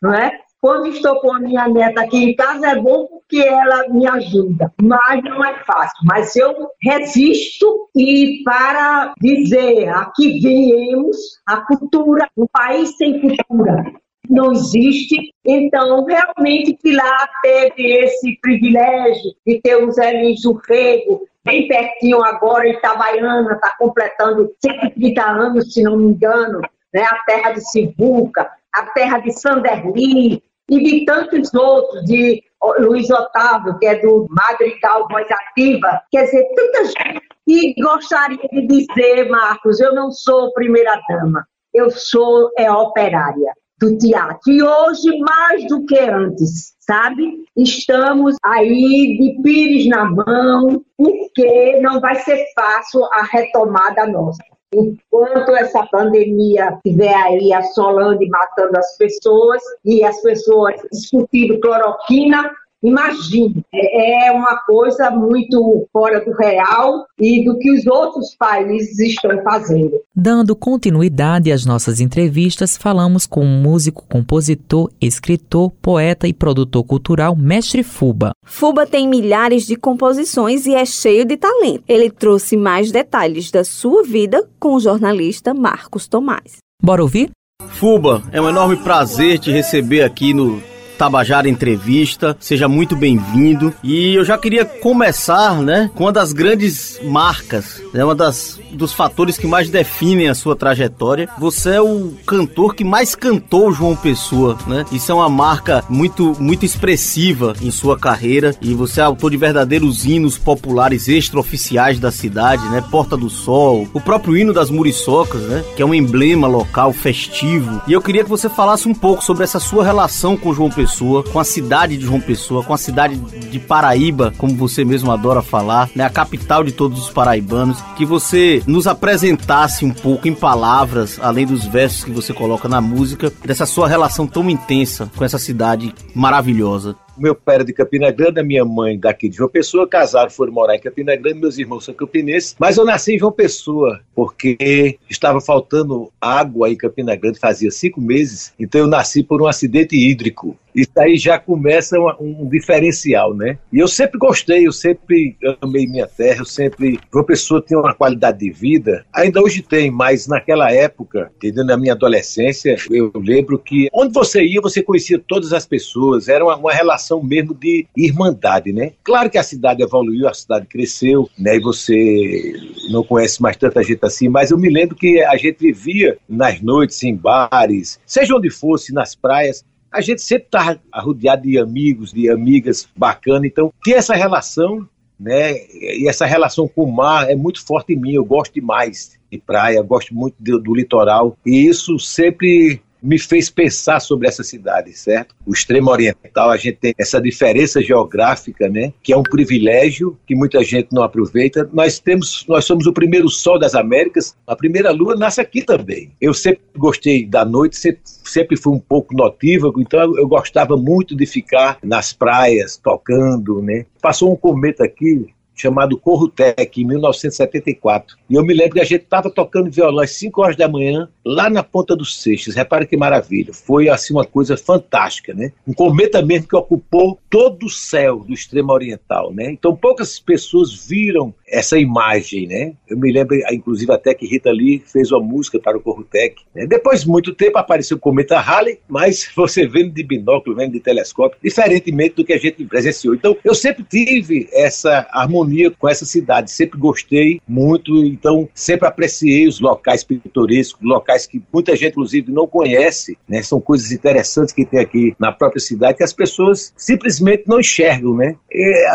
[0.01, 0.39] não é?
[0.59, 4.73] Quando estou com a minha neta aqui em casa, é bom porque ela me ajuda,
[4.81, 5.97] mas não é fácil.
[6.05, 13.83] Mas eu resisto e para dizer aqui viemos a cultura, um país sem cultura
[14.29, 15.33] não existe.
[15.45, 20.11] Então, realmente, Pilar teve esse privilégio de ter o Zé
[20.43, 26.61] do Rego, bem pertinho agora, Itabaiana, está completando 130 anos, se não me engano,
[26.93, 27.03] né?
[27.03, 32.43] a terra de Sivuca, a terra de Sanderli, e de tantos outros, de
[32.79, 37.27] Luiz Otávio, que é do Madrigal Voz Ativa, quer dizer, tanta gente.
[37.47, 44.51] E gostaria de dizer, Marcos, eu não sou primeira-dama, eu sou é, operária do teatro.
[44.51, 47.45] E hoje, mais do que antes, sabe?
[47.55, 54.43] Estamos aí de pires na mão, porque não vai ser fácil a retomada nossa.
[54.73, 62.51] Enquanto essa pandemia estiver aí assolando e matando as pessoas, e as pessoas discutindo cloroquina,
[62.83, 68.99] Imagine, é, é uma coisa muito fora do real e do que os outros países
[68.99, 69.99] estão fazendo.
[70.15, 77.35] Dando continuidade às nossas entrevistas, falamos com o músico, compositor, escritor, poeta e produtor cultural
[77.35, 78.31] Mestre Fuba.
[78.45, 81.83] Fuba tem milhares de composições e é cheio de talento.
[81.87, 86.57] Ele trouxe mais detalhes da sua vida com o jornalista Marcos Tomás.
[86.81, 87.31] Bora ouvir?
[87.69, 90.61] Fuba, é um enorme prazer te receber aqui no
[90.97, 92.35] Tabajara Entrevista.
[92.39, 93.73] Seja muito bem-vindo.
[93.83, 98.91] E eu já queria começar, né, com uma das grandes marcas, né, uma das dos
[98.93, 101.29] fatores que mais definem a sua trajetória.
[101.39, 104.85] Você é o cantor que mais cantou João Pessoa, né?
[104.91, 109.37] Isso é uma marca muito muito expressiva em sua carreira e você é autor de
[109.37, 112.83] verdadeiros hinos populares extraoficiais da cidade, né?
[112.91, 115.63] Porta do Sol, o próprio hino das Muriçocas, né?
[115.75, 117.81] Que é um emblema local festivo.
[117.87, 120.86] E eu queria que você falasse um pouco sobre essa sua relação com João Pessoa
[120.87, 125.11] Pessoa, com a cidade de João Pessoa, com a cidade de Paraíba, como você mesmo
[125.11, 130.29] adora falar, né, a capital de todos os paraibanos, que você nos apresentasse um pouco
[130.29, 135.11] em palavras, além dos versos que você coloca na música, dessa sua relação tão intensa
[135.15, 139.37] com essa cidade maravilhosa meu pai era de Campina Grande, a minha mãe daqui de
[139.37, 143.15] João Pessoa, casaram, foram morar em Campina Grande, meus irmãos são campinenses, mas eu nasci
[143.15, 148.87] em João Pessoa, porque estava faltando água em Campina Grande fazia cinco meses, então eu
[148.87, 150.57] nasci por um acidente hídrico.
[150.77, 153.57] Isso aí já começa um, um diferencial, né?
[153.73, 156.99] E eu sempre gostei, eu sempre amei minha terra, eu sempre.
[157.11, 161.65] João Pessoa tinha uma qualidade de vida, ainda hoje tem, mas naquela época, entendeu?
[161.65, 166.45] Na minha adolescência, eu lembro que onde você ia, você conhecia todas as pessoas, era
[166.45, 168.91] uma, uma relação relação mesmo de irmandade, né?
[169.03, 171.55] Claro que a cidade evoluiu, a cidade cresceu, né?
[171.55, 172.53] E você
[172.91, 176.61] não conhece mais tanta gente assim, mas eu me lembro que a gente vivia nas
[176.61, 182.11] noites, em bares, seja onde fosse, nas praias, a gente sempre estava rodeado de amigos,
[182.11, 184.87] de amigas bacanas, então tinha essa relação,
[185.19, 185.53] né?
[185.71, 189.37] E essa relação com o mar é muito forte em mim, eu gosto demais de
[189.37, 194.91] praia, gosto muito do, do litoral, e isso sempre me fez pensar sobre essa cidade,
[194.91, 195.33] certo?
[195.45, 198.91] O extremo oriental, a gente tem essa diferença geográfica, né?
[199.01, 201.69] Que é um privilégio que muita gente não aproveita.
[201.71, 206.11] Nós temos, nós somos o primeiro sol das Américas, a primeira lua nasce aqui também.
[206.19, 211.15] Eu sempre gostei da noite, sempre, sempre fui um pouco notívago, então eu gostava muito
[211.15, 213.85] de ficar nas praias tocando, né?
[214.01, 215.27] Passou um cometa aqui,
[215.57, 218.15] chamado Corrutec, em 1974.
[218.29, 221.09] E eu me lembro que a gente estava tocando violão às 5 horas da manhã,
[221.25, 222.55] lá na Ponta dos Seixas.
[222.55, 223.53] Repare que maravilha.
[223.53, 225.51] Foi, assim, uma coisa fantástica, né?
[225.67, 229.51] Um cometa mesmo que ocupou todo o céu do extremo oriental, né?
[229.51, 232.73] Então, poucas pessoas viram essa imagem, né?
[232.87, 236.41] Eu me lembro, inclusive, até que Rita Lee fez uma música para o Corrutec.
[236.53, 236.67] Né?
[236.67, 240.79] Depois de muito tempo apareceu o cometa Halley, mas você vendo de binóculo, vendo de
[240.79, 243.15] telescópio, diferentemente do que a gente presenciou.
[243.15, 245.46] Então, eu sempre tive essa harmonia
[245.77, 251.75] com essa cidade, sempre gostei muito, então sempre apreciei os locais pitorescos, locais que muita
[251.75, 253.41] gente, inclusive, não conhece, né?
[253.41, 258.15] São coisas interessantes que tem aqui na própria cidade que as pessoas simplesmente não enxergam,
[258.15, 258.35] né?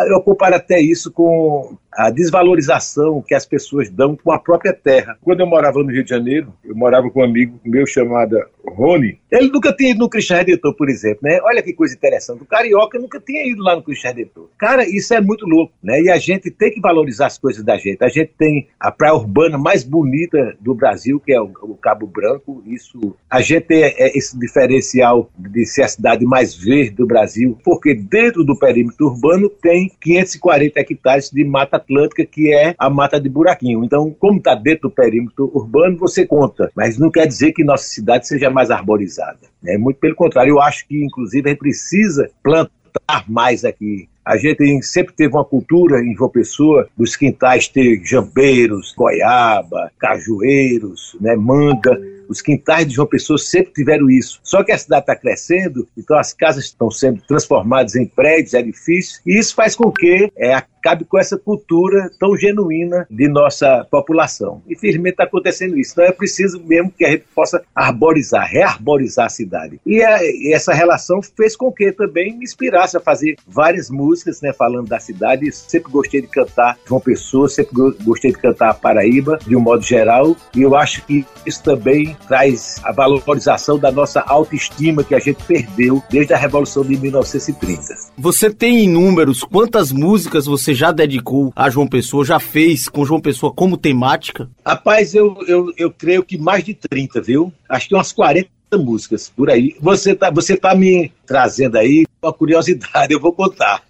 [0.08, 5.16] Eu comparo até isso com a desvalorização que as pessoas dão com a própria terra.
[5.20, 8.36] Quando eu morava no Rio de Janeiro, eu morava com um amigo meu chamado
[8.66, 11.38] Rony, Ele nunca tinha ido no Cristo Redentor, por exemplo, né?
[11.42, 12.42] Olha que coisa interessante.
[12.42, 14.48] O carioca nunca tinha ido lá no Cristo Redentor.
[14.58, 16.00] Cara, isso é muito louco, né?
[16.00, 18.02] E a gente tem que valorizar as coisas da gente.
[18.02, 22.06] A gente tem a praia urbana mais bonita do Brasil, que é o, o Cabo
[22.06, 22.62] Branco.
[22.66, 27.58] Isso, a gente tem é, esse diferencial de ser a cidade mais verde do Brasil,
[27.64, 33.20] porque dentro do perímetro urbano tem 540 hectares de mata atlântica, que é a mata
[33.20, 33.84] de buraquinho.
[33.84, 36.70] Então, como está dentro do perímetro urbano, você conta.
[36.74, 39.38] Mas não quer dizer que nossa cidade seja mais arborizada.
[39.64, 40.50] É muito pelo contrário.
[40.50, 42.81] Eu acho que, inclusive, a gente precisa plantar
[43.28, 44.08] mais aqui.
[44.24, 51.16] A gente sempre teve uma cultura em João Pessoa dos quintais ter jambeiros, goiaba, cajueiros,
[51.20, 52.00] né, manga.
[52.28, 54.38] Os quintais de João Pessoa sempre tiveram isso.
[54.44, 59.20] Só que a cidade está crescendo, então as casas estão sendo transformadas em prédios, edifícios,
[59.26, 64.60] e isso faz com que é, acabe com essa cultura tão genuína de nossa população.
[64.68, 65.92] Infelizmente está acontecendo isso.
[65.92, 69.80] Então é preciso mesmo que a gente possa arborizar, rearborizar a cidade.
[69.86, 74.40] E, a, e essa relação fez com que também me inspirasse a fazer várias músicas,
[74.40, 75.52] né, falando da cidade.
[75.52, 79.82] Sempre gostei de cantar João Pessoa, sempre gostei de cantar a Paraíba, de um modo
[79.82, 85.18] geral, e eu acho que isso também traz a valorização da nossa autoestima que a
[85.18, 87.82] gente perdeu desde a Revolução de 1930.
[88.18, 93.04] Você tem em números quantas músicas você já dedicou a João Pessoa, já fez com
[93.04, 94.48] João Pessoa como temática?
[94.64, 97.52] Rapaz, eu, eu, eu creio que mais de 30, viu?
[97.68, 99.76] Acho que umas 40 músicas por aí.
[99.80, 103.82] Você tá, você tá me trazendo aí uma curiosidade, eu vou contar.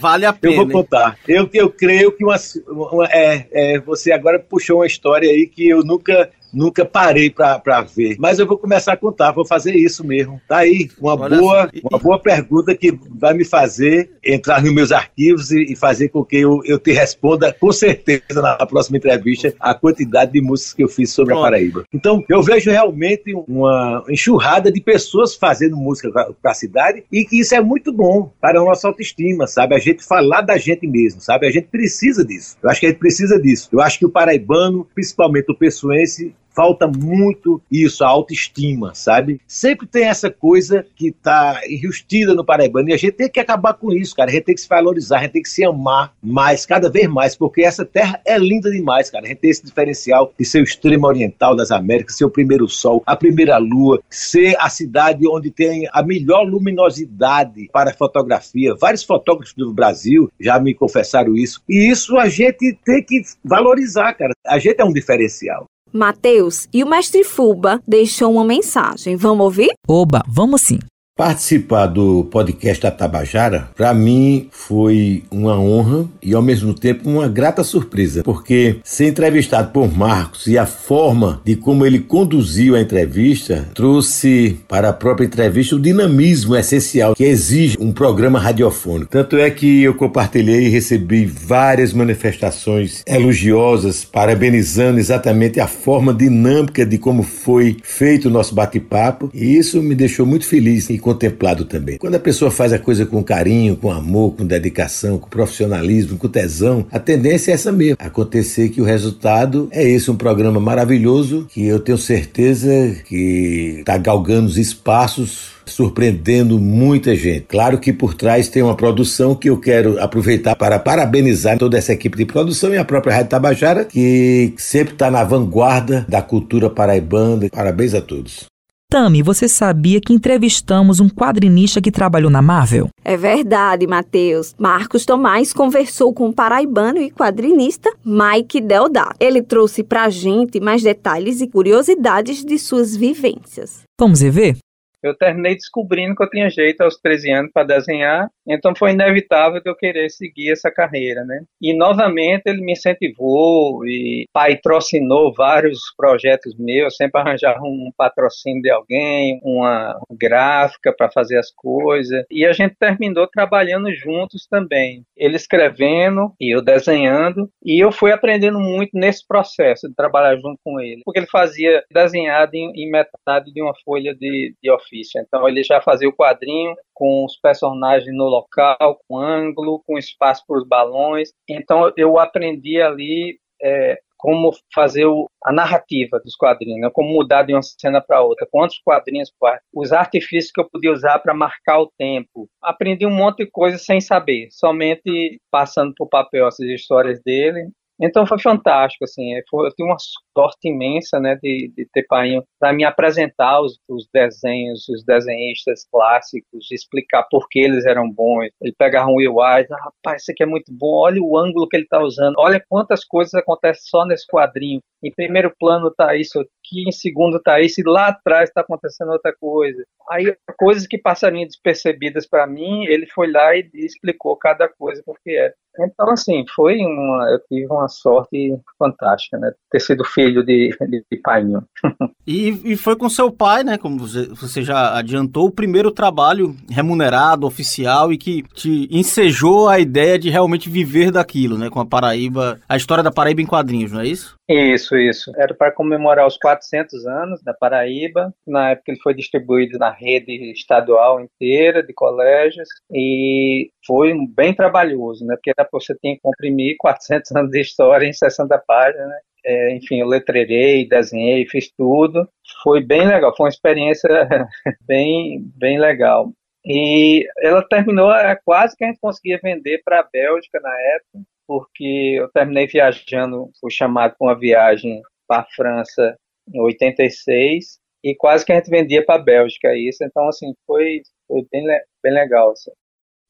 [0.00, 0.54] Vale a pena.
[0.54, 1.18] Eu vou contar.
[1.28, 2.36] Eu, eu creio que uma,
[2.68, 7.82] uma é, é, você agora puxou uma história aí que eu nunca nunca parei para
[7.82, 8.16] ver.
[8.18, 10.40] Mas eu vou começar a contar, vou fazer isso mesmo.
[10.48, 15.50] Tá aí, uma, boa, uma boa pergunta que vai me fazer entrar nos meus arquivos
[15.50, 19.74] e, e fazer com que eu, eu te responda com certeza na próxima entrevista a
[19.74, 21.44] quantidade de músicas que eu fiz sobre Pronto.
[21.44, 21.84] a Paraíba.
[21.92, 27.40] Então, eu vejo realmente uma enxurrada de pessoas fazendo música para a cidade e que
[27.40, 29.74] isso é muito bom para a nossa autoestima, sabe?
[29.74, 31.46] A gente falar da gente mesmo, sabe?
[31.46, 32.56] A gente precisa disso.
[32.62, 33.68] Eu acho que a gente precisa disso.
[33.72, 39.40] Eu acho que o paraibano, principalmente o pessoense, falta muito isso, a autoestima, sabe?
[39.46, 43.74] Sempre tem essa coisa que tá enrustida no Paraibano e a gente tem que acabar
[43.74, 44.30] com isso, cara.
[44.30, 47.08] A gente tem que se valorizar, a gente tem que se amar mais, cada vez
[47.08, 49.24] mais, porque essa terra é linda demais, cara.
[49.24, 52.68] A gente tem esse diferencial de ser o extremo oriental das Américas, ser o primeiro
[52.68, 58.74] sol, a primeira lua, ser a cidade onde tem a melhor luminosidade para fotografia.
[58.80, 61.62] Vários fotógrafos do Brasil já me confessaram isso.
[61.68, 64.32] E isso a gente tem que valorizar, cara.
[64.46, 65.66] A gente é um diferencial.
[65.94, 69.14] Mateus e o mestre Fuba deixou uma mensagem.
[69.14, 69.70] Vamos ouvir?
[69.86, 70.80] Oba, vamos sim.
[71.16, 77.28] Participar do podcast da Tabajara, para mim, foi uma honra e ao mesmo tempo uma
[77.28, 82.80] grata surpresa, porque ser entrevistado por Marcos e a forma de como ele conduziu a
[82.80, 89.12] entrevista trouxe para a própria entrevista o dinamismo essencial que exige um programa radiofônico.
[89.12, 96.84] Tanto é que eu compartilhei e recebi várias manifestações elogiosas, parabenizando exatamente a forma dinâmica
[96.84, 101.66] de como foi feito o nosso bate-papo, e isso me deixou muito feliz e contemplado
[101.66, 101.98] também.
[101.98, 106.28] Quando a pessoa faz a coisa com carinho, com amor, com dedicação, com profissionalismo, com
[106.28, 107.98] tesão, a tendência é essa mesmo.
[107.98, 113.98] Acontecer que o resultado é esse, um programa maravilhoso que eu tenho certeza que está
[113.98, 117.46] galgando os espaços surpreendendo muita gente.
[117.48, 121.92] Claro que por trás tem uma produção que eu quero aproveitar para parabenizar toda essa
[121.92, 126.70] equipe de produção e a própria Rádio Tabajara, que sempre está na vanguarda da cultura
[126.70, 127.48] paraibana.
[127.50, 128.53] Parabéns a todos.
[128.94, 132.90] Tami, você sabia que entrevistamos um quadrinista que trabalhou na Marvel?
[133.04, 134.54] É verdade, Matheus.
[134.56, 139.16] Marcos Tomás conversou com o paraibano e quadrinista Mike Deodato.
[139.18, 143.82] Ele trouxe pra gente mais detalhes e curiosidades de suas vivências.
[143.98, 144.58] Vamos rever?
[145.04, 149.62] eu terminei descobrindo que eu tinha jeito aos 13 anos para desenhar, então foi inevitável
[149.62, 151.42] que eu querer seguir essa carreira, né?
[151.60, 158.70] E novamente ele me incentivou e patrocinou vários projetos meus, sempre arranjava um patrocínio de
[158.70, 165.02] alguém, uma gráfica para fazer as coisas, e a gente terminou trabalhando juntos também.
[165.16, 170.58] Ele escrevendo e eu desenhando, e eu fui aprendendo muito nesse processo de trabalhar junto
[170.64, 175.20] com ele, porque ele fazia desenhado em, em metade de uma folha de, de ofício.
[175.20, 180.44] Então ele já fazia o quadrinho com os personagens no local, com ângulo, com espaço
[180.46, 181.30] para os balões.
[181.48, 186.90] Então eu aprendi ali é, como fazer o, a narrativa dos quadrinhos, né?
[186.90, 189.30] como mudar de uma cena para outra, quantos quadrinhos,
[189.70, 192.48] os artifícios que eu podia usar para marcar o tempo.
[192.62, 197.68] Aprendi um monte de coisa sem saber, somente passando por papel essas histórias dele
[198.00, 199.96] Então foi fantástico, assim, é, eu tive uma
[200.36, 205.86] sorte imensa, né, de, de ter Painho para me apresentar os, os, desenhos, os desenhistas
[205.90, 208.48] clássicos, explicar por que eles eram bons.
[208.60, 211.68] Ele pegava um Will Wise, ah, rapaz, isso aqui é muito bom, olha o ângulo
[211.68, 214.80] que ele está usando, olha quantas coisas acontecem só nesse quadrinho.
[215.04, 219.12] Em primeiro plano está isso aqui, em segundo está isso, e lá atrás está acontecendo
[219.12, 219.84] outra coisa.
[220.10, 225.30] Aí, coisas que passariam despercebidas para mim, ele foi lá e explicou cada coisa porque
[225.30, 225.54] era.
[225.80, 229.52] Então, assim, foi uma, eu tive uma sorte fantástica, né?
[229.70, 231.64] Ter sido filho de, de, de painho.
[232.24, 233.76] e, e foi com seu pai, né?
[233.76, 239.80] Como você, você já adiantou, o primeiro trabalho remunerado, oficial e que te ensejou a
[239.80, 241.68] ideia de realmente viver daquilo, né?
[241.68, 244.36] Com a Paraíba, a história da Paraíba em quadrinhos, não é isso?
[244.48, 245.32] Isso, isso.
[245.36, 248.34] Era para comemorar os 400 anos da Paraíba.
[248.46, 255.24] Na época ele foi distribuído na rede estadual inteira de colégios e foi bem trabalhoso,
[255.26, 255.36] né?
[255.36, 259.18] Porque você tinha que comprimir 400 anos de história em 60 páginas, né?
[259.46, 262.26] É, enfim, eu letrerei, desenhei, fiz tudo.
[262.62, 264.08] Foi bem legal, foi uma experiência
[264.86, 266.32] bem, bem legal.
[266.66, 271.26] E ela terminou, é quase que a gente conseguia vender para a Bélgica na época,
[271.46, 276.16] porque eu terminei viajando, fui chamado para uma viagem para a França
[276.52, 281.02] em 86 e quase que a gente vendia para a Bélgica isso, então assim foi,
[281.26, 281.64] foi bem,
[282.02, 282.50] bem legal.
[282.52, 282.70] Assim.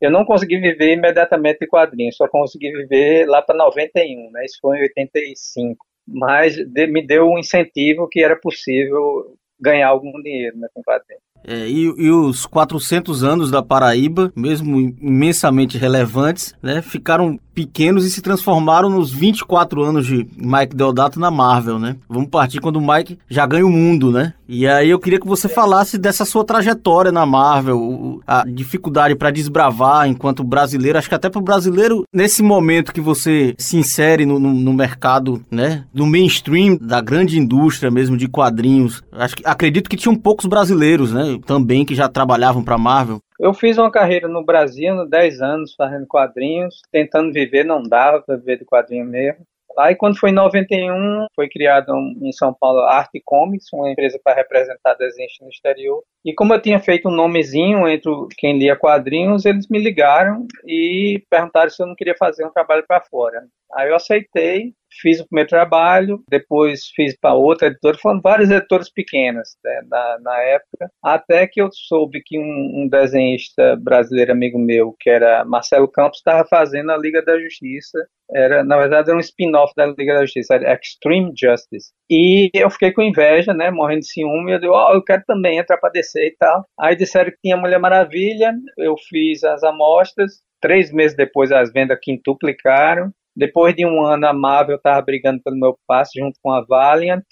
[0.01, 4.45] Eu não consegui viver imediatamente de quadrinhos, só consegui viver lá para 91, né?
[4.45, 5.85] Isso foi em 85.
[6.07, 11.23] Mas de, me deu um incentivo que era possível ganhar algum dinheiro né, com quadrinhos.
[11.47, 18.11] É, e, e, os 400 anos da Paraíba, mesmo imensamente relevantes, né, ficaram pequenos e
[18.11, 21.97] se transformaram nos 24 anos de Mike Deodato na Marvel, né?
[22.09, 24.35] Vamos partir quando o Mike já ganha o mundo, né?
[24.49, 29.31] E aí eu queria que você falasse dessa sua trajetória na Marvel, a dificuldade para
[29.31, 34.27] desbravar enquanto brasileiro, acho que até para o brasileiro, nesse momento que você se insere
[34.27, 35.85] no, no, no, mercado, né?
[35.95, 41.13] No mainstream da grande indústria mesmo de quadrinhos, acho que acredito que tinham poucos brasileiros,
[41.13, 41.34] né?
[41.41, 43.19] Também que já trabalhavam para Marvel.
[43.39, 48.37] Eu fiz uma carreira no Brasil, 10 anos fazendo quadrinhos, tentando viver, não dava para
[48.37, 49.45] viver de quadrinho mesmo.
[49.77, 51.93] Aí, quando foi em 91, foi criado
[52.23, 56.03] em São Paulo a Arte Comics, uma empresa para representar desenhos no exterior.
[56.25, 61.23] E como eu tinha feito um nomezinho entre quem lia quadrinhos, eles me ligaram e
[61.29, 63.45] perguntaram se eu não queria fazer um trabalho para fora.
[63.75, 68.91] Aí eu aceitei, fiz o primeiro trabalho, depois fiz para outra editora, foram várias editoras
[68.91, 74.59] pequenas né, na, na, época, até que eu soube que um, um, desenhista brasileiro amigo
[74.59, 77.99] meu, que era Marcelo Campos, estava fazendo a Liga da Justiça,
[78.31, 81.93] era, na verdade era um spin-off da Liga da Justiça, era Extreme Justice.
[82.11, 85.59] E eu fiquei com inveja, né, morrendo de ciúme, eu disse, oh, eu quero também
[85.59, 86.65] entrar para descer e tal.
[86.79, 91.99] Aí disseram que tinha Mulher Maravilha, eu fiz as amostras, três meses depois as vendas
[92.01, 96.65] quintuplicaram, depois de um ano, a Marvel estava brigando pelo meu passe junto com a
[96.65, 97.25] Valiant.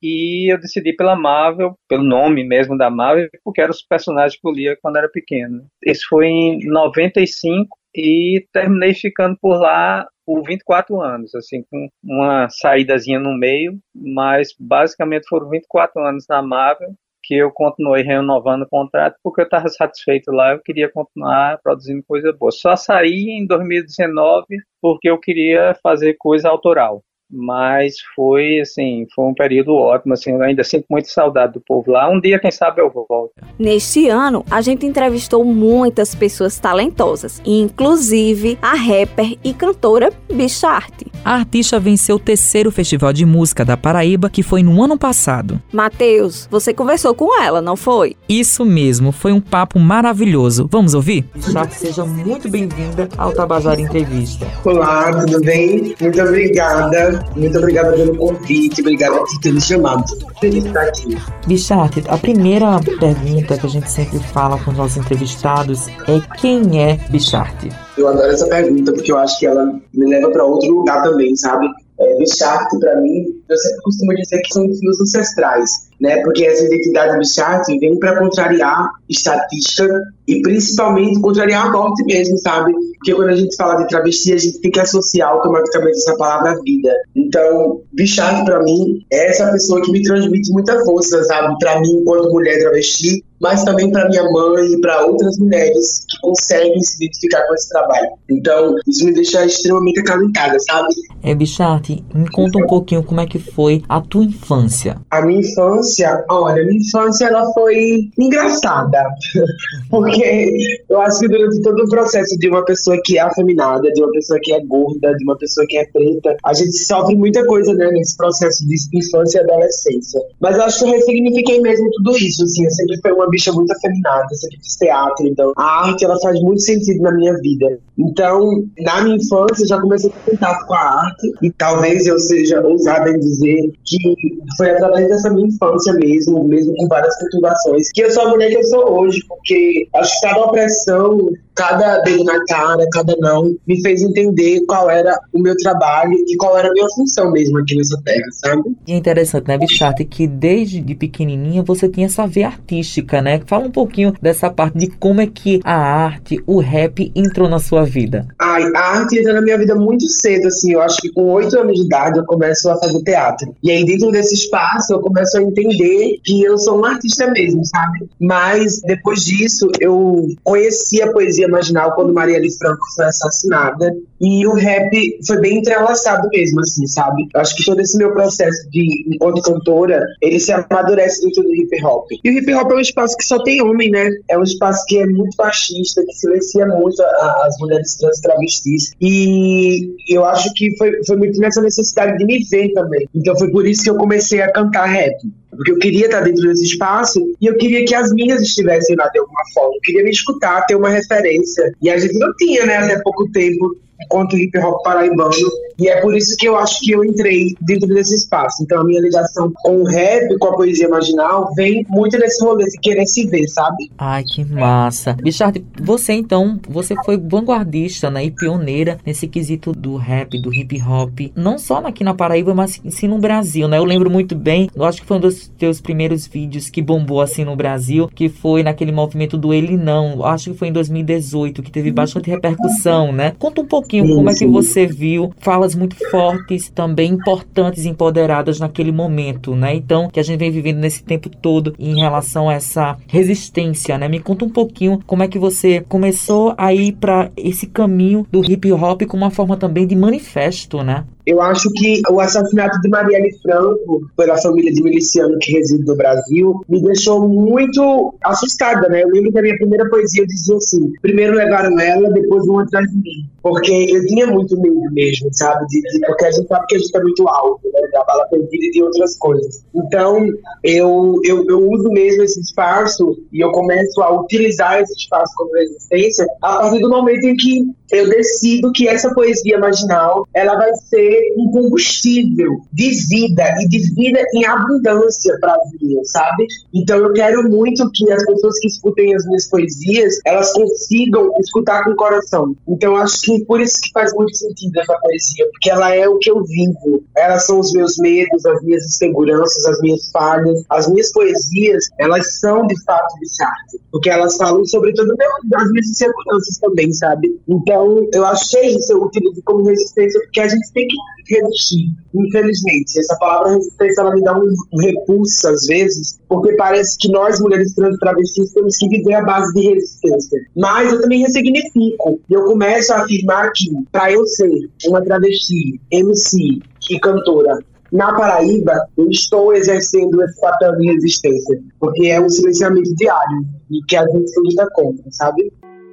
[0.00, 4.46] E eu decidi pela Marvel, pelo nome mesmo da Marvel, porque eram os personagens que
[4.46, 5.66] eu lia quando era pequeno.
[5.84, 12.48] Isso foi em 95 e terminei ficando por lá por 24 anos, assim, com uma
[12.50, 16.94] saídazinha no meio, mas basicamente foram 24 anos na Marvel
[17.28, 22.02] que eu continuei renovando o contrato porque eu estava satisfeito lá, eu queria continuar produzindo
[22.08, 22.50] coisa boa.
[22.50, 24.46] Só saí em 2019
[24.80, 30.42] porque eu queria fazer coisa autoral mas foi assim, foi um período ótimo, assim, eu
[30.42, 32.10] ainda sinto muito saudade do povo lá.
[32.10, 33.32] Um dia, quem sabe, eu volto.
[33.58, 41.06] Neste ano, a gente entrevistou muitas pessoas talentosas, inclusive a rapper e cantora Bicharte.
[41.24, 45.60] A artista venceu o terceiro Festival de Música da Paraíba, que foi no ano passado.
[45.72, 48.16] Matheus, você conversou com ela, não foi?
[48.28, 50.68] Isso mesmo, foi um papo maravilhoso.
[50.70, 51.26] Vamos ouvir?
[51.34, 54.46] Bicharte, seja muito bem-vinda ao Tabajara Entrevista.
[54.64, 55.94] Olá, tudo bem?
[56.00, 60.04] Muito obrigada muito obrigada pelo convite, obrigada por ter me chamado.
[60.40, 61.16] Feliz estar aqui.
[61.46, 66.82] Bicharte, a primeira pergunta que a gente sempre fala com os nossos entrevistados é quem
[66.82, 67.70] é Bicharte?
[67.96, 71.34] Eu adoro essa pergunta porque eu acho que ela me leva para outro lugar também,
[71.36, 71.66] sabe?
[71.98, 76.22] É, Bicharte, para mim, eu sempre costumo dizer que são fios ancestrais né?
[76.22, 79.88] Porque essa identidade do vem para contrariar estatística
[80.26, 82.72] e principalmente contrariar a morte mesmo, sabe?
[82.94, 86.60] Porque quando a gente fala de travesti, a gente tem que associar automaticamente essa palavra
[86.62, 86.92] vida.
[87.16, 91.56] Então, Bichard, para mim, é essa pessoa que me transmite muita força, sabe?
[91.58, 96.18] Para mim, enquanto mulher travesti, mas também para minha mãe e para outras mulheres que
[96.20, 98.08] conseguem se identificar com esse trabalho.
[98.30, 100.88] Então, isso me deixa extremamente acalentada, sabe?
[101.22, 104.96] É, Bicharte, me conta um pouquinho como é que foi a tua infância.
[105.10, 109.04] A minha infância, olha, a minha infância ela foi engraçada,
[109.90, 114.02] porque eu acho que durante todo o processo de uma pessoa que é afeminada, de
[114.02, 117.44] uma pessoa que é gorda, de uma pessoa que é preta, a gente sofre muita
[117.46, 120.20] coisa, né, nesse processo de infância e adolescência.
[120.40, 123.52] Mas eu acho que eu ressignifiquei mesmo tudo isso, assim, eu sempre fui uma bicha
[123.52, 127.78] muito afeminada, sempre fiz teatro, então a arte ela faz muito sentido na minha vida.
[127.98, 132.60] Então, na minha infância, já comecei a contato com a arte e talvez eu seja
[132.60, 134.16] ousada em dizer que
[134.56, 138.50] foi através dessa minha infância mesmo, mesmo com várias perturbações, que eu sou a mulher
[138.50, 141.28] que eu sou hoje, porque acho que cada opressão
[141.58, 146.36] cada dedo na cara, cada não, me fez entender qual era o meu trabalho e
[146.36, 148.76] qual era a minha função mesmo aqui nessa terra, sabe?
[148.86, 153.40] E é interessante, né, Bicharte, que desde de pequenininha você tinha essa veia artística, né?
[153.46, 157.58] Fala um pouquinho dessa parte de como é que a arte, o rap entrou na
[157.58, 158.26] sua vida.
[158.38, 161.58] Ai, a arte entrou na minha vida muito cedo, assim, eu acho que com oito
[161.58, 163.54] anos de idade eu começo a fazer teatro.
[163.62, 167.64] E aí dentro desse espaço eu começo a entender que eu sou um artista mesmo,
[167.64, 168.08] sabe?
[168.20, 173.94] Mas depois disso eu conheci a poesia marginal quando Marielle Franco foi assassinada.
[174.20, 174.90] E o rap
[175.24, 177.28] foi bem entrelaçado mesmo, assim, sabe?
[177.32, 181.54] Eu acho que todo esse meu processo de, enquanto cantora, ele se amadurece dentro do
[181.54, 182.06] hip hop.
[182.24, 184.10] E o hip hop é um espaço que só tem homem, né?
[184.28, 188.92] É um espaço que é muito machista, que silencia muito as mulheres trans travestis.
[189.00, 193.08] E eu acho que foi, foi muito nessa necessidade de me ver também.
[193.14, 195.14] Então foi por isso que eu comecei a cantar rap
[195.58, 199.08] porque eu queria estar dentro desse espaço e eu queria que as minhas estivessem lá
[199.08, 199.74] de alguma forma.
[199.74, 201.72] Eu queria me escutar, ter uma referência.
[201.82, 205.32] E a gente não tinha, né, até pouco tempo enquanto hip hop paraibano.
[205.78, 208.62] E é por isso que eu acho que eu entrei dentro desse espaço.
[208.62, 212.64] Então a minha ligação com o rap, com a poesia marginal, vem muito nesse rolê
[212.64, 213.90] de querer se ver, sabe?
[213.96, 215.12] Ai, que massa.
[215.12, 220.82] Bichard, você então, você foi vanguardista né, e pioneira nesse quesito do rap, do hip
[220.82, 221.20] hop.
[221.36, 223.78] Não só aqui na Paraíba, mas sim no Brasil, né?
[223.78, 227.20] Eu lembro muito bem, eu acho que foi um dos teus primeiros vídeos que bombou
[227.20, 230.24] assim no Brasil, que foi naquele movimento do Ele Não.
[230.24, 233.32] Acho que foi em 2018, que teve bastante repercussão, né?
[233.38, 235.32] Conta um pouquinho sim, como é que você viu.
[235.38, 239.74] Fala muito fortes, também importantes empoderadas naquele momento, né?
[239.74, 244.08] Então, que a gente vem vivendo nesse tempo todo em relação a essa resistência, né?
[244.08, 248.44] Me conta um pouquinho como é que você começou a ir para esse caminho do
[248.44, 251.04] hip hop como uma forma também de manifesto, né?
[251.28, 255.94] Eu acho que o assassinato de Marielle Franco pela família de miliciano que reside no
[255.94, 259.02] Brasil me deixou muito assustada, né?
[259.02, 262.60] Eu lembro que a minha primeira poesia eu dizia assim: primeiro levaram ela, depois vão
[262.60, 263.28] atrás de mim.
[263.42, 265.66] Porque eu tinha muito medo mesmo, sabe?
[265.66, 267.88] De, de, porque a gente sabe que a gente é muito alto, né?
[267.92, 269.66] Da bala perdida e de outras coisas.
[269.74, 270.26] Então,
[270.64, 275.52] eu, eu, eu uso mesmo esse espaço e eu começo a utilizar esse espaço como
[275.52, 280.74] resistência a partir do momento em que eu decido que essa poesia marginal ela vai
[280.74, 286.46] ser um combustível de vida e de vida em abundância para a vida, sabe?
[286.74, 291.84] Então eu quero muito que as pessoas que escutem as minhas poesias, elas consigam escutar
[291.84, 292.54] com o coração.
[292.66, 296.18] Então acho que por isso que faz muito sentido essa poesia, porque ela é o
[296.18, 297.02] que eu vivo.
[297.16, 300.62] Elas são os meus medos, as minhas inseguranças, as minhas falhas.
[300.68, 305.14] As minhas poesias, elas são de fato de arte, porque elas falam sobre tudo
[305.54, 307.38] as minhas inseguranças também, sabe?
[307.48, 307.77] Então
[308.12, 311.90] eu achei isso, eu utilizo como resistência, porque a gente tem que resistir.
[312.14, 317.40] Infelizmente, essa palavra resistência ela me dá um, repulso às vezes, porque parece que nós,
[317.40, 320.40] mulheres trans travestis, temos que viver à base de resistência.
[320.56, 322.20] Mas eu também ressignifico.
[322.28, 324.50] E eu começo a afirmar que, para eu ser
[324.86, 326.60] uma travesti, MC
[326.90, 327.58] e cantora,
[327.92, 333.82] na Paraíba, eu estou exercendo esse papel de resistência, porque é um silenciamento diário e
[333.86, 335.50] que a gente luta contra, sabe?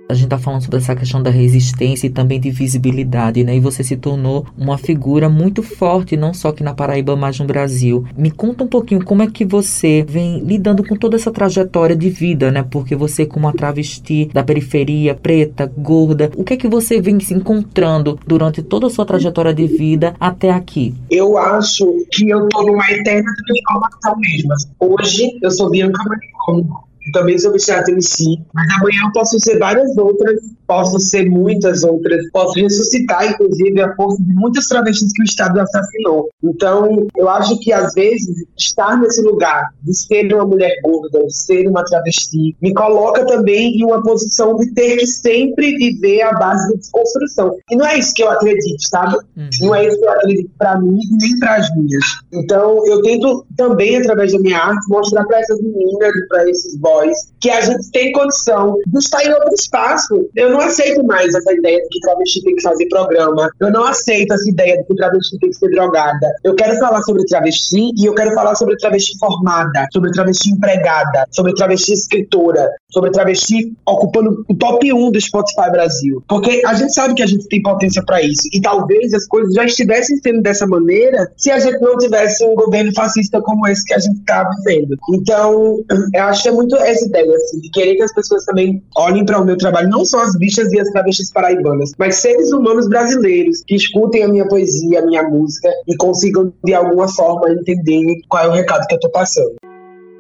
[0.07, 3.55] A gente tá falando sobre essa questão da resistência e também de visibilidade, né?
[3.55, 7.45] E você se tornou uma figura muito forte, não só aqui na Paraíba, mas no
[7.45, 8.05] Brasil.
[8.15, 12.09] Me conta um pouquinho como é que você vem lidando com toda essa trajetória de
[12.09, 12.63] vida, né?
[12.69, 17.19] Porque você, como uma travesti da periferia, preta, gorda, o que é que você vem
[17.19, 20.93] se encontrando durante toda a sua trajetória de vida até aqui?
[21.09, 24.53] Eu acho que eu tô numa eterna transformação mesmo.
[24.79, 29.57] Hoje eu sou Bianca Manicom, também sobre teatro em si, mas amanhã eu posso ser
[29.59, 35.21] várias outras posso ser muitas outras, posso ressuscitar, inclusive, a força de muitas travestis que
[35.21, 36.29] o Estado assassinou.
[36.43, 41.35] Então, eu acho que, às vezes, estar nesse lugar de ser uma mulher gorda, de
[41.35, 46.33] ser uma travesti, me coloca também em uma posição de ter que sempre viver a
[46.33, 47.55] base da desconstrução.
[47.71, 49.15] E não é isso que eu acredito, sabe?
[49.37, 49.49] Uhum.
[49.61, 52.03] Não é isso que eu acredito para mim e nem para as minhas.
[52.33, 56.75] Então, eu tento também, através da minha arte, mostrar para essas meninas e para esses
[56.77, 56.94] boys
[57.39, 60.29] que a gente tem condição de estar em outro espaço.
[60.35, 63.49] Eu não aceito mais essa ideia de que travesti tem que fazer programa.
[63.59, 66.27] Eu não aceito essa ideia de que travesti tem que ser drogada.
[66.43, 71.25] Eu quero falar sobre travesti e eu quero falar sobre travesti formada, sobre travesti empregada,
[71.31, 76.23] sobre travesti escritora, sobre travesti ocupando o top 1 do Spotify Brasil.
[76.29, 78.47] Porque a gente sabe que a gente tem potência para isso.
[78.53, 82.55] E talvez as coisas já estivessem sendo dessa maneira se a gente não tivesse um
[82.55, 84.95] governo fascista como esse que a gente está vivendo.
[85.13, 88.81] Então, eu acho que é muito essa ideia, assim, de querer que as pessoas também
[88.95, 92.53] olhem para o meu trabalho, não só as bichas e as travestis paraibanas, mas seres
[92.53, 97.51] humanos brasileiros que escutem a minha poesia, a minha música e consigam, de alguma forma,
[97.51, 99.64] entender qual é o recado que eu estou passando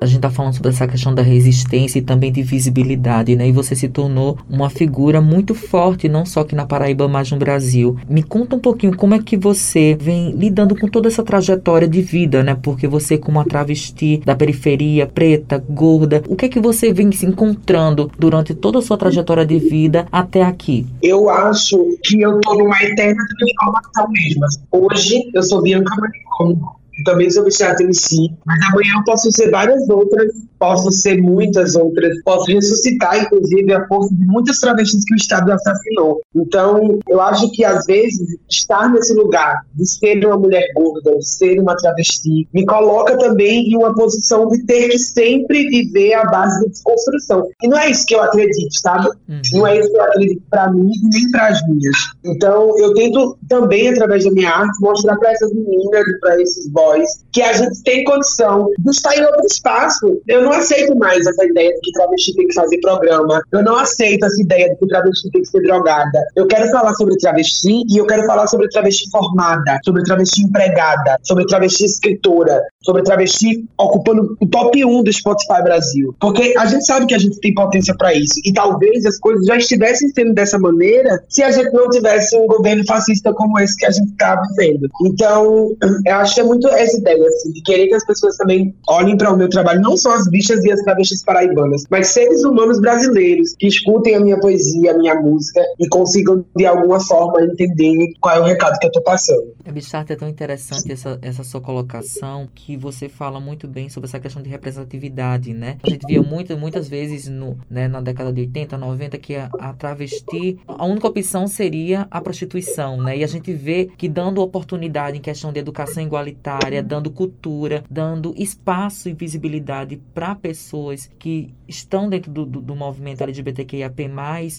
[0.05, 3.47] a gente tá falando sobre essa questão da resistência e também de visibilidade, né?
[3.47, 7.37] E você se tornou uma figura muito forte, não só aqui na Paraíba, mas no
[7.37, 7.97] Brasil.
[8.07, 12.01] Me conta um pouquinho como é que você vem lidando com toda essa trajetória de
[12.01, 12.55] vida, né?
[12.55, 17.11] Porque você, como uma travesti da periferia, preta, gorda, o que é que você vem
[17.11, 20.85] se encontrando durante toda a sua trajetória de vida até aqui?
[21.01, 24.45] Eu acho que eu tô numa eterna transformação mesmo.
[24.71, 29.49] Hoje eu sou Bianca Manicom também sou viciado em si, mas amanhã eu posso ser
[29.51, 35.13] várias outras, posso ser muitas outras, posso ressuscitar, inclusive, a força de muitas travestis que
[35.13, 36.21] o Estado assassinou.
[36.33, 41.27] Então, eu acho que, às vezes, estar nesse lugar de ser uma mulher gorda, de
[41.27, 46.25] ser uma travesti, me coloca também em uma posição de ter que sempre viver a
[46.25, 47.49] base da desconstrução.
[47.61, 49.09] E não é isso que eu acredito, sabe?
[49.27, 49.41] Uhum.
[49.53, 51.95] Não é isso que eu acredito para mim nem para as minhas.
[52.23, 56.67] Então, eu tento também, através da minha arte, mostrar para essas meninas e para esses
[56.69, 56.84] boys
[57.31, 60.21] que a gente tem condição de estar em outro espaço.
[60.27, 63.41] Eu não aceito mais essa ideia de que travesti tem que fazer programa.
[63.51, 66.25] Eu não aceito essa ideia de que travesti tem que ser drogada.
[66.35, 71.17] Eu quero falar sobre travesti e eu quero falar sobre travesti formada, sobre travesti empregada,
[71.23, 76.15] sobre travesti escritora, sobre travesti ocupando o top 1 do Spotify Brasil.
[76.19, 78.39] Porque a gente sabe que a gente tem potência para isso.
[78.45, 82.47] E talvez as coisas já estivessem sendo dessa maneira se a gente não tivesse um
[82.47, 84.87] governo fascista como esse que a gente está vivendo.
[85.03, 85.69] Então,
[86.05, 89.17] eu acho que é muito essa ideia, assim, de querer que as pessoas também olhem
[89.17, 92.79] para o meu trabalho, não só as bichas e as travestis paraibanas, mas seres humanos
[92.79, 98.13] brasileiros que escutem a minha poesia, a minha música e consigam, de alguma forma, entender
[98.19, 99.53] qual é o recado que eu estou passando.
[99.63, 104.07] É, Bicharte, é tão interessante essa, essa sua colocação que você fala muito bem sobre
[104.07, 105.77] essa questão de representatividade, né?
[105.83, 109.49] A gente via muito, muitas vezes no, né, na década de 80, 90 que a,
[109.59, 113.17] a travesti, a única opção seria a prostituição, né?
[113.17, 117.83] E a gente vê que dando oportunidade em questão de educação igualitária, área, dando cultura,
[117.89, 124.09] dando espaço e visibilidade para pessoas que estão dentro do, do, do movimento LGBTQIAP+,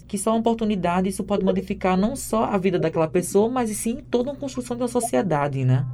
[0.07, 4.31] que são oportunidades, isso pode modificar não só a vida daquela pessoa, mas sim toda
[4.31, 5.87] uma construção da sociedade, né?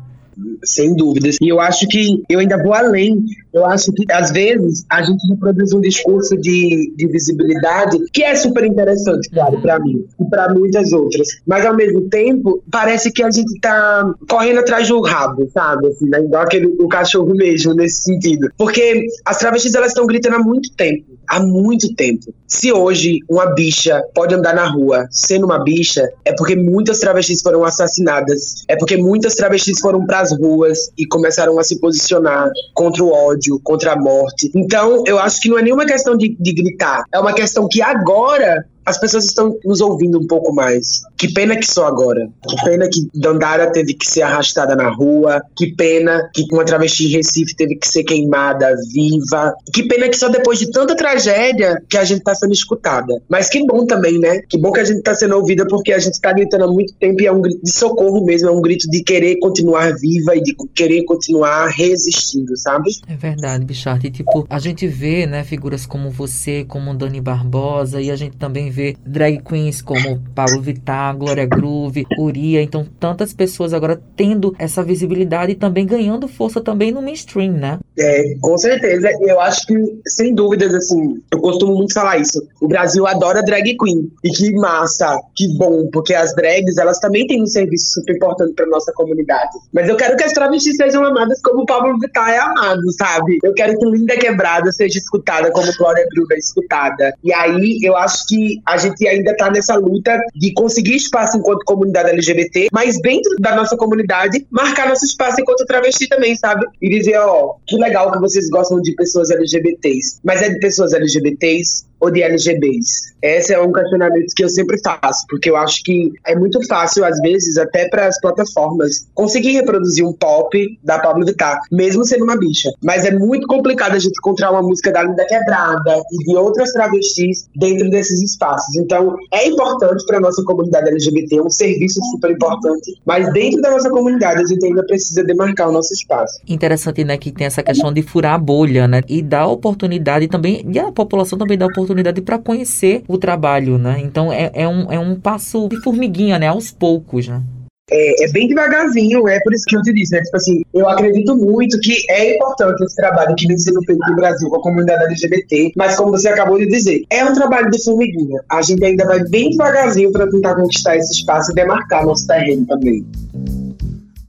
[0.65, 1.37] Sem dúvidas.
[1.41, 3.25] E eu acho que eu ainda vou além.
[3.53, 8.35] Eu acho que, às vezes, a gente reproduz um discurso de, de visibilidade que é
[8.35, 11.29] super interessante, claro, para mim e para muitas outras.
[11.47, 15.89] Mas, ao mesmo tempo, parece que a gente tá correndo atrás do rabo, sabe?
[15.89, 16.21] Assim, né?
[16.21, 18.51] Igual aquele, o cachorro mesmo, nesse sentido.
[18.57, 21.05] Porque as travestis, elas estão gritando há muito tempo.
[21.29, 22.33] Há muito tempo.
[22.53, 27.41] Se hoje uma bicha pode andar na rua sendo uma bicha, é porque muitas travestis
[27.41, 28.63] foram assassinadas.
[28.69, 33.11] É porque muitas travestis foram pra as ruas e começaram a se posicionar contra o
[33.11, 34.53] ódio, contra a morte.
[34.55, 37.81] Então, eu acho que não é nenhuma questão de, de gritar, é uma questão que
[37.81, 41.03] agora as pessoas estão nos ouvindo um pouco mais.
[41.23, 42.29] Que pena que só agora.
[42.49, 45.41] Que pena que Dandara teve que ser arrastada na rua.
[45.57, 49.55] Que pena que uma travesti em Recife teve que ser queimada viva.
[49.73, 53.15] Que pena que só depois de tanta tragédia que a gente está sendo escutada.
[53.29, 54.41] Mas que bom também, né?
[54.49, 56.93] Que bom que a gente está sendo ouvida porque a gente está gritando há muito
[56.95, 58.49] tempo e é um grito de socorro mesmo.
[58.49, 62.91] É um grito de querer continuar viva e de querer continuar resistindo, sabe?
[63.07, 64.09] É verdade, Bicharte.
[64.09, 68.37] E, tipo, a gente vê, né, figuras como você, como Dani Barbosa e a gente
[68.37, 74.55] também vê drag queens como Pablo Vittar, Glória Groove, Uria, então tantas pessoas agora tendo
[74.59, 77.79] essa visibilidade e também ganhando força também no mainstream, né?
[77.99, 79.09] É, com certeza.
[79.21, 79.75] Eu acho que,
[80.07, 82.43] sem dúvidas, assim, eu costumo muito falar isso.
[82.61, 84.11] O Brasil adora drag queen.
[84.25, 88.55] E que massa, que bom, porque as drags, elas também têm um serviço super importante
[88.55, 89.51] para nossa comunidade.
[89.73, 93.39] Mas eu quero que as travestis sejam amadas como o Pablo Vittar é amado, sabe?
[93.43, 97.15] Eu quero que Linda Quebrada seja escutada como Glória Groove é escutada.
[97.23, 101.65] E aí, eu acho que a gente ainda está nessa luta de conseguir espaço enquanto
[101.65, 106.67] comunidade LGBT, mas dentro da nossa comunidade, marcar nosso espaço enquanto travesti também, sabe?
[106.81, 110.93] E dizer, ó, que legal que vocês gostam de pessoas LGBTs, mas é de pessoas
[110.93, 113.13] LGBTs ou de LGBs?
[113.23, 117.05] Esse é um questionamento que eu sempre faço, porque eu acho que é muito fácil,
[117.05, 122.25] às vezes, até para as plataformas, conseguir reproduzir um pop da Pablo Vittar, mesmo sendo
[122.25, 122.73] uma bicha.
[122.83, 126.73] Mas é muito complicado a gente encontrar uma música da Linda Quebrada e de outras
[126.73, 128.75] travestis dentro desses espaços.
[128.75, 133.71] Então, é importante para nossa comunidade LGBT, é um serviço super importante, mas dentro da
[133.71, 136.41] nossa comunidade a gente ainda precisa demarcar o nosso espaço.
[136.49, 140.67] Interessante, né, que tem essa questão de furar a bolha, né, e dar oportunidade também,
[140.69, 144.01] e a população também dá oportunidade oportunidade para conhecer o trabalho, né?
[144.03, 146.49] Então é, é, um, é um passo de formiguinha, né?
[146.49, 147.43] Aos poucos, né?
[147.91, 150.23] É, é, bem devagarzinho, é por isso que eu te disse, né?
[150.23, 154.17] Tipo assim, eu acredito muito que é importante esse trabalho que vem sendo feito no
[154.17, 157.83] Brasil com a comunidade LGBT, mas como você acabou de dizer, é um trabalho de
[157.85, 158.41] formiguinha.
[158.51, 162.65] A gente ainda vai bem devagarzinho para tentar conquistar esse espaço e demarcar nosso terreno
[162.67, 163.05] também.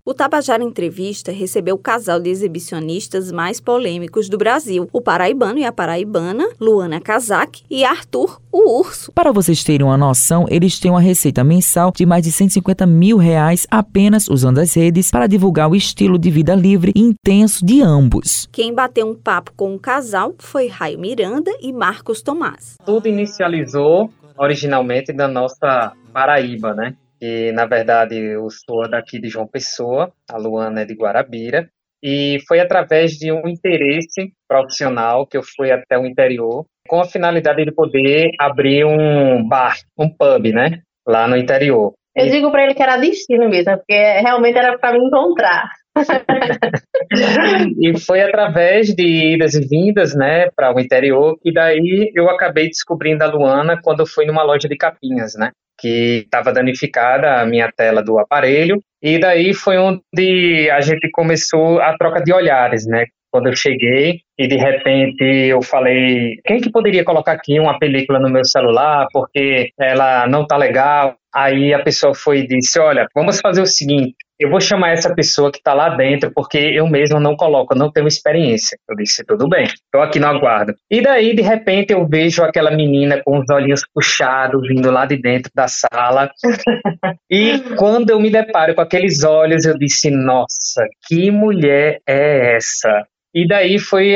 [0.05, 5.63] O Tabajara Entrevista recebeu o casal de exibicionistas mais polêmicos do Brasil, o paraibano e
[5.63, 9.13] a paraibana, Luana Kazak e Arthur, o urso.
[9.13, 13.15] Para vocês terem uma noção, eles têm uma receita mensal de mais de 150 mil
[13.15, 17.81] reais apenas usando as redes para divulgar o estilo de vida livre e intenso de
[17.81, 18.49] ambos.
[18.51, 22.75] Quem bateu um papo com o casal foi Raio Miranda e Marcos Tomás.
[22.85, 26.93] Tudo inicializou originalmente da nossa Paraíba, né?
[27.23, 31.69] Que na verdade eu sou daqui de João Pessoa, a Luana é de Guarabira,
[32.03, 37.05] e foi através de um interesse profissional que eu fui até o interior, com a
[37.05, 41.93] finalidade de poder abrir um bar, um pub, né, lá no interior.
[42.13, 45.69] Eu digo para ele que era destino mesmo, porque realmente era para me encontrar.
[47.79, 52.67] e foi através de idas e vindas, né, para o interior, que daí eu acabei
[52.67, 57.45] descobrindo a Luana quando eu fui numa loja de capinhas, né que estava danificada a
[57.45, 62.85] minha tela do aparelho, e daí foi onde a gente começou a troca de olhares,
[62.87, 63.05] né?
[63.31, 68.19] Quando eu cheguei e de repente eu falei, quem que poderia colocar aqui uma película
[68.19, 71.15] no meu celular porque ela não tá legal?
[71.33, 75.13] Aí a pessoa foi e disse, olha, vamos fazer o seguinte, eu vou chamar essa
[75.13, 78.77] pessoa que está lá dentro, porque eu mesmo não coloco, não tenho experiência.
[78.89, 80.73] Eu disse, tudo bem, estou aqui no aguardo.
[80.89, 85.17] E daí, de repente, eu vejo aquela menina com os olhinhos puxados, vindo lá de
[85.17, 86.31] dentro da sala.
[87.29, 93.05] e quando eu me deparo com aqueles olhos, eu disse, nossa, que mulher é essa?
[93.33, 94.15] E daí foi,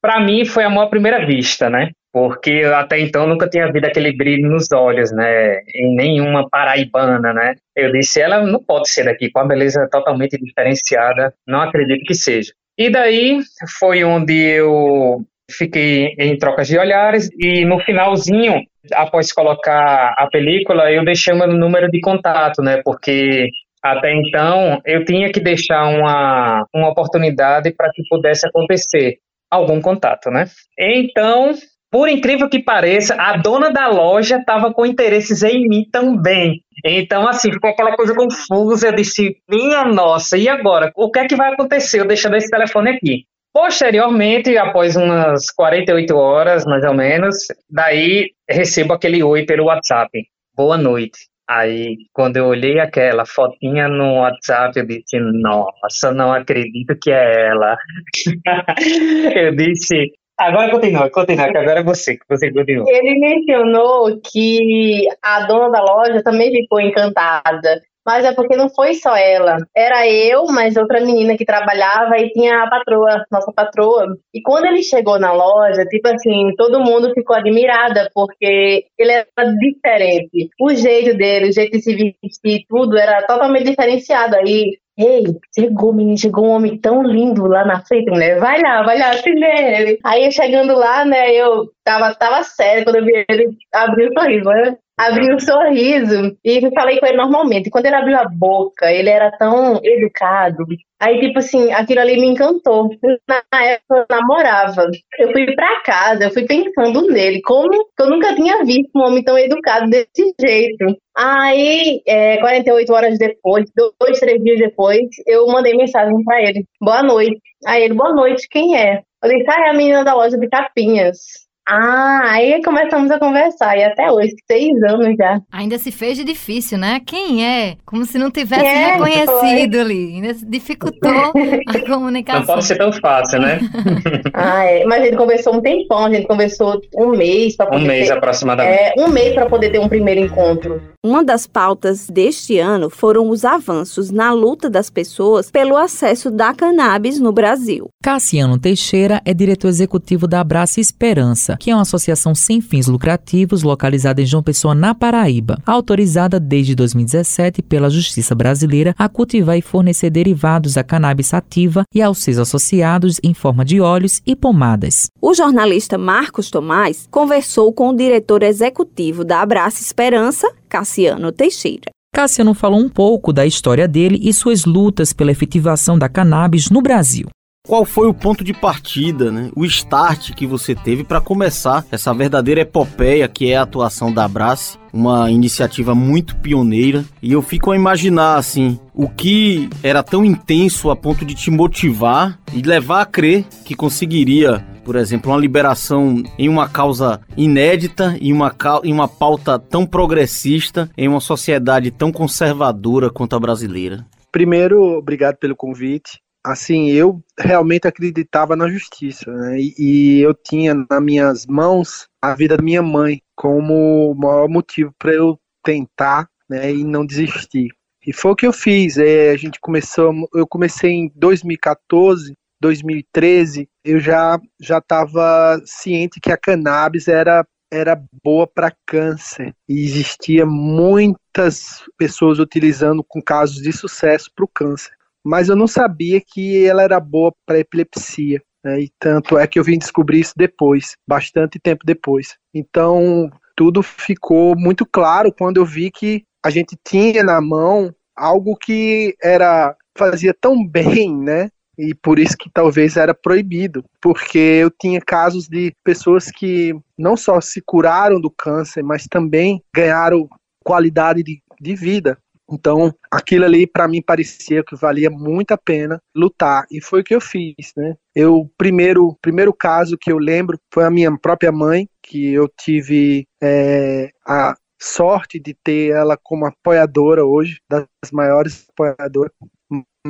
[0.00, 1.90] para mim, foi a maior primeira vista, né?
[2.12, 7.54] Porque até então nunca tinha havido aquele brilho nos olhos, né, em nenhuma paraibana, né.
[7.76, 12.14] Eu disse, ela não pode ser daqui, com a beleza totalmente diferenciada, não acredito que
[12.14, 12.52] seja.
[12.76, 13.40] E daí
[13.78, 18.62] foi onde eu fiquei em trocas de olhares e no finalzinho,
[18.94, 23.48] após colocar a película, eu deixei meu número de contato, né, porque
[23.82, 29.18] até então eu tinha que deixar uma, uma oportunidade para que pudesse acontecer
[29.50, 30.46] algum contato, né?
[30.78, 31.52] Então,
[31.90, 36.62] por incrível que pareça, a dona da loja estava com interesses em mim também.
[36.84, 38.88] Então, assim, ficou aquela coisa confusa.
[38.88, 40.92] Eu disse, minha nossa, e agora?
[40.94, 42.00] O que é que vai acontecer?
[42.00, 43.24] Eu deixando esse telefone aqui.
[43.52, 50.10] Posteriormente, após umas 48 horas, mais ou menos, daí recebo aquele oi pelo WhatsApp.
[50.54, 51.18] Boa noite.
[51.48, 57.46] Aí, quando eu olhei aquela fotinha no WhatsApp, eu disse, nossa, não acredito que é
[57.48, 57.74] ela.
[59.34, 62.84] eu disse, Agora continua, continua, que agora é você, que você continua.
[62.86, 67.82] Ele mencionou que a dona da loja também ficou encantada.
[68.06, 69.58] Mas é porque não foi só ela.
[69.76, 74.16] Era eu, mas outra menina que trabalhava e tinha a patroa, nossa patroa.
[74.32, 79.52] E quando ele chegou na loja, tipo assim, todo mundo ficou admirada, porque ele era
[79.58, 80.48] diferente.
[80.58, 84.36] O jeito dele, o jeito de se vestir, tudo era totalmente diferenciado.
[84.36, 85.22] Aí Ei,
[85.54, 88.34] chegou, menino, chegou um homem tão lindo lá na frente, né?
[88.34, 89.98] Vai lá, vai lá, se ele.
[90.04, 94.48] Aí chegando lá, né, eu tava, tava sério quando eu vi ele abrir o sorriso,
[94.48, 94.76] né?
[94.98, 97.70] Abri um sorriso e falei com ele normalmente.
[97.70, 100.64] Quando ele abriu a boca, ele era tão educado.
[101.00, 102.90] Aí, tipo assim, aquilo ali me encantou.
[103.28, 104.90] Na época eu namorava.
[105.18, 109.22] Eu fui pra casa, eu fui pensando nele, como eu nunca tinha visto um homem
[109.22, 110.84] tão educado desse jeito.
[111.16, 116.64] Aí, é, 48 horas depois, dois, três dias depois, eu mandei mensagem pra ele.
[116.80, 117.40] Boa noite.
[117.66, 119.02] Aí ele, boa noite, quem é?
[119.22, 121.47] Eu disse, ah, é a menina da loja de capinhas.
[121.70, 125.38] Ah, aí começamos a conversar, e até hoje, seis anos já.
[125.52, 127.00] Ainda se fez de difícil, né?
[127.04, 127.76] Quem é?
[127.84, 129.80] Como se não tivesse É, reconhecido foi.
[129.80, 130.14] ali.
[130.14, 131.32] Ainda se dificultou a
[131.86, 132.40] comunicação.
[132.40, 133.58] Não pode ser tão fácil, né?
[134.32, 134.84] Ah, é.
[134.84, 138.78] Mas a gente conversou um tempão, a gente conversou um mês para Um mês aproximadamente.
[138.78, 140.80] É, um mês para poder ter um primeiro encontro.
[141.06, 146.52] Uma das pautas deste ano foram os avanços na luta das pessoas pelo acesso da
[146.52, 147.88] cannabis no Brasil.
[148.02, 153.62] Cassiano Teixeira é diretor executivo da Abraça Esperança, que é uma associação sem fins lucrativos
[153.62, 159.62] localizada em João Pessoa, na Paraíba, autorizada desde 2017 pela Justiça Brasileira a cultivar e
[159.62, 165.06] fornecer derivados da cannabis sativa e aos seus associados em forma de óleos e pomadas.
[165.22, 171.90] O jornalista Marcos Tomás conversou com o diretor executivo da Abraça Esperança, Cassiano Teixeira.
[172.14, 176.82] Cassiano falou um pouco da história dele e suas lutas pela efetivação da cannabis no
[176.82, 177.28] Brasil.
[177.68, 179.50] Qual foi o ponto de partida, né?
[179.54, 184.24] O start que você teve para começar essa verdadeira epopeia que é a atuação da
[184.24, 187.04] Abrace, uma iniciativa muito pioneira.
[187.20, 191.50] E eu fico a imaginar assim, o que era tão intenso a ponto de te
[191.50, 198.16] motivar e levar a crer que conseguiria por exemplo, uma liberação em uma causa inédita,
[198.22, 204.06] em uma, uma pauta tão progressista, em uma sociedade tão conservadora quanto a brasileira.
[204.32, 206.22] Primeiro, obrigado pelo convite.
[206.42, 209.58] Assim, eu realmente acreditava na justiça, né?
[209.60, 214.48] E, e eu tinha nas minhas mãos a vida da minha mãe como o maior
[214.48, 217.68] motivo para eu tentar, né, e não desistir.
[218.06, 218.96] E foi o que eu fiz.
[218.96, 226.32] É, a gente começou, eu comecei em 2014, 2013, eu já já estava ciente que
[226.32, 233.70] a cannabis era era boa para câncer e existia muitas pessoas utilizando com casos de
[233.72, 238.42] sucesso para o câncer, mas eu não sabia que ela era boa para epilepsia.
[238.64, 238.82] Né?
[238.82, 242.36] E tanto é que eu vim descobrir isso depois, bastante tempo depois.
[242.54, 248.56] Então tudo ficou muito claro quando eu vi que a gente tinha na mão algo
[248.56, 251.50] que era fazia tão bem, né?
[251.78, 257.16] E por isso que talvez era proibido, porque eu tinha casos de pessoas que não
[257.16, 260.28] só se curaram do câncer, mas também ganharam
[260.64, 262.18] qualidade de, de vida.
[262.50, 267.04] Então, aquilo ali para mim parecia que valia muito a pena lutar e foi o
[267.04, 267.94] que eu fiz, né?
[268.14, 273.26] Eu primeiro primeiro caso que eu lembro foi a minha própria mãe, que eu tive
[273.42, 279.32] é, a sorte de ter ela como apoiadora hoje, das maiores apoiadoras.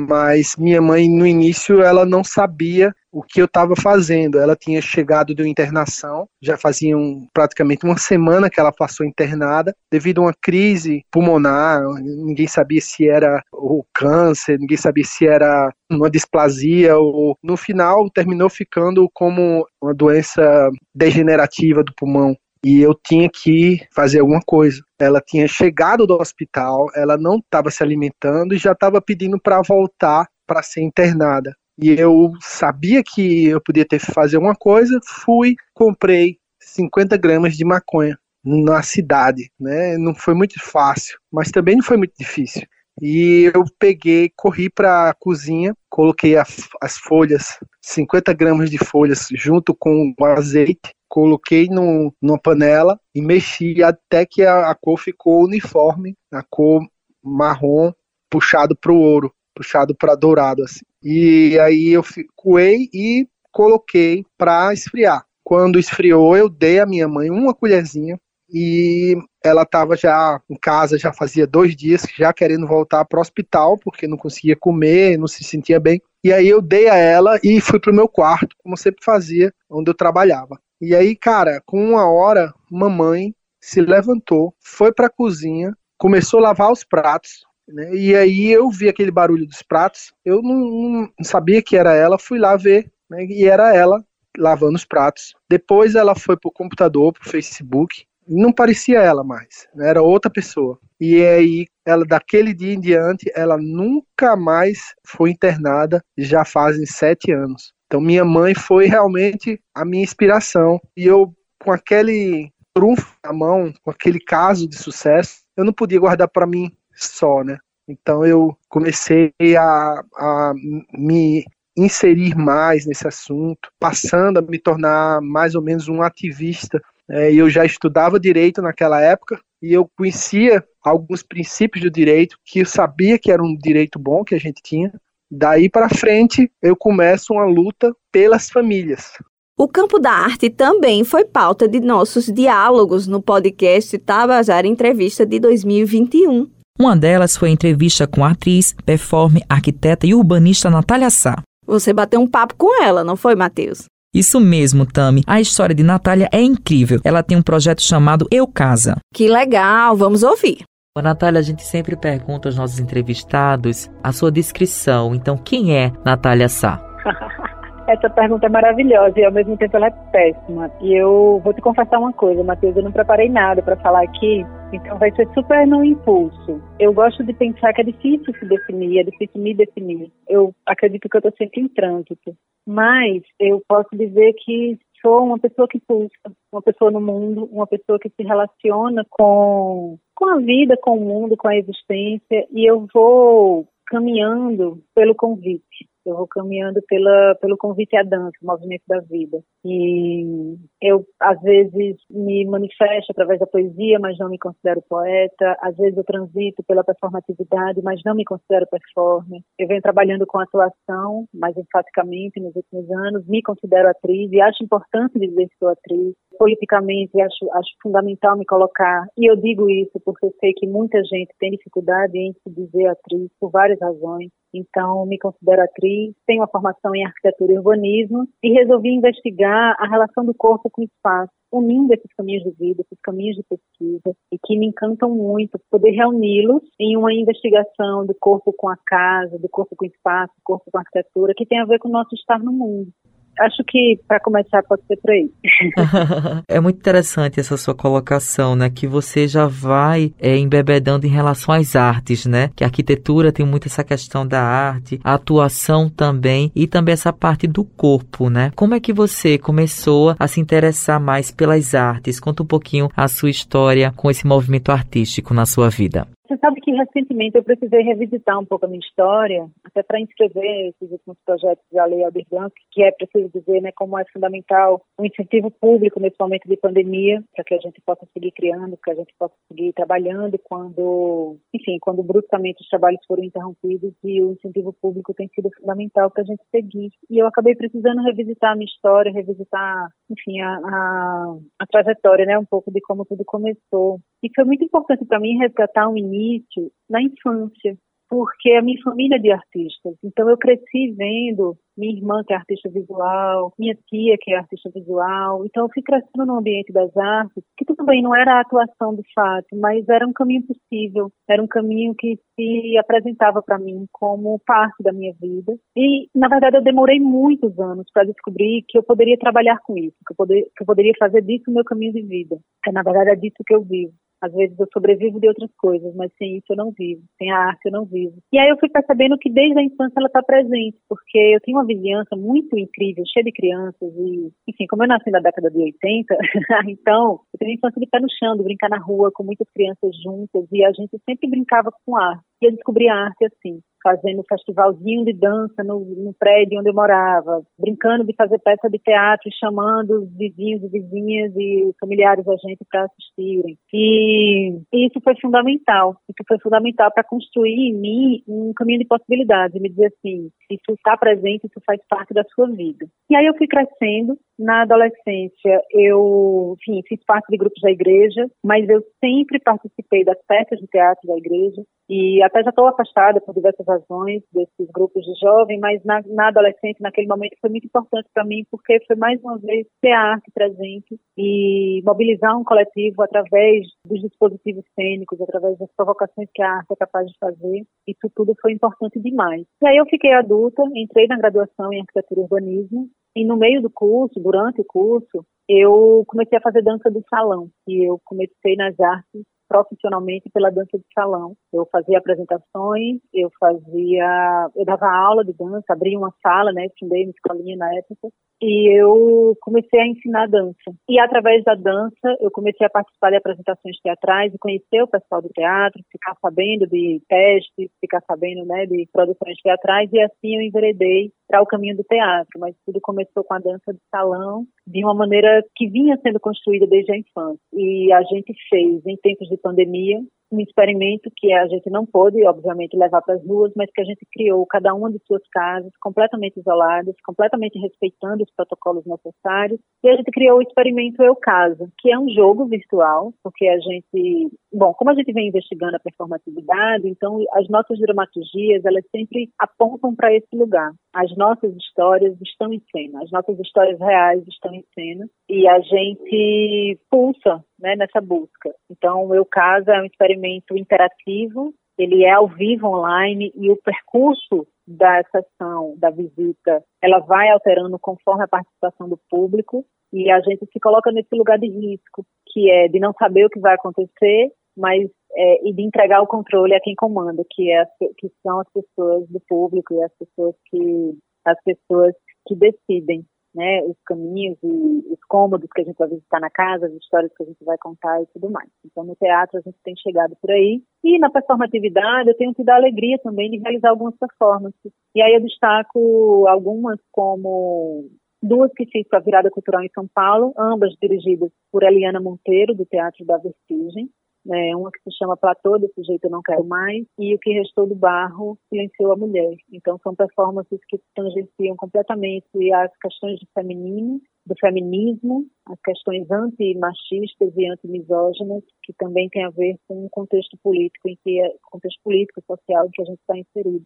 [0.07, 4.39] Mas minha mãe no início ela não sabia o que eu estava fazendo.
[4.39, 9.05] Ela tinha chegado de uma internação, já fazia um, praticamente uma semana que ela passou
[9.05, 11.81] internada devido a uma crise pulmonar.
[12.01, 18.09] Ninguém sabia se era o câncer, ninguém sabia se era uma displasia ou no final
[18.09, 24.81] terminou ficando como uma doença degenerativa do pulmão e eu tinha que fazer alguma coisa.
[24.99, 29.61] Ela tinha chegado do hospital, ela não estava se alimentando e já estava pedindo para
[29.61, 31.55] voltar para ser internada.
[31.81, 37.55] E eu sabia que eu podia ter que fazer uma coisa, fui, comprei 50 gramas
[37.55, 39.97] de maconha na cidade, né?
[39.97, 42.63] Não foi muito fácil, mas também não foi muito difícil.
[43.01, 46.43] E eu peguei, corri para a cozinha, coloquei a,
[46.81, 53.21] as folhas, 50 gramas de folhas, junto com o azeite, coloquei no, numa panela e
[53.21, 56.81] mexi até que a, a cor ficou uniforme, a cor
[57.23, 57.91] marrom
[58.29, 60.85] puxado para o ouro, puxado para dourado assim.
[61.01, 62.03] E aí eu
[62.35, 65.25] coei e coloquei para esfriar.
[65.43, 68.19] Quando esfriou, eu dei à minha mãe uma colherzinha
[68.51, 73.21] e ela estava já em casa, já fazia dois dias, já querendo voltar para o
[73.21, 76.01] hospital, porque não conseguia comer, não se sentia bem.
[76.23, 79.53] E aí eu dei a ela e fui pro meu quarto, como eu sempre fazia,
[79.69, 80.59] onde eu trabalhava.
[80.81, 86.43] E aí, cara, com uma hora, mamãe se levantou, foi para a cozinha, começou a
[86.43, 87.93] lavar os pratos, né?
[87.93, 92.17] E aí eu vi aquele barulho dos pratos, eu não, não sabia que era ela,
[92.17, 93.25] fui lá ver, né?
[93.25, 94.03] E era ela
[94.37, 95.33] lavando os pratos.
[95.49, 99.89] Depois ela foi pro computador, pro Facebook, não parecia ela mais, né?
[99.89, 100.79] era outra pessoa.
[101.01, 107.31] E aí, ela daquele dia em diante, ela nunca mais foi internada, já fazem sete
[107.31, 107.73] anos.
[107.87, 110.79] Então, minha mãe foi realmente a minha inspiração.
[110.95, 115.99] E eu, com aquele trunfo na mão, com aquele caso de sucesso, eu não podia
[115.99, 117.57] guardar para mim só, né?
[117.87, 120.53] Então, eu comecei a, a
[120.93, 121.43] me
[121.75, 126.79] inserir mais nesse assunto, passando a me tornar mais ou menos um ativista
[127.09, 132.59] é, eu já estudava direito naquela época e eu conhecia alguns princípios do direito que
[132.59, 134.93] eu sabia que era um direito bom que a gente tinha.
[135.31, 139.13] Daí para frente, eu começo uma luta pelas famílias.
[139.57, 145.39] O campo da arte também foi pauta de nossos diálogos no podcast Tabajara Entrevista de
[145.39, 146.49] 2021.
[146.79, 151.43] Uma delas foi a entrevista com a atriz, performer, arquiteta e urbanista Natália Sá.
[151.67, 153.85] Você bateu um papo com ela, não foi, Matheus?
[154.13, 155.21] Isso mesmo, Tami.
[155.27, 156.99] A história de Natália é incrível.
[157.03, 158.97] Ela tem um projeto chamado Eu Casa.
[159.13, 160.63] Que legal, vamos ouvir.
[160.97, 165.13] Ô, Natália, a gente sempre pergunta aos nossos entrevistados a sua descrição.
[165.13, 166.83] Então, quem é Natália Sá?
[167.87, 170.71] Essa pergunta é maravilhosa e ao mesmo tempo ela é péssima.
[170.81, 174.45] E eu vou te confessar uma coisa, Matheus, eu não preparei nada para falar aqui,
[174.71, 176.61] então vai ser super no impulso.
[176.79, 180.11] Eu gosto de pensar que é difícil se definir, é difícil me definir.
[180.27, 182.35] Eu acredito que eu estou sempre em trânsito,
[182.67, 186.11] mas eu posso dizer que sou uma pessoa que pulsa,
[186.51, 191.01] uma pessoa no mundo, uma pessoa que se relaciona com com a vida, com o
[191.01, 195.87] mundo, com a existência, e eu vou caminhando pelo convite.
[196.05, 199.41] Eu vou caminhando pela, pelo convite à dança, o movimento da vida.
[199.63, 205.57] E eu, às vezes, me manifesto através da poesia, mas não me considero poeta.
[205.61, 209.41] Às vezes, eu transito pela performatividade, mas não me considero performer.
[209.57, 213.27] Eu venho trabalhando com atuação, mais enfaticamente nos últimos anos.
[213.27, 216.15] Me considero atriz e acho importante dizer que sou atriz.
[216.37, 219.05] Politicamente, acho, acho fundamental me colocar.
[219.17, 222.87] E eu digo isso porque eu sei que muita gente tem dificuldade em se dizer
[222.87, 224.29] atriz por várias razões.
[224.53, 229.87] Então, me considero atriz, tenho uma formação em arquitetura e urbanismo e resolvi investigar a
[229.87, 234.15] relação do corpo com o espaço, unindo esses caminhos de vida, esses caminhos de pesquisa,
[234.31, 239.37] e que me encantam muito poder reuni-los em uma investigação do corpo com a casa,
[239.39, 241.89] do corpo com o espaço, do corpo com a arquitetura, que tem a ver com
[241.89, 242.91] o nosso estar no mundo
[243.39, 245.31] acho que para começar pode ser por aí.
[246.47, 248.69] é muito interessante essa sua colocação, né?
[248.69, 252.51] Que você já vai é, embebedando em relação às artes, né?
[252.55, 257.13] Que a arquitetura tem muito essa questão da arte, a atuação também e também essa
[257.13, 258.51] parte do corpo, né?
[258.55, 262.19] Como é que você começou a se interessar mais pelas artes?
[262.19, 266.07] Conta um pouquinho a sua história com esse movimento artístico na sua vida.
[266.29, 270.67] Você sabe que recentemente eu precisei revisitar um pouco a minha história, até para inscrever
[270.67, 274.79] esses últimos projetos da Lei Aldir Blanc, que é preciso dizer, né, como é fundamental
[274.95, 278.77] o um incentivo público nesse momento de pandemia, para que a gente possa seguir criando,
[278.77, 284.21] que a gente possa seguir trabalhando quando, enfim, quando bruscamente os trabalhos foram interrompidos e
[284.21, 286.91] o incentivo público tem sido fundamental para a gente seguir.
[287.09, 292.37] E eu acabei precisando revisitar a minha história, revisitar, enfim, a, a, a trajetória, né,
[292.37, 293.99] um pouco de como tudo começou.
[294.23, 297.77] E foi muito importante para mim resgatar um início na infância,
[298.09, 299.95] porque a minha família é de artistas.
[300.03, 304.69] Então eu cresci vendo minha irmã que é artista visual, minha tia que é artista
[304.73, 305.45] visual.
[305.45, 308.95] Então eu fui crescendo no ambiente das artes, que tudo bem, não era a atuação
[308.95, 313.85] de fato, mas era um caminho possível, era um caminho que se apresentava para mim
[313.93, 315.55] como parte da minha vida.
[315.77, 319.95] E na verdade eu demorei muitos anos para descobrir que eu poderia trabalhar com isso,
[320.05, 322.37] que eu, poder, que eu poderia fazer disso o meu caminho de vida.
[322.67, 323.93] É na verdade é disso que eu vivo.
[324.21, 327.01] Às vezes eu sobrevivo de outras coisas, mas sem isso eu não vivo.
[327.17, 328.15] Sem a arte eu não vivo.
[328.31, 331.57] E aí eu fui percebendo que desde a infância ela está presente, porque eu tenho
[331.57, 335.57] uma vizinhança muito incrível, cheia de crianças e, enfim, como eu nasci na década de
[335.57, 336.15] 80,
[336.67, 339.49] então eu tenho uma infância de pé no chão, de brincar na rua com muitas
[339.51, 342.23] crianças juntas e a gente sempre brincava com arte.
[342.41, 346.73] E eu descobri a arte assim, fazendo festivalzinho de dança no, no, prédio onde eu
[346.73, 352.35] morava, brincando de fazer peça de teatro, chamando os vizinhos e vizinhas e familiares da
[352.35, 353.57] gente para assistirem.
[353.73, 355.95] E, e, isso foi fundamental.
[356.09, 359.59] Isso foi fundamental para construir em mim um caminho de possibilidades.
[359.61, 362.85] Me dizer assim, isso está presente, isso faz parte da sua vida.
[363.09, 364.17] E aí eu fui crescendo.
[364.39, 370.17] Na adolescência, eu, enfim, fiz parte de grupos da igreja, mas eu sempre participei das
[370.25, 371.61] peças de teatro da igreja.
[371.89, 376.27] E até já estou afastada por diversas razões desses grupos de jovens, mas na, na
[376.29, 380.31] adolescência, naquele momento, foi muito importante para mim, porque foi mais uma vez ter arte
[380.33, 386.71] presente e mobilizar um coletivo através dos dispositivos cênicos, através das provocações que a arte
[386.71, 387.63] é capaz de fazer.
[387.85, 389.43] Isso tudo foi importante demais.
[389.61, 393.61] E aí eu fiquei adulta, entrei na graduação em arquitetura e urbanismo, e no meio
[393.61, 397.49] do curso, durante o curso, eu comecei a fazer dança de salão.
[397.67, 401.33] E eu comecei nas artes profissionalmente pela dança de salão.
[401.51, 407.03] Eu fazia apresentações, eu fazia, eu dava aula de dança, abria uma sala, né, fundei
[407.03, 408.09] uma escolinha na época,
[408.41, 410.71] e eu comecei a ensinar dança.
[410.87, 415.21] E através da dança, eu comecei a participar de apresentações teatrais e conhecer o pessoal
[415.21, 420.41] do teatro, ficar sabendo de testes, ficar sabendo, né, de produções teatrais, e assim eu
[420.41, 424.83] enveredei para o caminho do teatro, mas tudo começou com a dança de salão, de
[424.83, 427.39] uma maneira que vinha sendo construída desde a infância.
[427.53, 429.99] E a gente fez, em tempos de pandemia,
[430.31, 433.83] um experimento que a gente não pôde, obviamente, levar para as ruas, mas que a
[433.83, 439.59] gente criou cada uma de suas casas, completamente isoladas, completamente respeitando os protocolos necessários.
[439.83, 443.57] E a gente criou o experimento Eu Casa, que é um jogo virtual, porque a
[443.59, 449.29] gente, bom, como a gente vem investigando a performatividade, então as nossas dramaturgias, elas sempre
[449.39, 450.71] apontam para esse lugar.
[450.93, 455.59] As nossas histórias estão em cena, as nossas histórias reais estão em cena e a
[455.59, 458.53] gente pulsa né, nessa busca.
[458.69, 463.57] Então, o Eu Casa é um experimento interativo, ele é ao vivo online e o
[463.57, 470.19] percurso da sessão, da visita, ela vai alterando conforme a participação do público e a
[470.19, 473.55] gente se coloca nesse lugar de risco, que é de não saber o que vai
[473.55, 477.65] acontecer, mas é, e de entregar o controle a quem comanda, que, é,
[477.97, 481.93] que são as pessoas do público e as pessoas que as pessoas
[482.27, 483.03] que decidem
[483.39, 487.09] né, os caminhos e os cômodos que a gente vai visitar na casa, as histórias
[487.15, 488.49] que a gente vai contar e tudo mais.
[488.65, 490.61] Então, no teatro a gente tem chegado por aí.
[490.83, 494.73] E na performatividade eu tenho tido a alegria também de realizar algumas performances.
[494.93, 497.89] E aí eu destaco algumas como
[498.21, 502.53] duas que fiz para a Virada Cultural em São Paulo, ambas dirigidas por Eliana Monteiro,
[502.53, 503.89] do Teatro da Vertigem,
[504.25, 507.31] né, uma que se chama Platô, desse jeito eu não quero mais, e o que
[507.31, 509.35] restou do barro silenciou a mulher.
[509.51, 517.33] Então são performances que tangenciam completamente as questões do feminino, do feminismo, as questões antimachistas
[517.35, 521.79] e antimisóginas, que também tem a ver com o contexto político em que é, contexto
[521.83, 523.65] político e social em que a gente está inserido.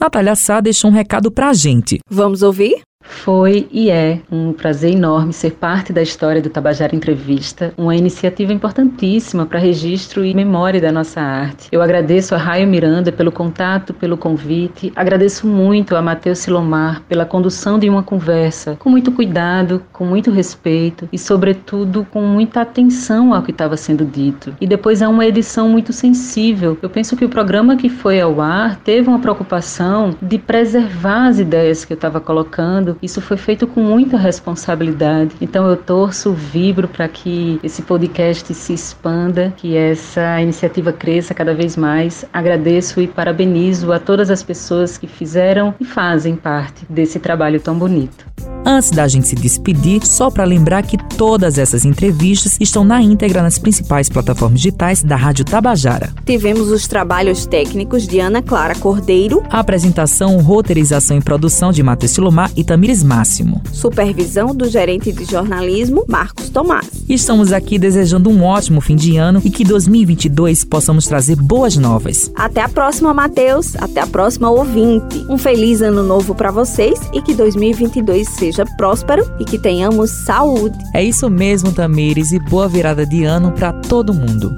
[0.00, 1.98] Natália Sá deixou um recado pra gente.
[2.10, 2.82] Vamos ouvir?
[3.04, 8.52] Foi e é um prazer enorme ser parte da história do Tabajara Entrevista, uma iniciativa
[8.52, 11.68] importantíssima para registro e memória da nossa arte.
[11.70, 17.26] Eu agradeço a Raio Miranda pelo contato, pelo convite, agradeço muito a Matheus Silomar pela
[17.26, 23.34] condução de uma conversa com muito cuidado, com muito respeito e, sobretudo, com muita atenção
[23.34, 24.54] ao que estava sendo dito.
[24.60, 26.78] E depois há uma edição muito sensível.
[26.82, 31.38] Eu penso que o programa que foi ao ar teve uma preocupação de preservar as
[31.38, 35.34] ideias que eu estava colocando isso foi feito com muita responsabilidade.
[35.40, 41.54] Então eu torço, vibro para que esse podcast se expanda, que essa iniciativa cresça cada
[41.54, 42.24] vez mais.
[42.32, 47.78] Agradeço e parabenizo a todas as pessoas que fizeram e fazem parte desse trabalho tão
[47.78, 48.26] bonito.
[48.66, 53.42] Antes da gente se despedir, só para lembrar que todas essas entrevistas estão na íntegra
[53.42, 56.10] nas principais plataformas digitais da Rádio Tabajara.
[56.24, 62.12] Tivemos os trabalhos técnicos de Ana Clara Cordeiro, a apresentação, roteirização e produção de Matheus
[62.12, 66.86] Silomar e Tamires Máximo, supervisão do gerente de jornalismo Marcos Tomás.
[67.08, 72.30] Estamos aqui desejando um ótimo fim de ano e que 2022 possamos trazer boas novas.
[72.36, 73.74] Até a próxima, Matheus.
[73.76, 75.24] Até a próxima, ouvinte.
[75.30, 80.10] Um feliz ano novo para vocês e que 2022 seja seja próspero e que tenhamos
[80.10, 80.76] saúde.
[80.92, 84.54] É isso mesmo, Tamires, e boa virada de ano para todo mundo.